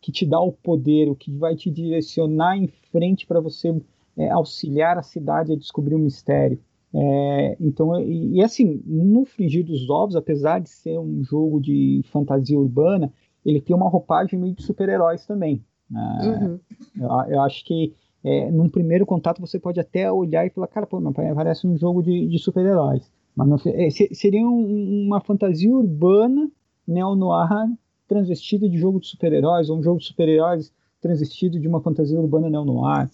[0.05, 3.74] que te dá o poder, o que vai te direcionar em frente para você
[4.18, 6.60] é, auxiliar a cidade a descobrir o mistério.
[6.92, 12.02] É, então, e, e, assim, no Frigir dos Ovos, apesar de ser um jogo de
[12.12, 13.10] fantasia urbana,
[13.44, 15.64] ele tem uma roupagem meio de super-heróis também.
[15.90, 16.18] Né?
[16.22, 16.60] Uhum.
[17.00, 17.94] Eu, eu, acho que
[18.24, 21.76] é, num primeiro contato você pode até olhar e falar, cara, pô, não, parece um
[21.76, 23.10] jogo de, de super-heróis.
[23.36, 26.50] Mas não, é, seria um, uma fantasia urbana,
[26.86, 27.68] neo-noir,
[28.08, 32.48] transvestida de jogo de super-heróis, ou um jogo de super-heróis transvestido de uma fantasia urbana
[32.48, 33.10] neo-noir.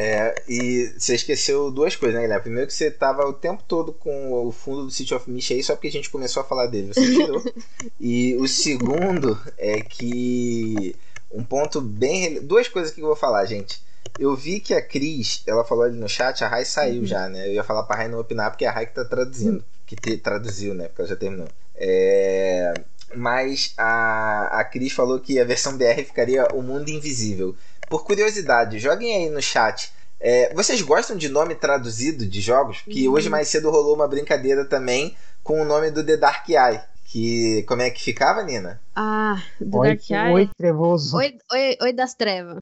[0.00, 2.42] É, e você esqueceu duas coisas, né, Guilherme?
[2.44, 5.60] Primeiro que você tava o tempo todo com o fundo do City of Mist aí
[5.60, 7.42] só porque a gente começou a falar dele, você tirou.
[7.98, 10.94] e o segundo é que
[11.32, 12.40] um ponto bem.
[12.40, 13.82] Duas coisas que eu vou falar, gente.
[14.20, 17.06] Eu vi que a Cris, ela falou ali no chat, a Rai saiu uhum.
[17.06, 17.48] já, né?
[17.48, 19.64] Eu ia falar pra Rai não opinar, porque a Rai que tá traduzindo.
[19.84, 20.86] Que te, traduziu, né?
[20.86, 21.48] Porque ela já terminou.
[21.74, 22.72] É,
[23.16, 27.56] mas a, a Cris falou que a versão BR ficaria O Mundo Invisível.
[27.88, 29.92] Por curiosidade, joguem aí no chat.
[30.20, 32.82] É, vocês gostam de nome traduzido de jogos?
[32.82, 33.14] Que uhum.
[33.14, 36.80] hoje mais cedo rolou uma brincadeira também com o nome do The Dark Eye.
[37.04, 38.80] Que como é que ficava, Nina?
[38.94, 40.32] Ah, The oi, Dark Eye.
[40.34, 41.16] Oi, trevoso.
[41.16, 42.58] Oi, oi, oi das trevas.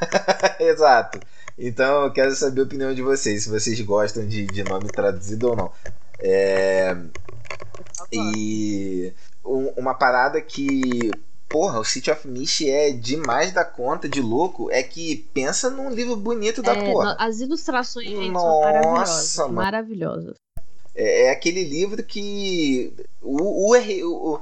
[0.58, 1.20] Exato.
[1.58, 5.50] Então eu quero saber a opinião de vocês, se vocês gostam de, de nome traduzido
[5.50, 5.72] ou não.
[6.18, 6.96] É...
[8.12, 9.12] E
[9.44, 11.10] um, uma parada que
[11.56, 14.70] porra, o City of Mist é demais da conta de louco.
[14.70, 17.14] É que pensa num livro bonito da É, porra.
[17.14, 19.36] no- as ilustrações, gente, Nossa, são maravilhosas.
[19.38, 19.52] mano.
[19.54, 20.34] Maravilhosas.
[20.94, 22.92] É, é aquele livro que.
[23.22, 24.40] O, o, o, o,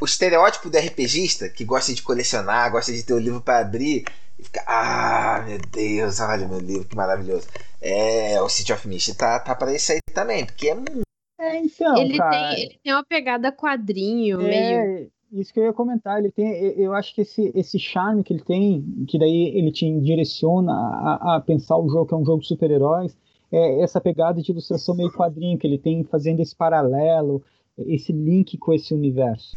[0.00, 4.04] o estereótipo do RPGista que gosta de colecionar, gosta de ter o livro para abrir
[4.38, 4.62] e fica.
[4.66, 7.46] Ah, meu Deus, olha meu livro, que maravilhoso.
[7.80, 11.02] É, o City of Mist tá, tá pra isso aí também, porque é muito.
[11.38, 15.10] É, então, ele, cara, tem, ele tem uma pegada quadrinho, meio.
[15.32, 16.18] Isso que eu ia comentar.
[16.18, 19.72] Ele tem, eu- eu acho que esse, esse charme que ele tem, que daí ele
[19.72, 23.16] te direciona a, a pensar o jogo que é um jogo de super-heróis,
[23.50, 27.42] é essa pegada de ilustração meio quadrinho que ele tem fazendo esse paralelo,
[27.78, 29.56] esse link com esse universo.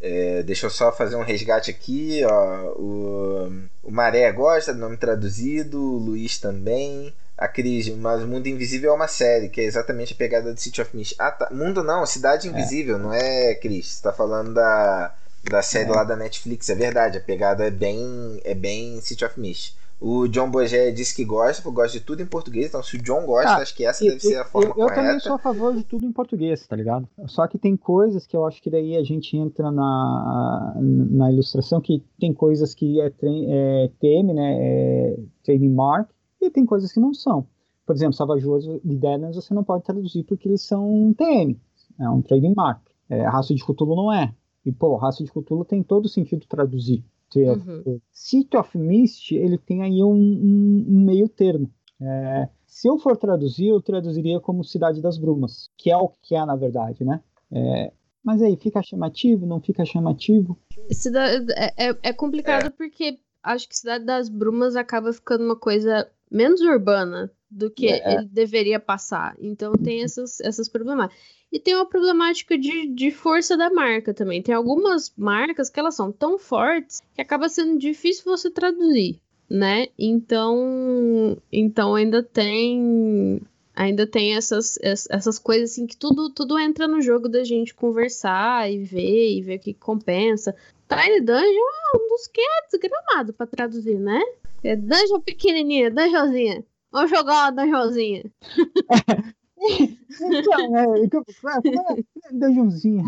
[0.00, 2.72] É, deixa eu só fazer um resgate aqui, ó.
[2.78, 3.48] O,
[3.82, 7.12] o Maré gosta do nome traduzido, o Luiz também.
[7.38, 10.58] A Cris, mas o Mundo Invisível é uma série, que é exatamente a pegada do
[10.60, 11.14] City of Mist.
[11.18, 11.48] Ah, tá.
[11.52, 13.86] Mundo não, Cidade Invisível, não é, Cris?
[13.96, 15.14] Você tá falando da,
[15.50, 15.92] da série É.
[15.92, 17.18] lá da Netflix, é verdade.
[17.18, 19.76] A pegada é bem, é bem City of Mist.
[20.00, 23.02] O John Bogé disse que gosta, porque gosta de tudo em português, então se o
[23.02, 25.20] John gosta, Ah, acho que essa Eu, deve ser a forma eu- eu também correta.
[25.20, 27.08] sou a favor de tudo em português, tá ligado?
[27.26, 31.80] Só que tem coisas que eu acho que daí a gente entra na, na ilustração,
[31.80, 34.56] que tem coisas que é, é TM, né?
[34.58, 36.10] É trademark,
[36.40, 37.46] e tem coisas que não são.
[37.86, 41.58] Por exemplo, Salvajoso de Deadlands você não pode traduzir porque eles são TM,
[42.00, 42.80] é um trademark.
[43.08, 44.34] É, Raça de Cthulhu não é.
[44.64, 47.04] E, pô, Raça de Cthulhu tem todo sentido traduzir.
[47.34, 48.00] Uhum.
[48.12, 51.70] City of Mist, ele tem aí um, um- um meio termo.
[52.00, 56.34] É, se eu for traduzir, eu traduziria como Cidade das Brumas, que é o que
[56.34, 57.20] é na verdade, né?
[57.52, 57.92] É,
[58.24, 60.58] mas aí, fica chamativo, não fica chamativo?
[60.90, 61.26] Cida-
[61.56, 66.60] é, é- é complicado porque acho que Cidade das Brumas acaba ficando uma coisa menos
[66.60, 68.14] urbana do que É.
[68.14, 69.36] ele deveria passar.
[69.38, 71.20] Então tem essas, essas problemáticas.
[71.52, 74.42] E tem uma problemática de, de força da marca também.
[74.42, 79.86] Tem algumas marcas que elas são tão fortes que acaba sendo difícil você traduzir, né?
[79.96, 83.40] Então, então ainda tem
[83.74, 87.74] ainda tem essas, es- essas coisas assim que tudo, tudo entra no jogo da gente
[87.74, 90.54] conversar e ver e ver o que compensa.
[90.88, 94.20] Tiny Dungeon é um dos que é desgramado pra traduzir, né?
[94.66, 96.64] É dungeon pequenininha, dungeonzinha.
[96.90, 98.30] Vamos jogar uma dungeonzinha.
[99.58, 103.02] Então, é, como é, Dungeonzinha.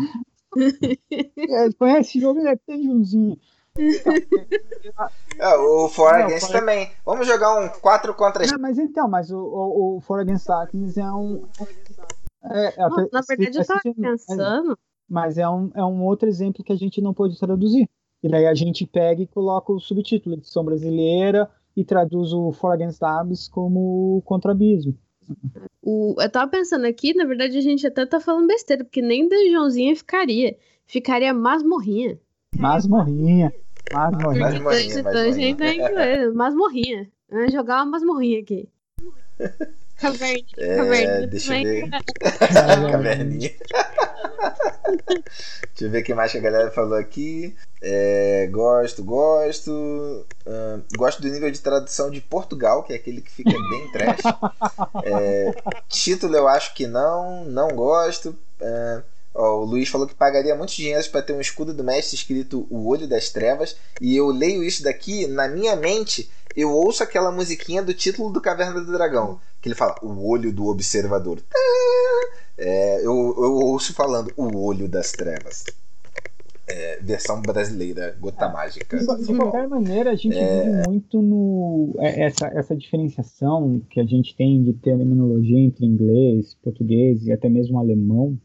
[1.11, 2.39] É, conhece esse jogo?
[2.45, 3.37] É Dungeonzinha.
[5.39, 6.91] É, o For Não, Against também.
[7.05, 10.97] Vamos jogar um 4 contra Não, mas então, mas o, o, o For Against Darkness
[10.97, 11.47] é um...
[12.43, 14.77] É, é, Não, na verdade, eu tava pensando.
[15.07, 17.89] Mas é um, é um outro exemplo que a gente não pôde traduzir.
[18.21, 22.73] E daí a gente pega e coloca o subtítulo, edição brasileira, e traduz o For
[22.73, 22.99] Against
[23.51, 24.97] como Contrabismo.
[25.81, 29.29] O, eu tava pensando aqui, na verdade, a gente até tá falando besteira, porque nem
[29.29, 30.57] dungeonzinha ficaria.
[30.85, 32.19] Ficaria masmorrinha.
[32.57, 33.53] Masmorrinha.
[33.93, 34.41] Masmorrinha.
[34.41, 35.31] Mas- Masmorrinha, masmorrinha.
[35.31, 37.11] dungeon tá em inglês, masmorrinha.
[37.29, 38.67] Vamos jogar uma masmorrinha aqui.
[39.99, 41.89] Caverninha, É, caverninha deixa eu ver.
[42.91, 43.51] Caverninha.
[44.99, 47.55] Deixa eu ver o que mais que a galera falou aqui.
[47.81, 50.25] É, gosto, gosto.
[50.45, 54.21] Ahn, gosto do nível de tradução de Portugal, que é aquele que fica bem trash.
[55.03, 55.53] É,
[55.87, 58.35] título eu acho que não, não gosto.
[58.61, 59.01] Ahn,
[59.33, 62.67] ó, o Luiz falou que pagaria muitos dinheiros para ter um escudo do mestre escrito
[62.69, 63.75] O Olho das Trevas.
[64.01, 68.41] E eu leio isso daqui, na minha mente, eu ouço aquela musiquinha do título do
[68.41, 69.39] Caverna do Dragão.
[69.61, 71.41] Que ele fala, o olho do observador.
[72.57, 75.65] É, eu, eu ouço falando o olho das trevas.
[76.67, 78.97] É, versão brasileira, gota mágica.
[78.97, 81.95] De, qualquer maneira, a gente vive muito no.
[81.97, 87.49] é, Essa, essa diferenciação que a gente tem de terminologia entre inglês, português e até
[87.49, 88.37] mesmo alemão,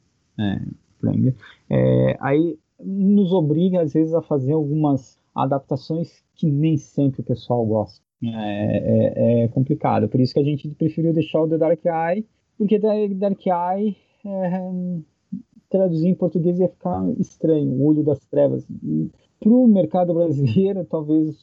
[1.02, 1.34] inglês,
[1.68, 7.64] é, aí nos obriga, às vezes, a fazer algumas adaptações que nem sempre o pessoal
[7.64, 8.03] gosta.
[8.22, 10.08] É, é, é complicado.
[10.08, 12.26] Por isso que a gente preferiu deixar o The Dark Eye,
[12.56, 13.96] porque The Dark Eye.
[14.26, 15.04] É,
[15.74, 18.64] traduzir em português ia ficar estranho, o olho das trevas.
[19.40, 21.36] Para o mercado brasileiro, talvez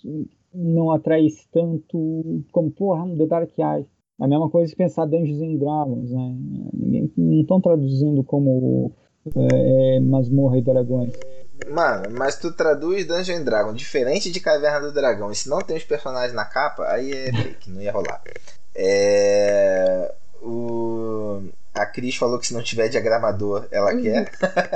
[0.53, 3.85] não atraísse tanto como, porra, The Dark Eye.
[4.19, 6.37] A mesma coisa de pensar Dungeons and Dragons, né?
[6.73, 8.93] Ninguém, não estão traduzindo como
[9.35, 11.13] é, Masmorra e Dragões.
[11.69, 15.77] Mano, mas tu traduz Dungeon Dragon diferente de Caverna do Dragão, e se não tem
[15.77, 18.21] os personagens na capa, aí é fake, não ia rolar.
[18.75, 20.13] É.
[20.41, 21.43] O...
[21.73, 24.01] A Cris falou que se não tiver diagramador, ela Uhum.
[24.01, 24.31] quer.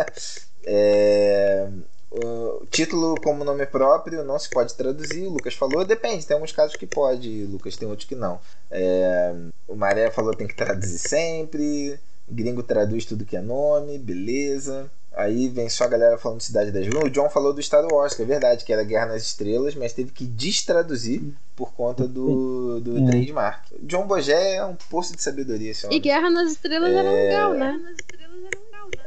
[0.66, 1.68] é...
[2.12, 6.54] O título como nome próprio não se pode traduzir, o Lucas falou, depende, tem alguns
[6.54, 8.40] casos que pode, Lucas, tem outros que não.
[8.72, 9.34] É...
[9.68, 12.00] O Maré falou que tem que traduzir sempre,
[12.30, 14.90] gringo traduz tudo que é nome, beleza.
[15.16, 17.06] Aí vem só a galera falando de Cidade das Lunas.
[17.06, 19.94] O John falou do Star Wars, que é verdade, que era Guerra nas Estrelas, mas
[19.94, 21.22] teve que destraduzir
[21.56, 23.06] por conta do, do é.
[23.06, 23.64] trademark.
[23.84, 25.72] John Bogé é um poço de sabedoria.
[25.72, 25.98] Esse homem.
[25.98, 26.96] E Guerra nas Estrelas é...
[26.98, 27.96] era legal, né?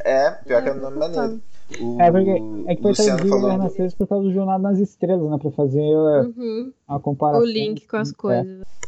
[0.03, 1.43] É, pior é, que é o nome maneiro.
[1.79, 2.31] O, é, porque
[2.67, 3.45] é que foi traduzido falou...
[3.45, 5.39] Guerra nas Estrelas por causa do Jornada nas Estrelas, né?
[5.39, 6.73] Pra fazer uhum.
[6.89, 7.43] a comparação.
[7.43, 8.63] O link com as coisas.
[8.63, 8.79] É.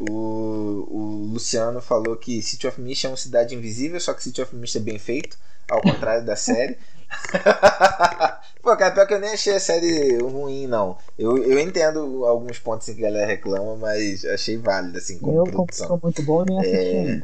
[0.00, 4.40] O, o Luciano falou que City of Mist é uma cidade invisível, só que City
[4.42, 5.36] of Mist é bem feito,
[5.68, 6.76] ao contrário da série.
[8.62, 10.98] Pô, cara, pior que eu nem achei a série ruim, não.
[11.18, 15.38] Eu, eu entendo alguns pontos em que a galera reclama, mas achei válido, assim, como
[15.38, 15.98] eu, produção.
[16.02, 17.22] Muito bom, nem assisti é...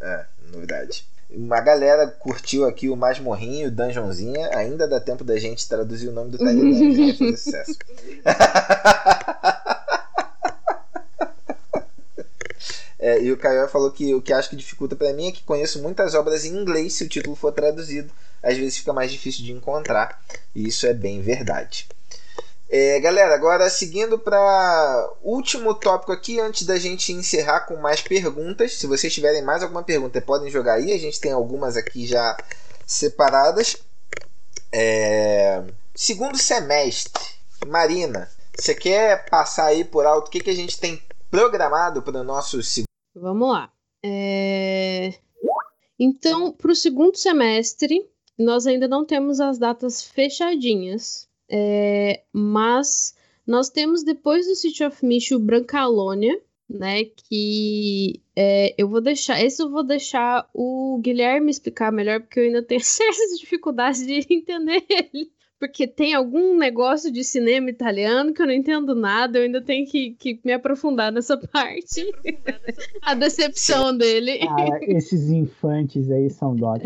[0.06, 1.06] é, novidade.
[1.28, 4.50] Uma galera curtiu aqui o Masmorrinho, Dungeonzinha.
[4.54, 7.78] Ainda dá tempo da gente traduzir o nome do e fazer sucesso.
[13.02, 15.42] É, e o Caio falou que o que acho que dificulta para mim é que
[15.42, 18.12] conheço muitas obras em inglês se o título for traduzido.
[18.40, 20.22] Às vezes fica mais difícil de encontrar.
[20.54, 21.88] E isso é bem verdade.
[22.70, 28.74] É, galera, agora seguindo para último tópico aqui, antes da gente encerrar com mais perguntas.
[28.74, 30.92] Se vocês tiverem mais alguma pergunta, podem jogar aí.
[30.92, 32.36] A gente tem algumas aqui já
[32.86, 33.78] separadas.
[34.70, 35.60] É,
[35.92, 37.20] segundo semestre,
[37.66, 41.02] Marina, você quer passar aí por alto o que, que a gente tem
[41.32, 43.72] programado para o nosso segundo Vamos lá.
[44.02, 45.14] É...
[45.98, 48.08] Então, para o segundo semestre,
[48.38, 52.22] nós ainda não temos as datas fechadinhas, é...
[52.32, 53.14] mas
[53.46, 57.04] nós temos depois do City of Mist o Brancalônia, né?
[57.04, 59.42] Que é, eu vou deixar.
[59.42, 64.26] Esse eu vou deixar o Guilherme explicar melhor, porque eu ainda tenho certas dificuldades de
[64.30, 65.30] entender ele
[65.62, 69.86] porque tem algum negócio de cinema italiano que eu não entendo nada, eu ainda tenho
[69.86, 72.00] que, que me aprofundar nessa parte.
[73.00, 74.40] a decepção dele.
[74.42, 76.80] Ah, esses infantes aí são dói.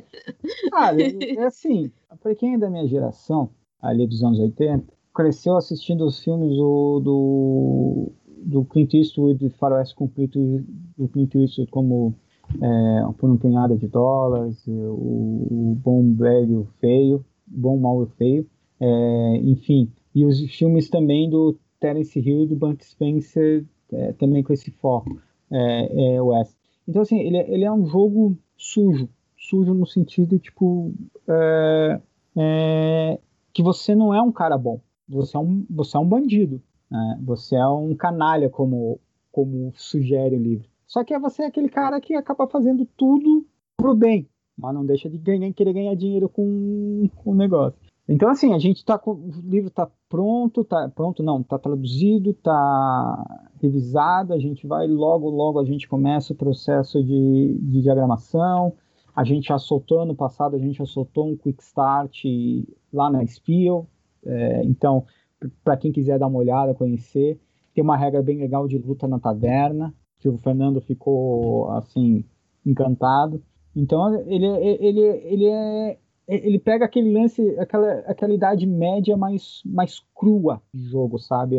[0.74, 1.90] Ah, é assim,
[2.20, 3.48] para quem é da minha geração,
[3.81, 4.85] ali dos anos 80,
[5.15, 8.12] cresceu assistindo os filmes do, do,
[8.43, 12.15] do Clint Eastwood, Faroeste com Clint, do Clint Eastwood como
[12.61, 18.47] é, Por um Punhado de Dólares, o, o Bom Velho Feio, Bom Mal e Feio.
[18.81, 24.43] É, enfim, e os filmes também do Terence Hill e do Burt Spencer, é, também
[24.43, 25.20] com esse foco,
[25.51, 26.57] é, é West.
[26.89, 30.93] Então, assim, ele, ele é um jogo sujo, sujo no sentido, tipo,
[31.28, 32.01] é,
[32.36, 33.19] é,
[33.53, 37.20] que você não é um cara bom, você é um, você é um bandido, né?
[37.23, 39.01] você é um canalha, como,
[39.32, 40.69] como sugere o livro.
[40.86, 43.44] Só que você é aquele cara que acaba fazendo tudo
[43.77, 47.78] pro bem, mas não deixa de ganhar, querer ganhar dinheiro com, com o negócio.
[48.09, 49.12] Então, assim, a gente tá com.
[49.12, 55.28] O livro está pronto, tá pronto, não, está traduzido, está revisado, a gente vai, logo,
[55.28, 58.74] logo a gente começa o processo de, de diagramação.
[59.15, 62.24] A gente já soltou ano passado, a gente já soltou um quick start
[62.93, 63.89] lá na Spiel.
[64.24, 65.05] É, então,
[65.65, 67.41] para quem quiser dar uma olhada, conhecer,
[67.74, 72.24] tem uma regra bem legal de luta na taverna, que o Fernando ficou assim
[72.65, 73.43] encantado.
[73.74, 80.03] Então, ele, ele, ele é ele pega aquele lance, aquela, aquela idade média mais, mais
[80.15, 81.59] crua de jogo, sabe?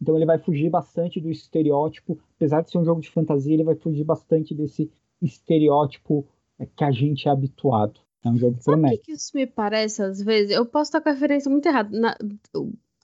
[0.00, 3.64] Então ele vai fugir bastante do estereótipo, apesar de ser um jogo de fantasia, ele
[3.64, 4.90] vai fugir bastante desse
[5.20, 6.26] estereótipo
[6.58, 8.00] é, que a gente é habituado.
[8.24, 10.50] É um jogo que Sabe o que isso me parece às vezes?
[10.50, 11.96] Eu posso estar com a referência muito errada.
[11.98, 12.16] Na,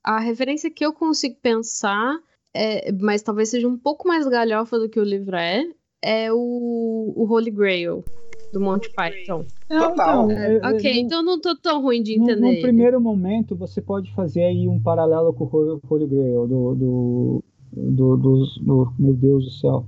[0.02, 2.18] a referência que eu consigo pensar,
[2.54, 5.64] é, mas talvez seja um pouco mais galhofa do que o livro é,
[6.02, 8.04] é o, o Holy Grail
[8.52, 9.44] do Monty Python.
[9.68, 10.30] Total.
[10.30, 12.40] Então, é, ok, então não tô tão ruim de entender.
[12.40, 16.74] No, no primeiro momento, você pode fazer aí um paralelo com o Holy Grail, do,
[16.74, 19.86] do, do, do, do meu Deus do céu.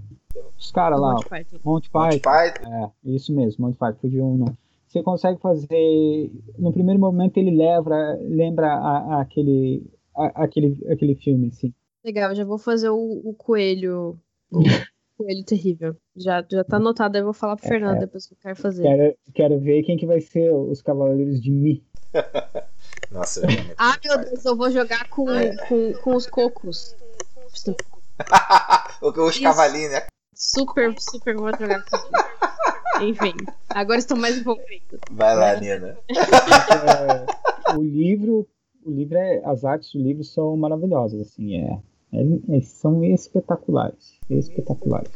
[0.59, 1.59] Os caras lá, Monty Python.
[1.62, 2.20] Monty Python.
[2.20, 2.73] Python.
[2.73, 4.57] É, isso mesmo, Monty Python, fugiu um não.
[4.89, 6.31] Você consegue fazer.
[6.57, 9.85] No primeiro momento, ele leva, lembra a, a aquele,
[10.16, 11.74] a, aquele, aquele filme, assim.
[12.05, 14.16] Legal, já vou fazer o, o coelho.
[14.53, 14.61] O
[15.19, 15.97] coelho terrível.
[16.16, 18.39] Já, já tá anotado, aí eu vou falar pro é, Fernando é, depois que eu
[18.41, 18.82] quero fazer.
[18.82, 21.85] Quero, quero ver quem que vai ser os Cavaleiros de Mi.
[23.11, 23.43] Nossa,
[23.77, 25.27] Ah, meu Deus, eu vou jogar com,
[25.69, 26.95] com, com os cocos.
[29.03, 30.07] os cavalinhos, né?
[30.35, 33.35] Super, super vou jogar com Enfim,
[33.70, 34.99] agora estou mais envolvido.
[35.11, 35.99] Vai lá, Nina.
[36.09, 38.47] É, o livro,
[38.85, 41.78] o livro é, as artes do livro são maravilhosas, assim, é,
[42.12, 45.11] é, é são espetaculares, espetaculares.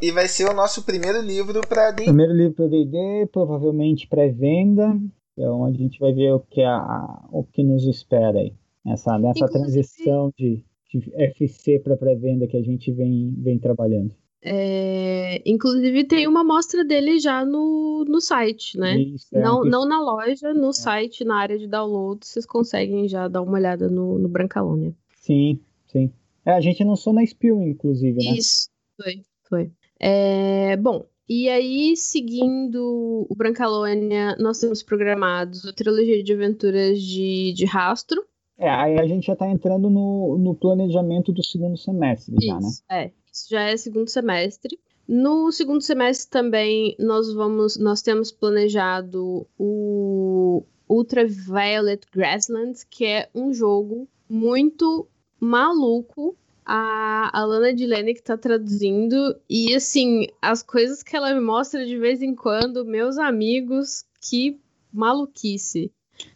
[0.00, 2.04] E vai ser o nosso primeiro livro para D&D.
[2.04, 4.98] Primeiro livro para D&D, provavelmente pré-venda.
[5.36, 8.52] É onde a gente vai ver o que, a, o que nos espera aí.
[8.84, 14.14] Nessa, nessa transição de, de FC para pré-venda que a gente vem, vem trabalhando.
[14.46, 18.98] É, inclusive tem uma amostra dele já no, no site, né?
[18.98, 19.64] Isso, é não, um...
[19.64, 20.72] não na loja, no é.
[20.74, 24.94] site, na área de download, vocês conseguem já dar uma olhada no, no Brancalônia.
[25.16, 26.12] Sim, sim.
[26.44, 28.36] É, a gente não sou na Spill, inclusive, né?
[28.36, 28.68] Isso,
[29.00, 29.72] foi, foi.
[30.06, 37.54] É, bom, e aí, seguindo o Brancalônia, nós temos programados a trilogia de aventuras de,
[37.54, 38.22] de rastro.
[38.58, 42.68] É, aí a gente já está entrando no, no planejamento do segundo semestre, já, né?
[42.90, 44.78] É, isso já é segundo semestre.
[45.08, 53.54] No segundo semestre também nós vamos, nós temos planejado o Ultraviolet Grasslands, que é um
[53.54, 55.08] jogo muito
[55.40, 59.38] maluco a Alana Dilene que tá traduzindo.
[59.48, 64.60] E assim, as coisas que ela me mostra de vez em quando, meus amigos, que
[64.92, 65.92] maluquice.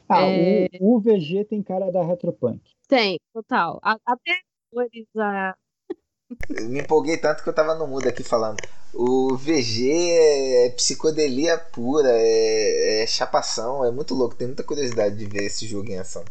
[0.08, 0.68] Ah, é...
[0.80, 2.60] o, o VG tem cara da Retropunk.
[2.88, 3.80] Tem, total.
[3.82, 4.32] até
[5.18, 5.54] a...
[6.50, 8.58] Me empolguei tanto que eu tava no mudo aqui falando.
[8.92, 14.34] O VG é psicodelia pura, é, é chapação, é muito louco.
[14.34, 16.24] Tenho muita curiosidade de ver esse jogo em ação.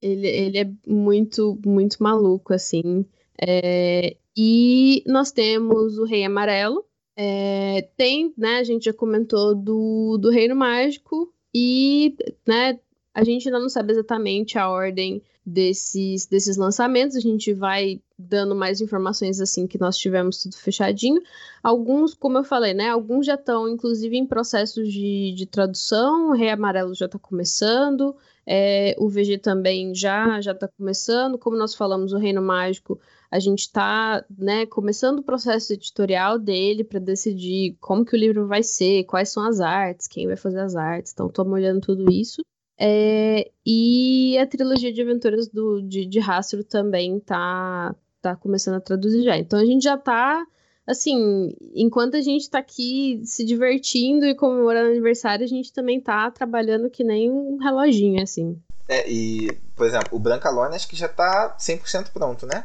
[0.00, 3.04] Ele, ele é muito, muito maluco, assim.
[3.40, 6.84] É, e nós temos o Rei Amarelo.
[7.16, 8.58] É, tem, né?
[8.58, 11.32] A gente já comentou do, do Reino Mágico.
[11.54, 12.16] E,
[12.46, 12.78] né?
[13.14, 17.16] A gente ainda não sabe exatamente a ordem desses, desses lançamentos.
[17.16, 21.20] A gente vai dando mais informações assim que nós tivemos tudo fechadinho.
[21.62, 22.90] Alguns, como eu falei, né?
[22.90, 26.30] Alguns já estão, inclusive, em processos de, de tradução.
[26.30, 28.14] O Rei Amarelo já está começando.
[28.46, 31.38] É, o VG também já já está começando.
[31.38, 36.82] Como nós falamos, o Reino Mágico a gente está né, começando o processo editorial dele
[36.82, 40.60] para decidir como que o livro vai ser, quais são as artes, quem vai fazer
[40.60, 41.12] as artes.
[41.12, 42.42] Então, estou olhando tudo isso.
[42.80, 48.80] É, e a trilogia de aventuras do, de, de Rastro também tá, tá começando a
[48.80, 49.36] traduzir já.
[49.36, 50.46] Então, a gente já está
[50.86, 56.30] assim, enquanto a gente está aqui se divertindo e comemorando aniversário, a gente também está
[56.30, 58.58] trabalhando que nem um reloginho, assim.
[58.88, 62.64] É, e, por exemplo, o Brancalone acho que já está 100% pronto, né?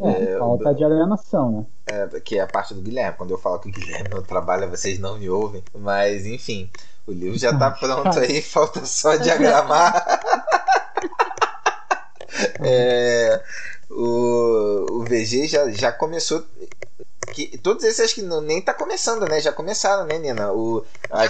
[0.00, 0.08] Sim.
[0.08, 1.66] É, falta de alienação, né?
[1.86, 3.18] É, que é a parte do Guilherme.
[3.18, 5.62] Quando eu falo que o Guilherme não trabalha, vocês não me ouvem.
[5.74, 6.70] Mas, enfim,
[7.06, 10.22] o livro já está pronto aí, falta só diagramar.
[12.64, 13.42] é,
[13.90, 16.46] o, o VG já, já começou.
[17.34, 19.38] Que, todos esses acho que não, nem tá começando, né?
[19.38, 20.50] Já começaram, né, Nina?
[20.52, 21.24] O, a,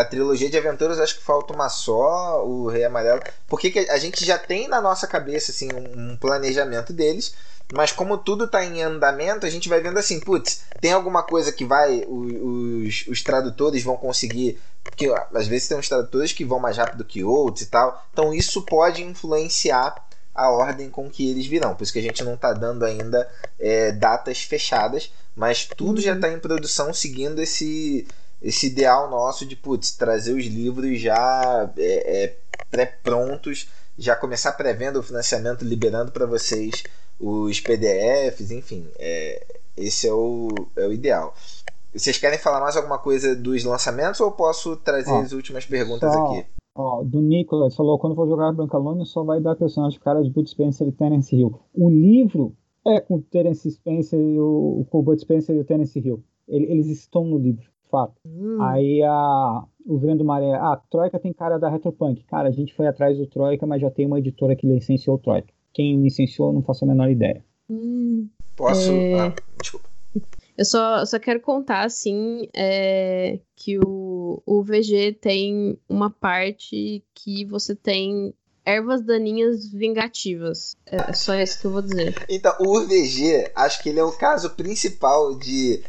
[0.00, 3.22] a, trilogia de aventuras acho que falta uma só, o Rei Amarelo.
[3.46, 7.34] Porque a gente já tem na nossa cabeça assim, um, um planejamento deles
[7.72, 11.50] mas como tudo está em andamento, a gente vai vendo assim, putz, tem alguma coisa
[11.50, 16.60] que vai, os, os tradutores vão conseguir, porque às vezes tem uns tradutores que vão
[16.60, 19.94] mais rápido que outros e tal, então isso pode influenciar
[20.32, 23.28] a ordem com que eles virão, por isso que a gente não está dando ainda
[23.58, 26.34] é, datas fechadas, mas tudo já está uhum.
[26.34, 28.06] em produção seguindo esse,
[28.40, 32.36] esse ideal nosso de, putz, trazer os livros já é, é,
[32.70, 33.66] pré-prontos,
[33.98, 36.84] já começar pré-venda o financiamento, liberando para vocês
[37.18, 39.44] os PDFs, enfim, é,
[39.76, 41.34] esse é o, é o ideal.
[41.92, 46.12] Vocês querem falar mais alguma coisa dos lançamentos ou posso trazer ó, as últimas perguntas
[46.12, 46.46] só, aqui?
[46.74, 50.48] Ó, do Nicolas falou: quando for jogar Brancalone, só vai dar personagem cara de Bud
[50.48, 51.58] Spencer e Terence Hill.
[51.74, 52.54] O livro
[52.86, 56.22] é com o Terence Spencer e o, com o Bud Spencer e o Terence Hill.
[56.46, 58.14] Ele, eles estão no livro, fato.
[58.26, 58.58] Hum.
[58.60, 62.22] Aí a, o Vendo Maré, ah, Troika tem cara da Retropunk.
[62.24, 65.18] Cara, a gente foi atrás do Troika, mas já tem uma editora que licenciou o
[65.18, 65.55] Troika.
[65.76, 67.44] Quem licenciou, não faço a menor ideia.
[67.68, 68.90] Hum, Posso?
[68.90, 69.20] É...
[69.20, 69.90] Ah, desculpa.
[70.56, 77.44] Eu só, só quero contar, assim, é, que o, o VG tem uma parte que
[77.44, 78.32] você tem
[78.64, 80.74] ervas daninhas vingativas.
[80.86, 82.24] É, é só isso que eu vou dizer.
[82.26, 85.84] Então, o VG, acho que ele é o caso principal de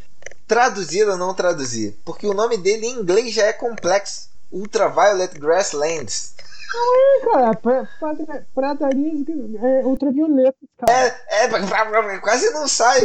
[0.46, 1.96] traduzir ou não traduzir.
[2.04, 4.28] Porque o nome dele em inglês já é complexo.
[4.52, 6.36] Ultraviolet Grasslands.
[6.74, 8.46] Não é, cara.
[8.54, 9.24] Pradarias
[9.62, 10.92] é, ultravioleta, cara.
[10.92, 13.02] É, é, quase não sai.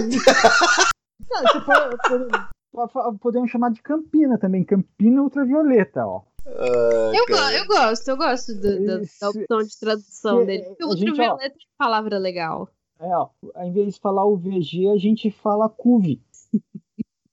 [2.74, 4.64] Não, podemos chamar de Campina também.
[4.64, 6.22] Campina ultravioleta, ó.
[6.44, 10.64] Uh, eu, eu gosto, eu gosto do, do, da opção de tradução dele.
[10.64, 12.68] Porque ultravioleta é palavra legal.
[12.98, 16.20] É, ó, ao invés de falar o VG, a gente fala CUV.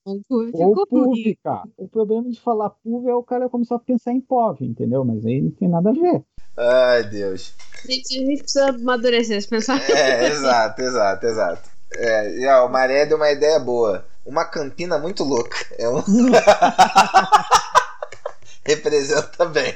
[0.05, 1.63] Ou PUV, cara.
[1.77, 5.03] O problema de falar PUV é o cara começar a pensar em POV, entendeu?
[5.05, 6.23] Mas aí não tem nada a ver.
[6.57, 7.53] Ai, Deus.
[7.83, 9.91] A gente, a gente precisa amadurecer esse pensamento.
[9.91, 11.69] É, exato, exato, exato.
[11.95, 14.05] É, e, ó, o Maré deu uma ideia boa.
[14.25, 15.57] Uma campina muito louca.
[15.77, 16.01] É um...
[18.65, 19.73] Representa bem.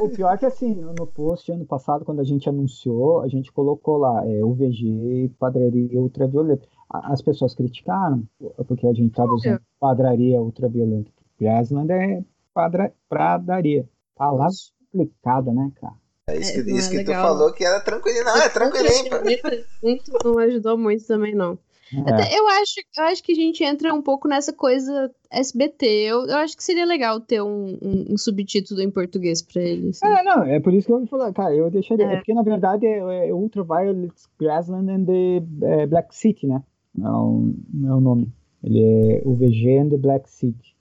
[0.00, 3.50] o pior é que assim, no post ano passado, quando a gente anunciou, a gente
[3.50, 6.68] colocou lá é, UVG, Padaria Ultravioleta.
[6.88, 8.24] As pessoas criticaram,
[8.66, 11.10] porque a gente estava usando padraria ultraviolenta.
[11.38, 13.88] Grassland é padra, pradaria.
[14.14, 14.54] Palavra
[14.90, 15.94] complicada, né, cara?
[16.28, 18.24] É isso que, é, isso é que tu falou que era tranquilo.
[18.24, 19.64] Não, é tranquilinho.
[19.82, 21.58] Muito, não ajudou muito também, não.
[21.92, 22.36] É.
[22.36, 25.86] Eu, acho, eu acho que a gente entra um pouco nessa coisa SBT.
[25.86, 29.90] Eu, eu acho que seria legal ter um, um, um subtítulo em português pra ele.
[29.90, 30.04] Assim.
[30.04, 32.06] É, não, é por isso que eu vou falar, cara, eu deixaria.
[32.06, 32.12] É.
[32.14, 36.60] é porque na verdade é, é Ultraviolet Grassland and the é, Black City, né?
[36.96, 38.32] Não, não é o nome.
[38.62, 40.76] Ele é o VG and the Black City.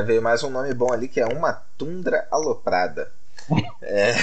[0.00, 3.12] Veio mais um nome bom ali que é Uma Tundra Aloprada.
[3.82, 4.14] é.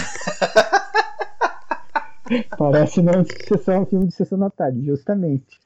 [2.57, 5.59] Parece não sessão, um filme de sessão da tarde, justamente.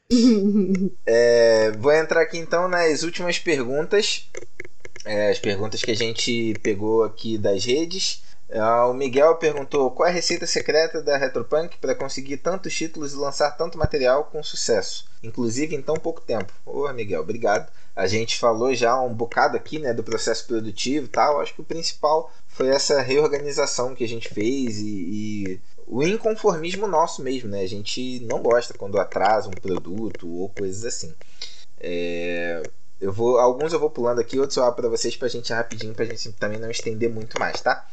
[1.06, 4.30] É, vou entrar aqui então nas últimas perguntas.
[5.06, 8.22] É, as perguntas que a gente pegou aqui das redes.
[8.54, 13.12] É, o Miguel perguntou qual é a receita secreta da Retropunk para conseguir tantos títulos
[13.12, 16.54] e lançar tanto material com sucesso, inclusive em tão pouco tempo.
[16.64, 17.72] Ô, Miguel, obrigado.
[17.96, 21.42] A gente falou já um bocado aqui né, do processo produtivo e tal.
[21.42, 26.86] Acho que o principal foi essa reorganização que a gente fez e, e o inconformismo
[26.86, 27.62] nosso mesmo, né?
[27.62, 31.12] A gente não gosta quando atrasa um produto ou coisas assim.
[31.80, 32.62] É,
[33.02, 35.52] eu vou, alguns eu vou pulando aqui, outros eu abro para vocês para a gente
[35.52, 37.88] rapidinho, para a gente também não estender muito mais, tá?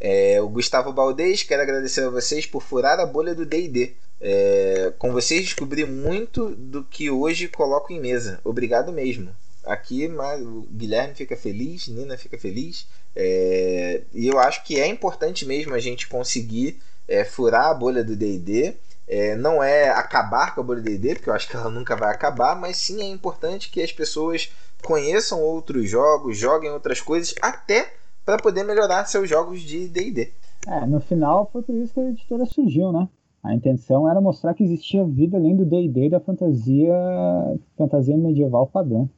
[0.00, 3.94] É, o Gustavo Baldez, quero agradecer a vocês por furar a bolha do D&D.
[4.18, 8.40] É, com vocês descobri muito do que hoje coloco em mesa.
[8.42, 9.30] Obrigado mesmo.
[9.64, 12.86] Aqui mas, o Guilherme fica feliz, Nina fica feliz.
[13.14, 18.02] É, e eu acho que é importante mesmo a gente conseguir é, furar a bolha
[18.02, 18.74] do D&D.
[19.06, 21.94] É, não é acabar com a bolha do D&D, porque eu acho que ela nunca
[21.94, 24.50] vai acabar, mas sim é importante que as pessoas
[24.82, 27.92] conheçam outros jogos, joguem outras coisas, até
[28.24, 30.32] para poder melhorar seus jogos de D&D.
[30.66, 33.08] É, no final foi por isso que a editora surgiu, né?
[33.42, 36.94] A intenção era mostrar que existia vida além do D&D da fantasia,
[37.76, 39.08] fantasia medieval padrão.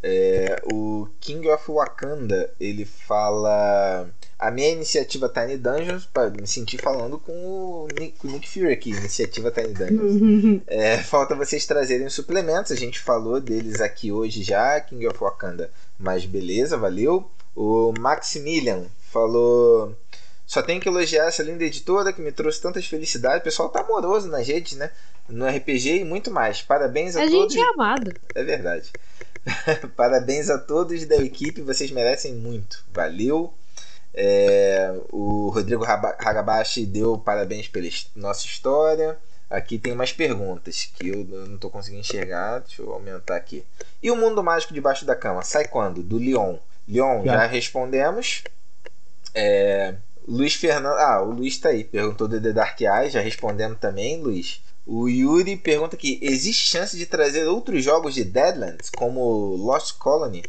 [0.00, 4.08] É, o King of Wakanda ele fala
[4.38, 8.48] a minha iniciativa Tiny Dungeons, para me sentir falando com o Nick, com o Nick
[8.48, 10.62] Fury aqui, iniciativa Tiny Dungeons.
[10.68, 15.68] é, falta vocês trazerem suplementos, a gente falou deles aqui hoje já, King of Wakanda,
[15.98, 17.28] mas beleza, valeu.
[17.60, 19.92] O Maximilian falou.
[20.46, 23.40] Só tenho que elogiar essa linda editora que me trouxe tantas felicidades.
[23.40, 24.92] O pessoal tá amoroso nas redes, né?
[25.28, 26.62] No RPG e muito mais.
[26.62, 27.52] Parabéns a, a todos.
[27.52, 28.14] A gente é amado.
[28.32, 28.92] É verdade.
[29.96, 32.84] Parabéns a todos da equipe, vocês merecem muito.
[32.94, 33.52] Valeu.
[34.14, 39.18] É, o Rodrigo Hagabashi deu parabéns pela nossa história.
[39.50, 42.60] Aqui tem umas perguntas que eu não estou conseguindo enxergar.
[42.60, 43.64] Deixa eu aumentar aqui.
[44.00, 45.42] E o Mundo Mágico Debaixo da Cama?
[45.42, 46.04] Sai quando?
[46.04, 46.56] Do Leon.
[46.88, 48.42] Leon, já, já respondemos.
[49.34, 49.94] É,
[50.26, 50.98] Luiz Fernando.
[50.98, 51.84] Ah, o Luiz está aí.
[51.84, 53.10] Perguntou do The Dark Eye.
[53.10, 54.62] Já respondemos também, Luiz.
[54.86, 60.42] O Yuri pergunta aqui: existe chance de trazer outros jogos de Deadlands, como Lost Colony?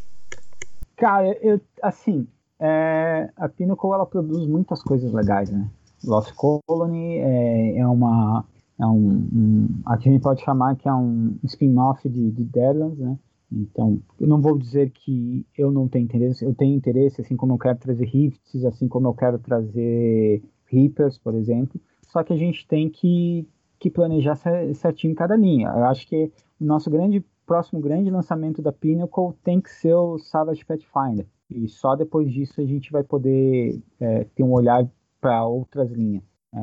[0.95, 2.26] Cara, eu, assim,
[2.60, 5.68] é, a Pinnacle ela produz muitas coisas legais, né?
[6.03, 8.45] Lost Colony é, é uma.
[8.80, 13.18] É um, um, a gente pode chamar que é um spin-off de, de Deadlands, né?
[13.52, 17.54] Então, eu não vou dizer que eu não tenho interesse, eu tenho interesse, assim como
[17.54, 21.80] eu quero trazer Rifts, assim como eu quero trazer Reapers, por exemplo.
[22.08, 23.48] Só que a gente tem que
[23.80, 24.36] que planejar
[24.74, 25.70] certinho cada linha.
[25.70, 30.20] Eu acho que o nosso grande próximo grande lançamento da Pinnacle tem que ser o
[30.20, 31.26] Savage Pathfinder.
[31.50, 34.88] E só depois disso a gente vai poder é, ter um olhar
[35.20, 36.24] para outras linhas.
[36.54, 36.60] É,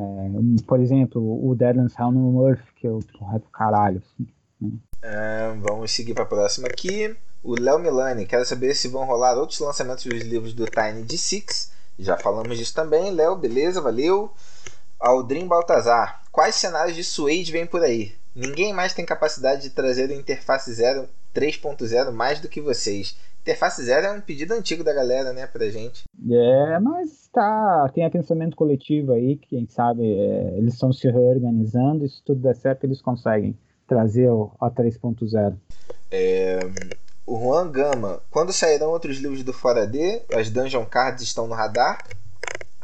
[0.66, 3.98] por exemplo, o Deadlands Hell no Earth, que eu correto caralho.
[3.98, 4.28] Assim,
[4.60, 4.70] né?
[5.60, 7.16] Vamos seguir para a próxima aqui.
[7.42, 11.70] O Léo Milani, quero saber se vão rolar outros lançamentos dos livros do Tiny D6.
[11.98, 13.10] Já falamos disso também.
[13.10, 14.32] Léo, beleza, valeu.
[14.98, 18.14] Aldrin Baltazar, quais cenários de Suede vem por aí?
[18.34, 23.16] Ninguém mais tem capacidade de trazer o Interface Zero 3.0 mais do que vocês.
[23.42, 26.04] Interface Zero é um pedido antigo da galera, né, pra gente.
[26.28, 31.08] É, mas tá, tem a pensamento coletivo aí, que quem sabe é, eles estão se
[31.08, 33.56] reorganizando se tudo der certo eles conseguem
[33.86, 34.28] trazer
[34.60, 35.54] a 3.0.
[36.10, 36.58] É,
[37.26, 40.22] o Juan Gama, quando sairão outros livros do Fora D?
[40.32, 41.98] As Dungeon Cards estão no radar?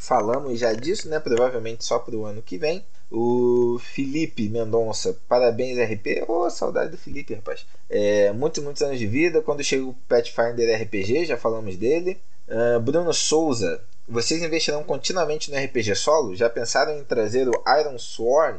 [0.03, 1.21] falamos já disso, né?
[1.21, 2.85] Provavelmente só para o ano que vem.
[3.11, 6.25] O Felipe Mendonça, parabéns RP.
[6.27, 7.65] Ô, oh, saudade do Felipe, rapaz.
[7.89, 9.41] É, muitos, muitos anos de vida.
[9.41, 12.19] Quando chega o Pathfinder RPG, já falamos dele.
[12.49, 16.35] Uh, Bruno Souza, vocês investirão continuamente no RPG solo?
[16.35, 18.59] Já pensaram em trazer o Iron Sworn,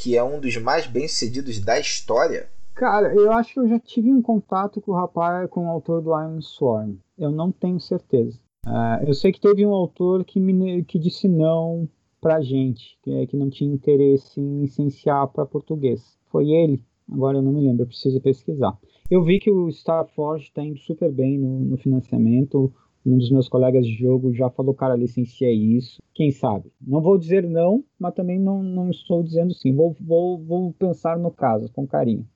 [0.00, 2.48] que é um dos mais bem sucedidos da história?
[2.74, 6.00] Cara, eu acho que eu já tive um contato com o rapaz, com o autor
[6.00, 6.98] do Iron Sworn.
[7.18, 8.40] Eu não tenho certeza.
[8.66, 11.86] Uh, eu sei que teve um autor que, me, que disse não
[12.18, 16.16] pra gente, que, que não tinha interesse em licenciar para português.
[16.30, 16.82] Foi ele.
[17.12, 18.78] Agora eu não me lembro, eu preciso pesquisar.
[19.10, 22.72] Eu vi que o Starforge está indo super bem no, no, financiamento.
[23.04, 26.02] Um dos meus colegas de jogo já falou, cara, licenciei isso.
[26.14, 26.70] Quem sabe?
[26.80, 29.74] Não vou dizer não, mas também não, não estou dizendo sim.
[29.74, 32.26] Vou, vou, vou pensar no caso, com carinho.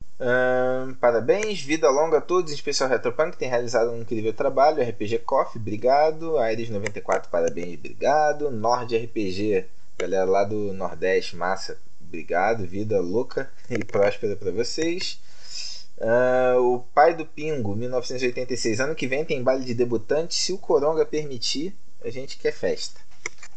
[1.00, 4.82] parabéns, vida longa a todos, em especial Retropunk, que tem realizado um incrível trabalho.
[4.82, 6.32] RPG Coffee, obrigado.
[6.34, 8.50] Aires94, parabéns, obrigado.
[8.50, 9.66] Nord RPG,
[9.98, 12.66] galera lá do Nordeste, massa, obrigado.
[12.66, 15.20] Vida louca e próspera para vocês.
[16.04, 18.78] Uh, o pai do Pingo, 1986.
[18.78, 20.34] Ano que vem tem baile de debutante.
[20.34, 21.74] Se o Coronga permitir,
[22.04, 23.00] a gente quer festa.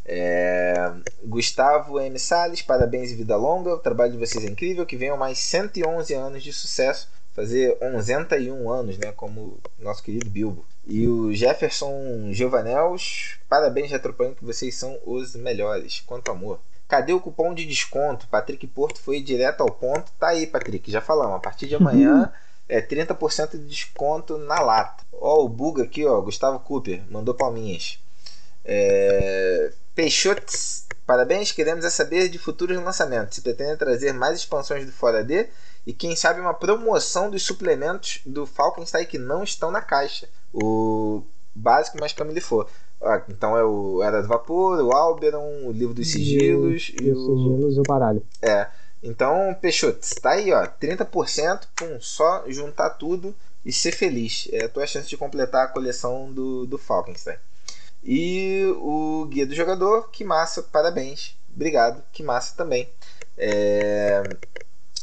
[0.06, 0.94] É...
[1.26, 2.18] Gustavo M.
[2.18, 3.74] Salles, parabéns e vida longa.
[3.74, 4.86] O trabalho de vocês é incrível.
[4.86, 7.10] Que venham mais 111 anos de sucesso.
[7.34, 9.12] Fazer 101 anos, né?
[9.12, 10.66] Como nosso querido Bilbo.
[10.86, 16.00] E o Jefferson Giovanels, parabéns, Retropunk, vocês são os melhores.
[16.00, 16.62] Quanto amor.
[16.88, 18.28] Cadê o cupom de desconto?
[18.28, 20.12] Patrick Porto foi direto ao ponto.
[20.20, 21.36] Tá aí, Patrick, já falamos.
[21.36, 22.32] A partir de amanhã
[22.70, 25.04] é 30% de desconto na lata.
[25.12, 28.00] Ó, o Buga aqui, ó, Gustavo Cooper, mandou palminhas.
[28.64, 29.72] É...
[29.94, 31.52] Peixotes, parabéns.
[31.52, 33.36] Queremos é saber de futuros lançamentos.
[33.36, 35.50] Se pretende trazer mais expansões do Fora D
[35.86, 40.30] e quem sabe uma promoção dos suplementos do Falkenstein que não estão na caixa.
[40.54, 41.24] O
[41.56, 42.70] básico, mas como ele for.
[43.02, 47.12] Ah, então é o Era do Vapor, o Alberon, o Livro dos Sigilos e, e,
[47.12, 48.24] os Sigilos e o Baralho.
[48.42, 48.68] É.
[49.04, 54.48] Então, Peixoto, tá aí, ó, 30%, pum, só juntar tudo e ser feliz.
[54.52, 57.38] É a tua chance de completar a coleção do, do Falkenstein.
[58.04, 61.38] E o Guia do Jogador, que massa, parabéns.
[61.54, 62.90] Obrigado, que massa também.
[63.38, 64.24] É...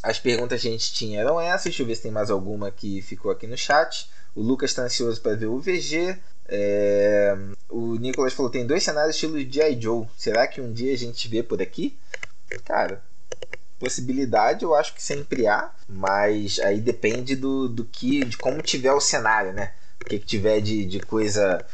[0.03, 1.65] As perguntas que a gente tinha eram essas.
[1.65, 4.09] Deixa eu ver se tem mais alguma que ficou aqui no chat.
[4.35, 6.19] O Lucas está ansioso para ver o VG.
[6.47, 7.37] É,
[7.69, 9.81] o Nicolas falou: tem dois cenários estilo G.I.
[9.81, 10.07] Joe.
[10.17, 11.97] Será que um dia a gente vê por aqui?
[12.65, 13.03] Cara,
[13.79, 18.93] possibilidade eu acho que sempre há, mas aí depende do, do que, de como tiver
[18.93, 19.73] o cenário, né?
[20.01, 21.65] O que, que tiver de, de coisa.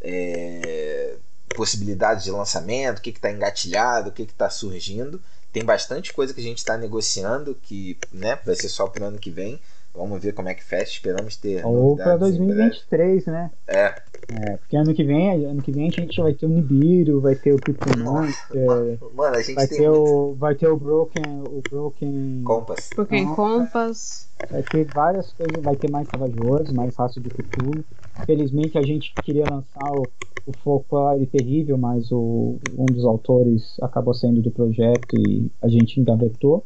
[0.00, 1.16] É,
[1.54, 5.20] possibilidade de lançamento, o que está engatilhado, o que está surgindo.
[5.52, 9.06] Tem bastante coisa que a gente está negociando que né, vai ser só para o
[9.08, 9.60] ano que vem.
[9.92, 10.92] Vamos ver como é que fecha.
[10.92, 11.66] Esperamos ter.
[11.66, 13.50] Ou para 2023, né?
[13.66, 14.00] É.
[14.28, 14.56] é.
[14.56, 17.52] Porque ano que vem, ano que vem a gente vai ter o Nibiru, vai ter
[17.52, 18.28] o Pokémon.
[18.54, 20.02] É, Mano, a gente vai tem ter muito...
[20.02, 22.90] o vai ter o Broken, o Broken Compass.
[22.94, 24.28] Broken Compass.
[24.50, 27.84] Vai ter várias coisas, vai ter mais Savage mais fácil do que tudo.
[28.22, 30.06] Infelizmente a gente queria lançar o,
[30.46, 36.00] o Folklore Terrível, mas o, um dos autores acabou saindo do projeto e a gente
[36.00, 36.64] engavetou.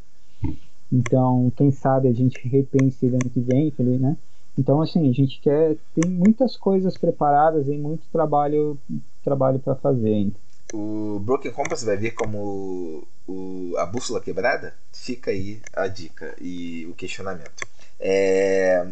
[0.93, 4.16] Então, quem sabe a gente repense ele ano que vem, né?
[4.56, 8.78] Então, assim, a gente quer tem muitas coisas preparadas e muito trabalho
[9.22, 10.36] trabalho para fazer ainda.
[10.72, 14.74] O Broken Compass vai vir como o, a bússola quebrada?
[14.93, 17.66] Fica aí a dica e o questionamento.
[18.01, 18.86] É,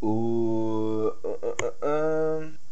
[0.00, 1.12] o,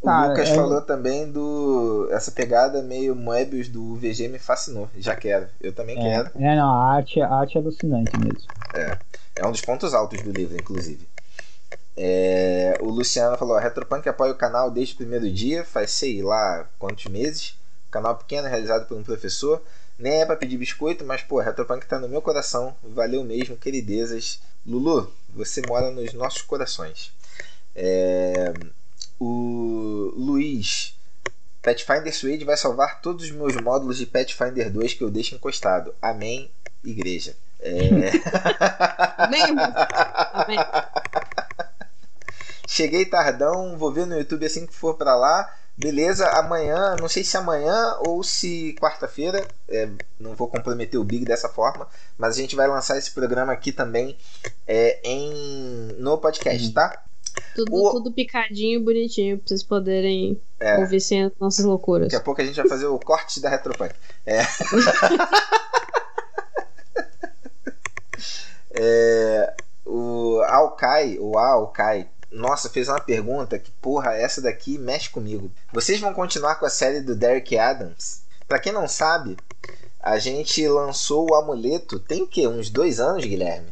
[0.01, 0.55] o Lucas é...
[0.55, 2.09] falou também do.
[2.11, 4.89] Essa pegada meio Moebius do VG me fascinou.
[4.97, 5.47] Já quero.
[5.61, 6.31] Eu também é, quero.
[6.37, 8.49] É, não, a arte, a arte é alucinante mesmo.
[8.75, 8.99] É.
[9.37, 11.07] É um dos pontos altos do livro, inclusive.
[12.01, 16.23] É, o Luciano falou: a Retropunk apoia o canal desde o primeiro dia, faz sei
[16.23, 17.59] lá quantos meses.
[17.91, 19.61] Canal pequeno, realizado por um professor.
[19.99, 22.77] Nem é pra pedir biscoito, mas pô, a Retropunk tá no meu coração.
[22.85, 24.41] Valeu mesmo, queridezas.
[24.65, 27.13] Lulu, você mora nos nossos corações.
[27.75, 28.53] É,
[29.19, 30.95] o Luiz.
[31.61, 35.93] Pathfinder Suede vai salvar todos os meus módulos de Pathfinder 2 que eu deixo encostado.
[36.01, 36.49] Amém,
[36.85, 37.35] igreja.
[37.59, 37.81] É...
[39.19, 39.43] Amém.
[40.33, 40.59] Amém.
[42.71, 45.51] Cheguei tardão, vou ver no YouTube assim que for para lá.
[45.75, 49.89] Beleza, amanhã, não sei se amanhã ou se quarta-feira, é,
[50.21, 51.89] não vou comprometer o Big dessa forma,
[52.19, 54.19] mas a gente vai lançar esse programa aqui também
[54.67, 57.05] é, em no podcast, tá?
[57.55, 57.91] Tudo, o...
[57.93, 60.79] tudo picadinho, bonitinho, pra vocês poderem é.
[60.79, 62.09] ouvir sem as nossas loucuras.
[62.09, 63.95] Daqui a pouco a gente vai fazer o corte da Retropunk.
[64.27, 64.43] É.
[68.79, 69.55] é,
[69.87, 75.51] o Alkai, o Alkai, nossa, fez uma pergunta que, porra, essa daqui mexe comigo.
[75.73, 78.23] Vocês vão continuar com a série do Derek Adams?
[78.47, 79.37] Pra quem não sabe,
[80.01, 82.47] a gente lançou o amuleto tem o quê?
[82.47, 83.69] Uns dois anos, Guilherme?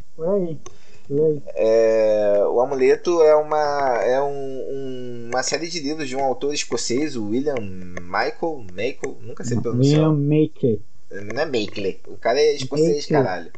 [1.55, 6.53] É, o Amuleto é, uma, é um, um, uma série de livros de um autor
[6.53, 10.11] escocês, o William Michael, Michael nunca sei pronunciar.
[10.11, 10.79] William Maker.
[11.33, 13.53] Não é Makeley, o cara é escocês, caralho.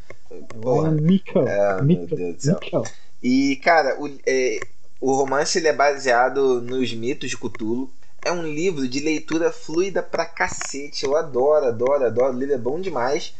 [0.60, 0.90] Porra.
[0.90, 1.48] Michael.
[1.48, 2.82] É, meu Deus do céu.
[3.22, 4.60] E, cara, o, é,
[5.00, 7.92] o romance ele é baseado nos mitos de Cthulhu.
[8.22, 11.04] É um livro de leitura fluida pra cacete.
[11.04, 12.34] Eu adoro, adoro, adoro.
[12.34, 13.34] O livro é bom demais.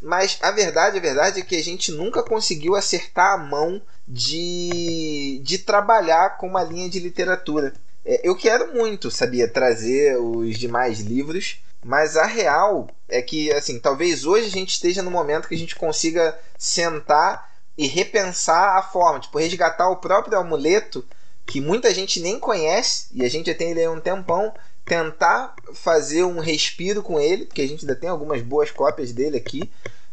[0.00, 5.40] mas a verdade, a verdade é que a gente nunca conseguiu acertar a mão de,
[5.42, 7.72] de trabalhar com uma linha de literatura.
[8.04, 13.78] É, eu quero muito, sabia, trazer os demais livros, mas a real é que, assim,
[13.78, 18.82] talvez hoje a gente esteja no momento que a gente consiga sentar e repensar a
[18.82, 21.04] forma, tipo, resgatar o próprio amuleto
[21.46, 24.52] que muita gente nem conhece e a gente já tem ele aí um tempão,
[24.84, 29.36] tentar fazer um respiro com ele, porque a gente ainda tem algumas boas cópias dele
[29.36, 29.70] aqui,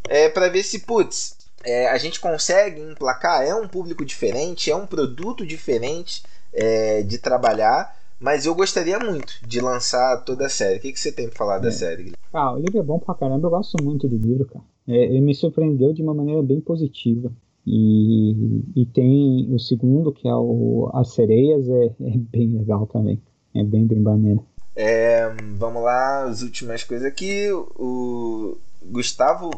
[0.09, 3.43] é, para ver se, putz, é, a gente consegue emplacar.
[3.43, 6.23] É um público diferente, é um produto diferente
[6.53, 10.77] é, de trabalhar, mas eu gostaria muito de lançar toda a série.
[10.77, 11.71] O que, que você tem para falar da é.
[11.71, 14.65] série, Ah, o livro é bom pra caramba, eu gosto muito do livro, cara.
[14.87, 17.31] É, ele me surpreendeu de uma maneira bem positiva.
[17.65, 23.21] E, e tem o segundo, que é o As Sereias, é, é bem legal também.
[23.53, 24.45] É bem, bem maneiro.
[24.75, 27.51] É, vamos lá, as últimas coisas aqui.
[27.51, 29.49] O Gustavo.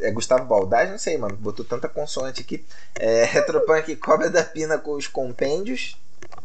[0.00, 0.90] É Gustavo Baldaz?
[0.90, 1.36] Não sei, mano.
[1.36, 2.64] Botou tanta consoante aqui.
[2.98, 5.96] É, Retropunk Cobra da Pina com os compêndios.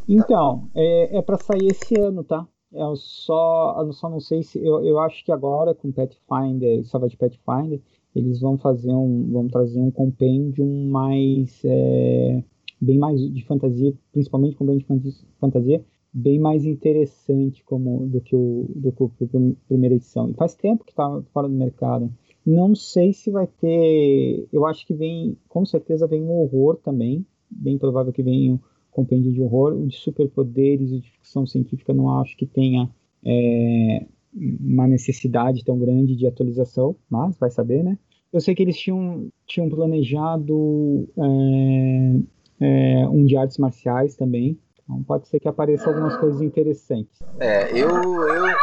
[0.08, 2.46] Então, é, é para sair esse ano, tá?
[2.72, 4.64] Eu só, eu só não sei se.
[4.64, 7.82] Eu, eu acho que agora com Pathfinder, Savage Pathfinder,
[8.18, 9.32] eles vão fazer um.
[9.32, 11.62] vão trazer um compêndio mais.
[11.64, 12.44] É,
[12.80, 15.84] bem mais de fantasia, principalmente compêndio de fantasia,
[16.14, 19.28] bem mais interessante como do que o do que a
[19.68, 20.30] primeira edição.
[20.30, 22.12] E faz tempo que está fora do mercado.
[22.46, 24.48] Não sei se vai ter.
[24.54, 27.26] Eu acho que vem, com certeza vem um horror também.
[27.50, 28.60] Bem provável que venha um
[28.92, 29.74] compêndio de horror.
[29.74, 32.90] O de superpoderes e de ficção científica não acho que tenha
[33.26, 37.98] é, uma necessidade tão grande de atualização, mas vai saber, né?
[38.32, 45.04] Eu sei que eles tinham, tinham planejado é, é, um de artes marciais também, então
[45.04, 47.20] pode ser que apareça algumas coisas interessantes.
[47.40, 47.90] É, eu.
[47.90, 48.56] eu...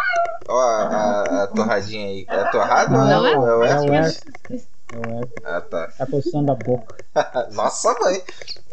[0.48, 2.26] Ó, a, a torradinha aí.
[2.28, 5.88] É a torrada não, ou é, é o É o É o Ah, tá.
[5.98, 6.96] Tá coçando a boca.
[7.52, 8.22] Nossa, mãe.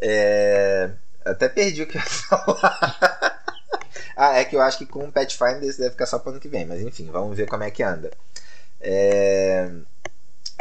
[0.01, 0.91] É...
[1.23, 3.43] Até perdi o que eu ia falar.
[4.17, 6.39] ah, é que eu acho que com o Pathfinder esse deve ficar só pro ano
[6.39, 6.65] que vem.
[6.65, 8.11] Mas enfim, vamos ver como é que anda.
[8.81, 9.71] É...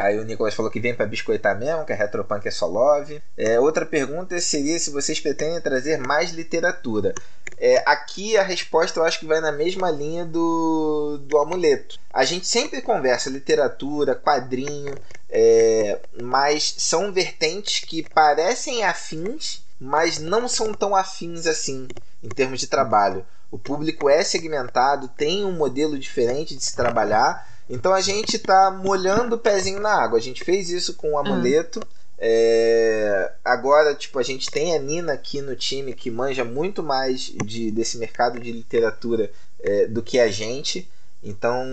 [0.01, 3.21] Aí o Nicolas falou que vem para biscoitar mesmo, que a Retropunk é só love.
[3.37, 7.13] É, outra pergunta seria se vocês pretendem trazer mais literatura.
[7.57, 11.99] É, aqui a resposta eu acho que vai na mesma linha do, do amuleto.
[12.11, 14.95] A gente sempre conversa literatura, quadrinho,
[15.29, 21.87] é, mas são vertentes que parecem afins, mas não são tão afins assim
[22.23, 23.25] em termos de trabalho.
[23.51, 28.69] O público é segmentado, tem um modelo diferente de se trabalhar então a gente tá
[28.69, 30.19] molhando o pezinho na água.
[30.19, 31.79] A gente fez isso com o amuleto.
[32.17, 33.31] É...
[33.45, 37.71] Agora, tipo, a gente tem a Nina aqui no time que manja muito mais de,
[37.71, 39.31] desse mercado de literatura
[39.61, 40.91] é, do que a gente.
[41.23, 41.63] Então,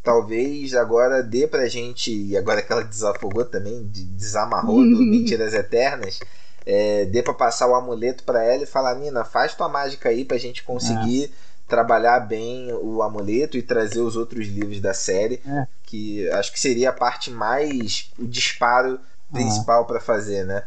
[0.00, 6.20] talvez agora dê pra gente, e agora que ela desafogou também, desamarrou do Mentiras Eternas,
[6.64, 10.24] é, dê pra passar o amuleto pra ela e falar: Nina, faz tua mágica aí
[10.24, 15.40] pra gente conseguir é trabalhar bem o amuleto e trazer os outros livros da série,
[15.46, 15.66] é.
[15.82, 18.98] que acho que seria a parte mais o disparo
[19.32, 20.62] principal para fazer, né?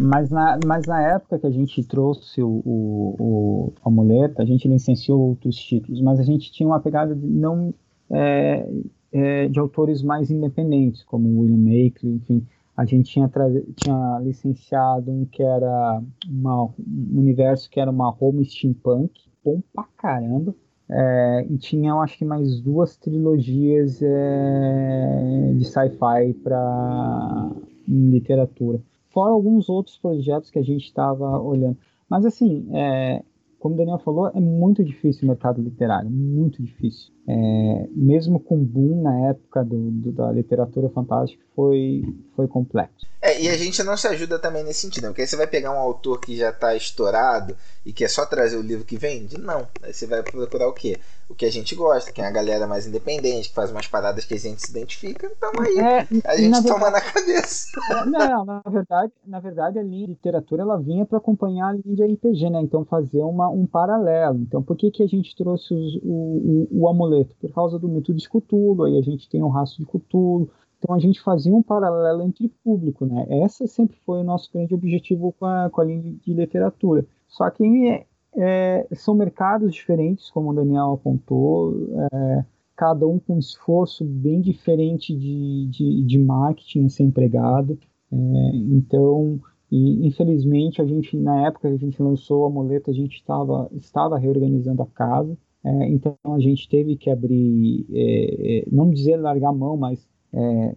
[0.00, 4.66] Mas na, mas na época que a gente trouxe o, o, o, amuleto, a gente
[4.66, 7.72] licenciou outros títulos, mas a gente tinha uma pegada de não
[8.10, 8.68] é,
[9.12, 12.44] é, de autores mais independentes, como William Maker, enfim.
[12.76, 13.30] A gente tinha,
[13.76, 19.12] tinha licenciado um que era uma, um universo que era uma home steampunk,
[19.44, 20.54] bom pra caramba.
[20.88, 27.50] É, e tinha, eu acho que mais duas trilogias é, de sci-fi para
[27.88, 28.82] literatura.
[29.08, 31.78] Fora alguns outros projetos que a gente estava olhando.
[32.08, 33.22] Mas assim, é,
[33.58, 37.13] como o Daniel falou, é muito difícil o mercado literário, muito difícil.
[37.26, 42.02] É, mesmo com boom na época do, do, da literatura fantástica, foi,
[42.36, 43.06] foi complexo.
[43.22, 45.72] É, e a gente não se ajuda também nesse sentido, porque aí você vai pegar
[45.72, 47.56] um autor que já está estourado
[47.86, 49.38] e que é só trazer o livro que vende?
[49.38, 49.66] Não.
[49.82, 50.98] Aí você vai procurar o quê?
[51.26, 54.26] O que a gente gosta, que é a galera mais independente, que faz umas paradas
[54.26, 57.66] que a gente se identifica, então aí é, a gente na toma verdade, na cabeça.
[57.94, 61.72] É, não, na verdade, na verdade a linha de literatura ela vinha para acompanhar a
[61.72, 62.60] linha de RPG, né?
[62.60, 64.38] Então fazer uma, um paralelo.
[64.40, 67.13] Então por que, que a gente trouxe os, o, o, o amuleto?
[67.40, 70.94] Por causa do método de Cthulhu, aí a gente tem o rastro de Cthulhu, então
[70.94, 73.26] a gente fazia um paralelo entre público, né?
[73.28, 77.06] Essa sempre foi o nosso grande objetivo com a, com a linha de literatura.
[77.26, 81.74] Só que é, é, são mercados diferentes, como o Daniel apontou,
[82.12, 82.44] é,
[82.76, 87.78] cada um com um esforço bem diferente de, de, de marketing a ser empregado.
[88.12, 88.16] É,
[88.54, 93.16] então, e, infelizmente, a gente na época que a gente lançou o amuleto, a gente
[93.16, 95.36] estava estava reorganizando a casa.
[95.64, 100.76] É, então a gente teve que abrir, é, não dizer largar a mão, mas é,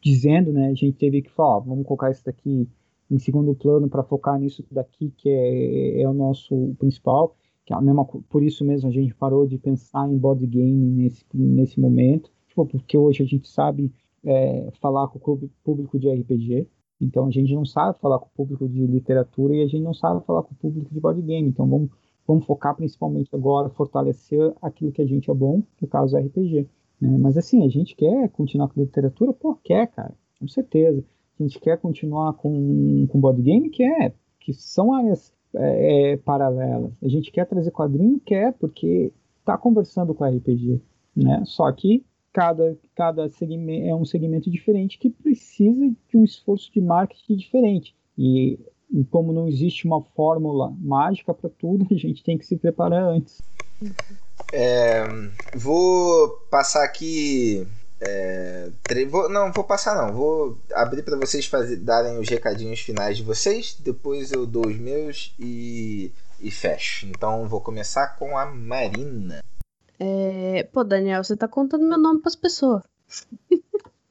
[0.00, 2.68] dizendo, né, a gente teve que falar, vamos colocar isso daqui
[3.10, 7.76] em segundo plano para focar nisso daqui que é, é o nosso principal, que é
[7.76, 11.80] a mesma, por isso mesmo a gente parou de pensar em board game nesse, nesse
[11.80, 13.92] momento, tipo, porque hoje a gente sabe
[14.24, 16.66] é, falar com o público de RPG,
[17.00, 19.94] então a gente não sabe falar com o público de literatura e a gente não
[19.94, 21.90] sabe falar com o público de board game, então vamos,
[22.28, 26.68] vamos focar principalmente agora, fortalecer aquilo que a gente é bom, no caso é RPG.
[27.00, 27.16] Né?
[27.18, 29.32] Mas assim, a gente quer continuar com literatura?
[29.32, 31.02] Pô, quer, cara, com certeza.
[31.40, 33.70] A gente quer continuar com, com board game?
[33.70, 36.92] Quer, que são áreas é, é, paralelas.
[37.02, 38.20] A gente quer trazer quadrinho?
[38.20, 39.10] Quer, porque
[39.40, 40.82] está conversando com RPG,
[41.16, 41.42] né?
[41.46, 46.80] Só que cada, cada segmento é um segmento diferente que precisa de um esforço de
[46.80, 47.96] marketing diferente.
[48.18, 48.58] E,
[48.90, 53.02] e como não existe uma fórmula mágica para tudo, a gente tem que se preparar
[53.02, 53.40] antes.
[54.52, 55.04] É,
[55.54, 57.66] vou passar aqui.
[58.00, 58.70] É,
[59.08, 60.12] vou, não, vou passar não.
[60.12, 63.76] Vou abrir para vocês fazer, darem os recadinhos finais de vocês.
[63.78, 67.06] Depois eu dou os meus e, e fecho.
[67.06, 69.42] Então vou começar com a Marina.
[70.00, 72.82] É, pô, Daniel, você tá contando meu nome para as pessoas.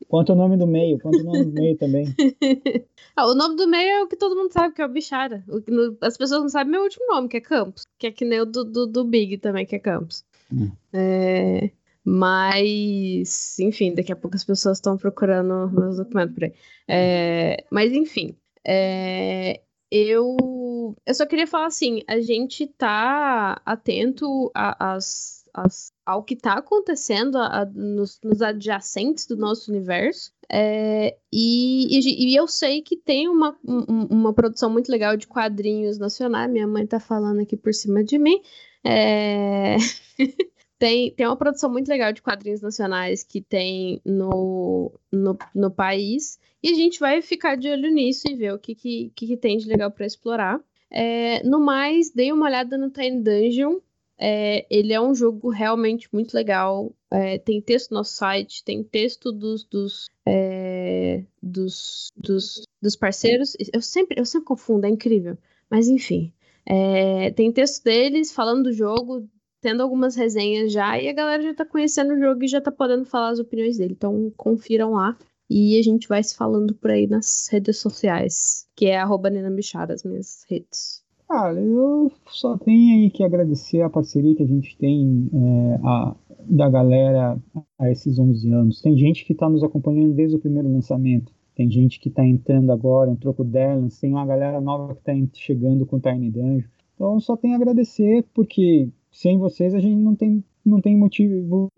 [0.08, 2.06] Conta o nome do meio, conta o nome do meio também.
[3.16, 5.44] ah, o nome do meio é o que todo mundo sabe, que é o Bichara.
[5.48, 7.86] O, no, as pessoas não sabem meu último nome, que é Campos.
[8.00, 10.24] Que é que nem o do, do, do Big também, que é Campos.
[10.52, 10.72] Hum.
[10.94, 11.72] É,
[12.06, 16.54] mas, enfim, daqui a pouco as pessoas estão procurando meus documentos por aí.
[16.88, 18.34] É, mas, enfim,
[18.66, 19.60] é,
[19.92, 27.38] eu, eu só queria falar assim: a gente tá atento às ao que está acontecendo
[27.38, 30.32] a, a, nos, nos, adjacentes do nosso universo.
[30.50, 35.28] É, e, e, e, eu sei que tem uma, um, uma produção muito legal de
[35.28, 36.50] quadrinhos nacionais.
[36.50, 38.42] Minha mãe está falando aqui por cima de mim.
[38.86, 39.76] É...
[40.80, 46.40] tem, tem uma produção muito legal de quadrinhos nacionais que tem no, no, no país.
[46.64, 49.58] E a gente vai ficar de olho nisso e ver o que, que, que tem
[49.58, 50.62] de legal para explorar.
[50.90, 53.82] É, no mais, dei uma olhada no Tiny Dungeon.
[54.20, 56.94] É, ele é um jogo realmente muito legal.
[57.12, 63.56] É, tem texto no nosso site, tem texto dos, dos, é, dos, dos, dos, parceiros.
[63.72, 65.38] Eu sempre, eu sempre confundo, é incrível.
[65.70, 66.34] Mas enfim.
[66.66, 69.30] É, tem texto deles falando do jogo,
[69.62, 72.72] tendo algumas resenhas já, e a galera já tá conhecendo o jogo e já tá
[72.72, 73.94] podendo falar as opiniões dele.
[73.94, 75.18] Então confiram lá.
[75.50, 79.50] E a gente vai se falando por aí nas redes sociais, que é arroba Nina
[79.50, 81.07] Bichara, as minhas redes.
[81.28, 86.16] Cara, eu só tenho aí que agradecer a parceria que a gente tem é, a,
[86.50, 87.38] da galera
[87.78, 88.82] a esses 11 anos.
[88.82, 91.34] Tem gente que está nos acompanhando desde o primeiro lançamento.
[91.54, 94.00] Tem gente que está entrando agora, entrou com o.
[94.00, 96.70] Tem uma galera nova que está chegando com o Tiny Dungeon.
[96.96, 101.70] Então, só tenho a agradecer, porque sem vocês a gente não tem, não tem motivo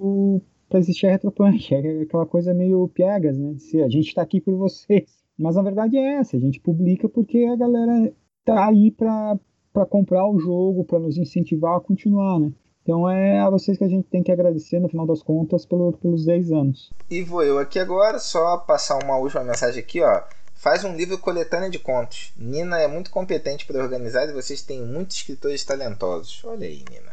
[0.69, 1.73] para existir a Retropunk.
[1.73, 3.53] É aquela coisa meio piegas, né?
[3.53, 5.23] De a gente está aqui por vocês.
[5.37, 8.13] Mas a verdade é essa, a gente publica porque a galera
[8.45, 9.39] tá aí para
[9.89, 12.51] comprar o jogo, para nos incentivar a continuar, né?
[12.81, 15.93] Então é a vocês que a gente tem que agradecer no final das contas pelo,
[15.93, 16.89] pelos 10 anos.
[17.09, 20.23] E vou eu aqui agora só passar uma última mensagem aqui, ó.
[20.55, 22.33] Faz um livro coletânea de contos.
[22.35, 26.41] Nina é muito competente para organizar e vocês têm muitos escritores talentosos.
[26.43, 27.11] Olha aí, Nina.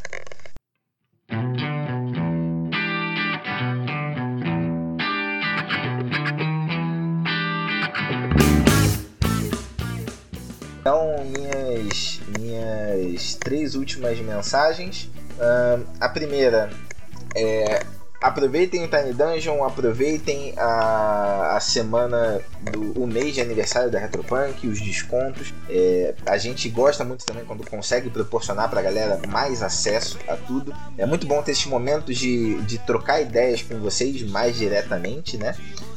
[12.56, 15.10] Minhas, três últimas mensagens.
[15.38, 16.70] Uh, a primeira
[17.34, 17.84] é
[18.20, 24.66] aproveitem o Tiny Dungeon, aproveitem a, a semana do o mês de aniversário da Retropunk,
[24.66, 25.52] os descontos.
[25.68, 30.36] É, a gente gosta muito também quando consegue proporcionar para a galera mais acesso a
[30.36, 30.74] tudo.
[30.96, 35.54] É muito bom ter esses momentos de, de trocar ideias com vocês mais diretamente, né?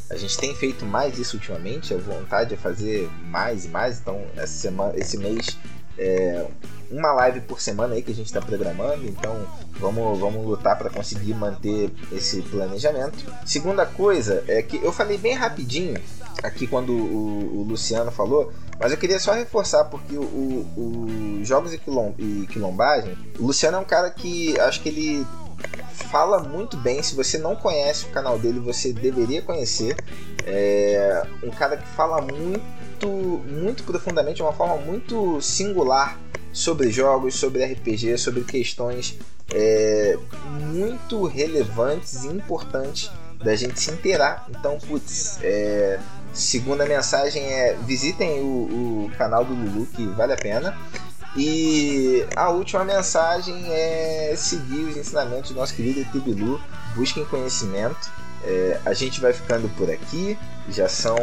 [0.10, 4.22] A gente tem feito mais isso ultimamente, a vontade é fazer mais e mais, então
[4.36, 5.56] essa semana, esse mês
[6.00, 6.48] é
[6.90, 9.46] uma live por semana aí que a gente está programando, então
[9.80, 13.32] vamos, vamos lutar para conseguir manter esse planejamento.
[13.46, 16.02] Segunda coisa é que eu falei bem rapidinho
[16.42, 21.74] aqui quando o, o Luciano falou, mas eu queria só reforçar porque o, o, Jogos
[21.74, 25.28] e, Quilom, e Quilombagem, o Luciano é um cara que acho que ele
[26.10, 27.04] fala muito bem.
[27.04, 29.96] Se você não conhece o canal dele, você deveria conhecer.
[30.46, 32.62] É um cara que fala muito,
[33.08, 36.20] muito profundamente, de uma forma muito singular
[36.52, 39.18] sobre jogos, sobre RPG, sobre questões
[39.54, 40.18] é,
[40.72, 43.12] muito relevantes e importantes
[43.44, 44.46] da gente se inteirar.
[44.50, 46.00] Então, putz, é,
[46.34, 50.78] segunda mensagem é visitem o, o canal do Lulu, que vale a pena.
[51.36, 56.60] E a última mensagem é seguir os ensinamentos do nosso querido Tibilu.
[56.96, 58.12] Busquem conhecimento.
[58.44, 60.38] É, a gente vai ficando por aqui.
[60.72, 61.18] Já são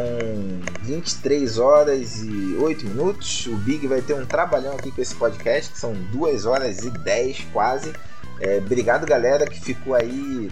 [0.81, 3.47] 23 horas e 8 minutos.
[3.47, 6.89] O Big vai ter um trabalhão aqui com esse podcast, que são 2 horas e
[6.89, 7.93] 10 quase.
[8.39, 10.51] É, obrigado, galera, que ficou aí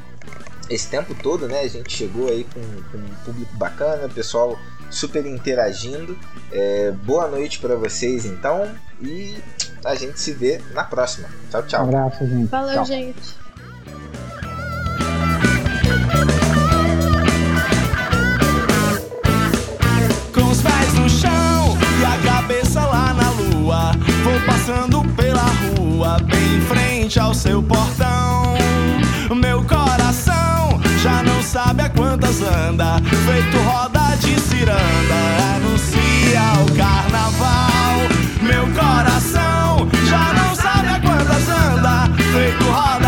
[0.70, 1.62] esse tempo todo, né?
[1.62, 2.62] A gente chegou aí com,
[2.92, 4.58] com um público bacana, pessoal
[4.90, 6.18] super interagindo.
[6.52, 8.70] É, boa noite para vocês, então,
[9.02, 9.36] e
[9.84, 11.28] a gente se vê na próxima.
[11.52, 11.86] Tchau, tchau.
[11.86, 12.50] Um abraço, gente.
[12.50, 12.86] Valeu, Tchau.
[12.86, 13.45] gente.
[22.46, 23.92] Cabeça lá na lua.
[24.24, 28.56] Vou passando pela rua, bem em frente ao seu portão.
[29.36, 35.20] Meu coração já não sabe a quantas anda, feito roda de ciranda,
[35.56, 37.98] anuncia o carnaval.
[38.42, 43.05] Meu coração já não sabe a quantas anda, feito roda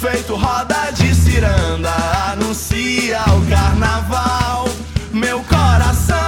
[0.00, 1.92] feito roda de ciranda,
[2.32, 4.68] anuncia o carnaval,
[5.12, 6.27] meu coração.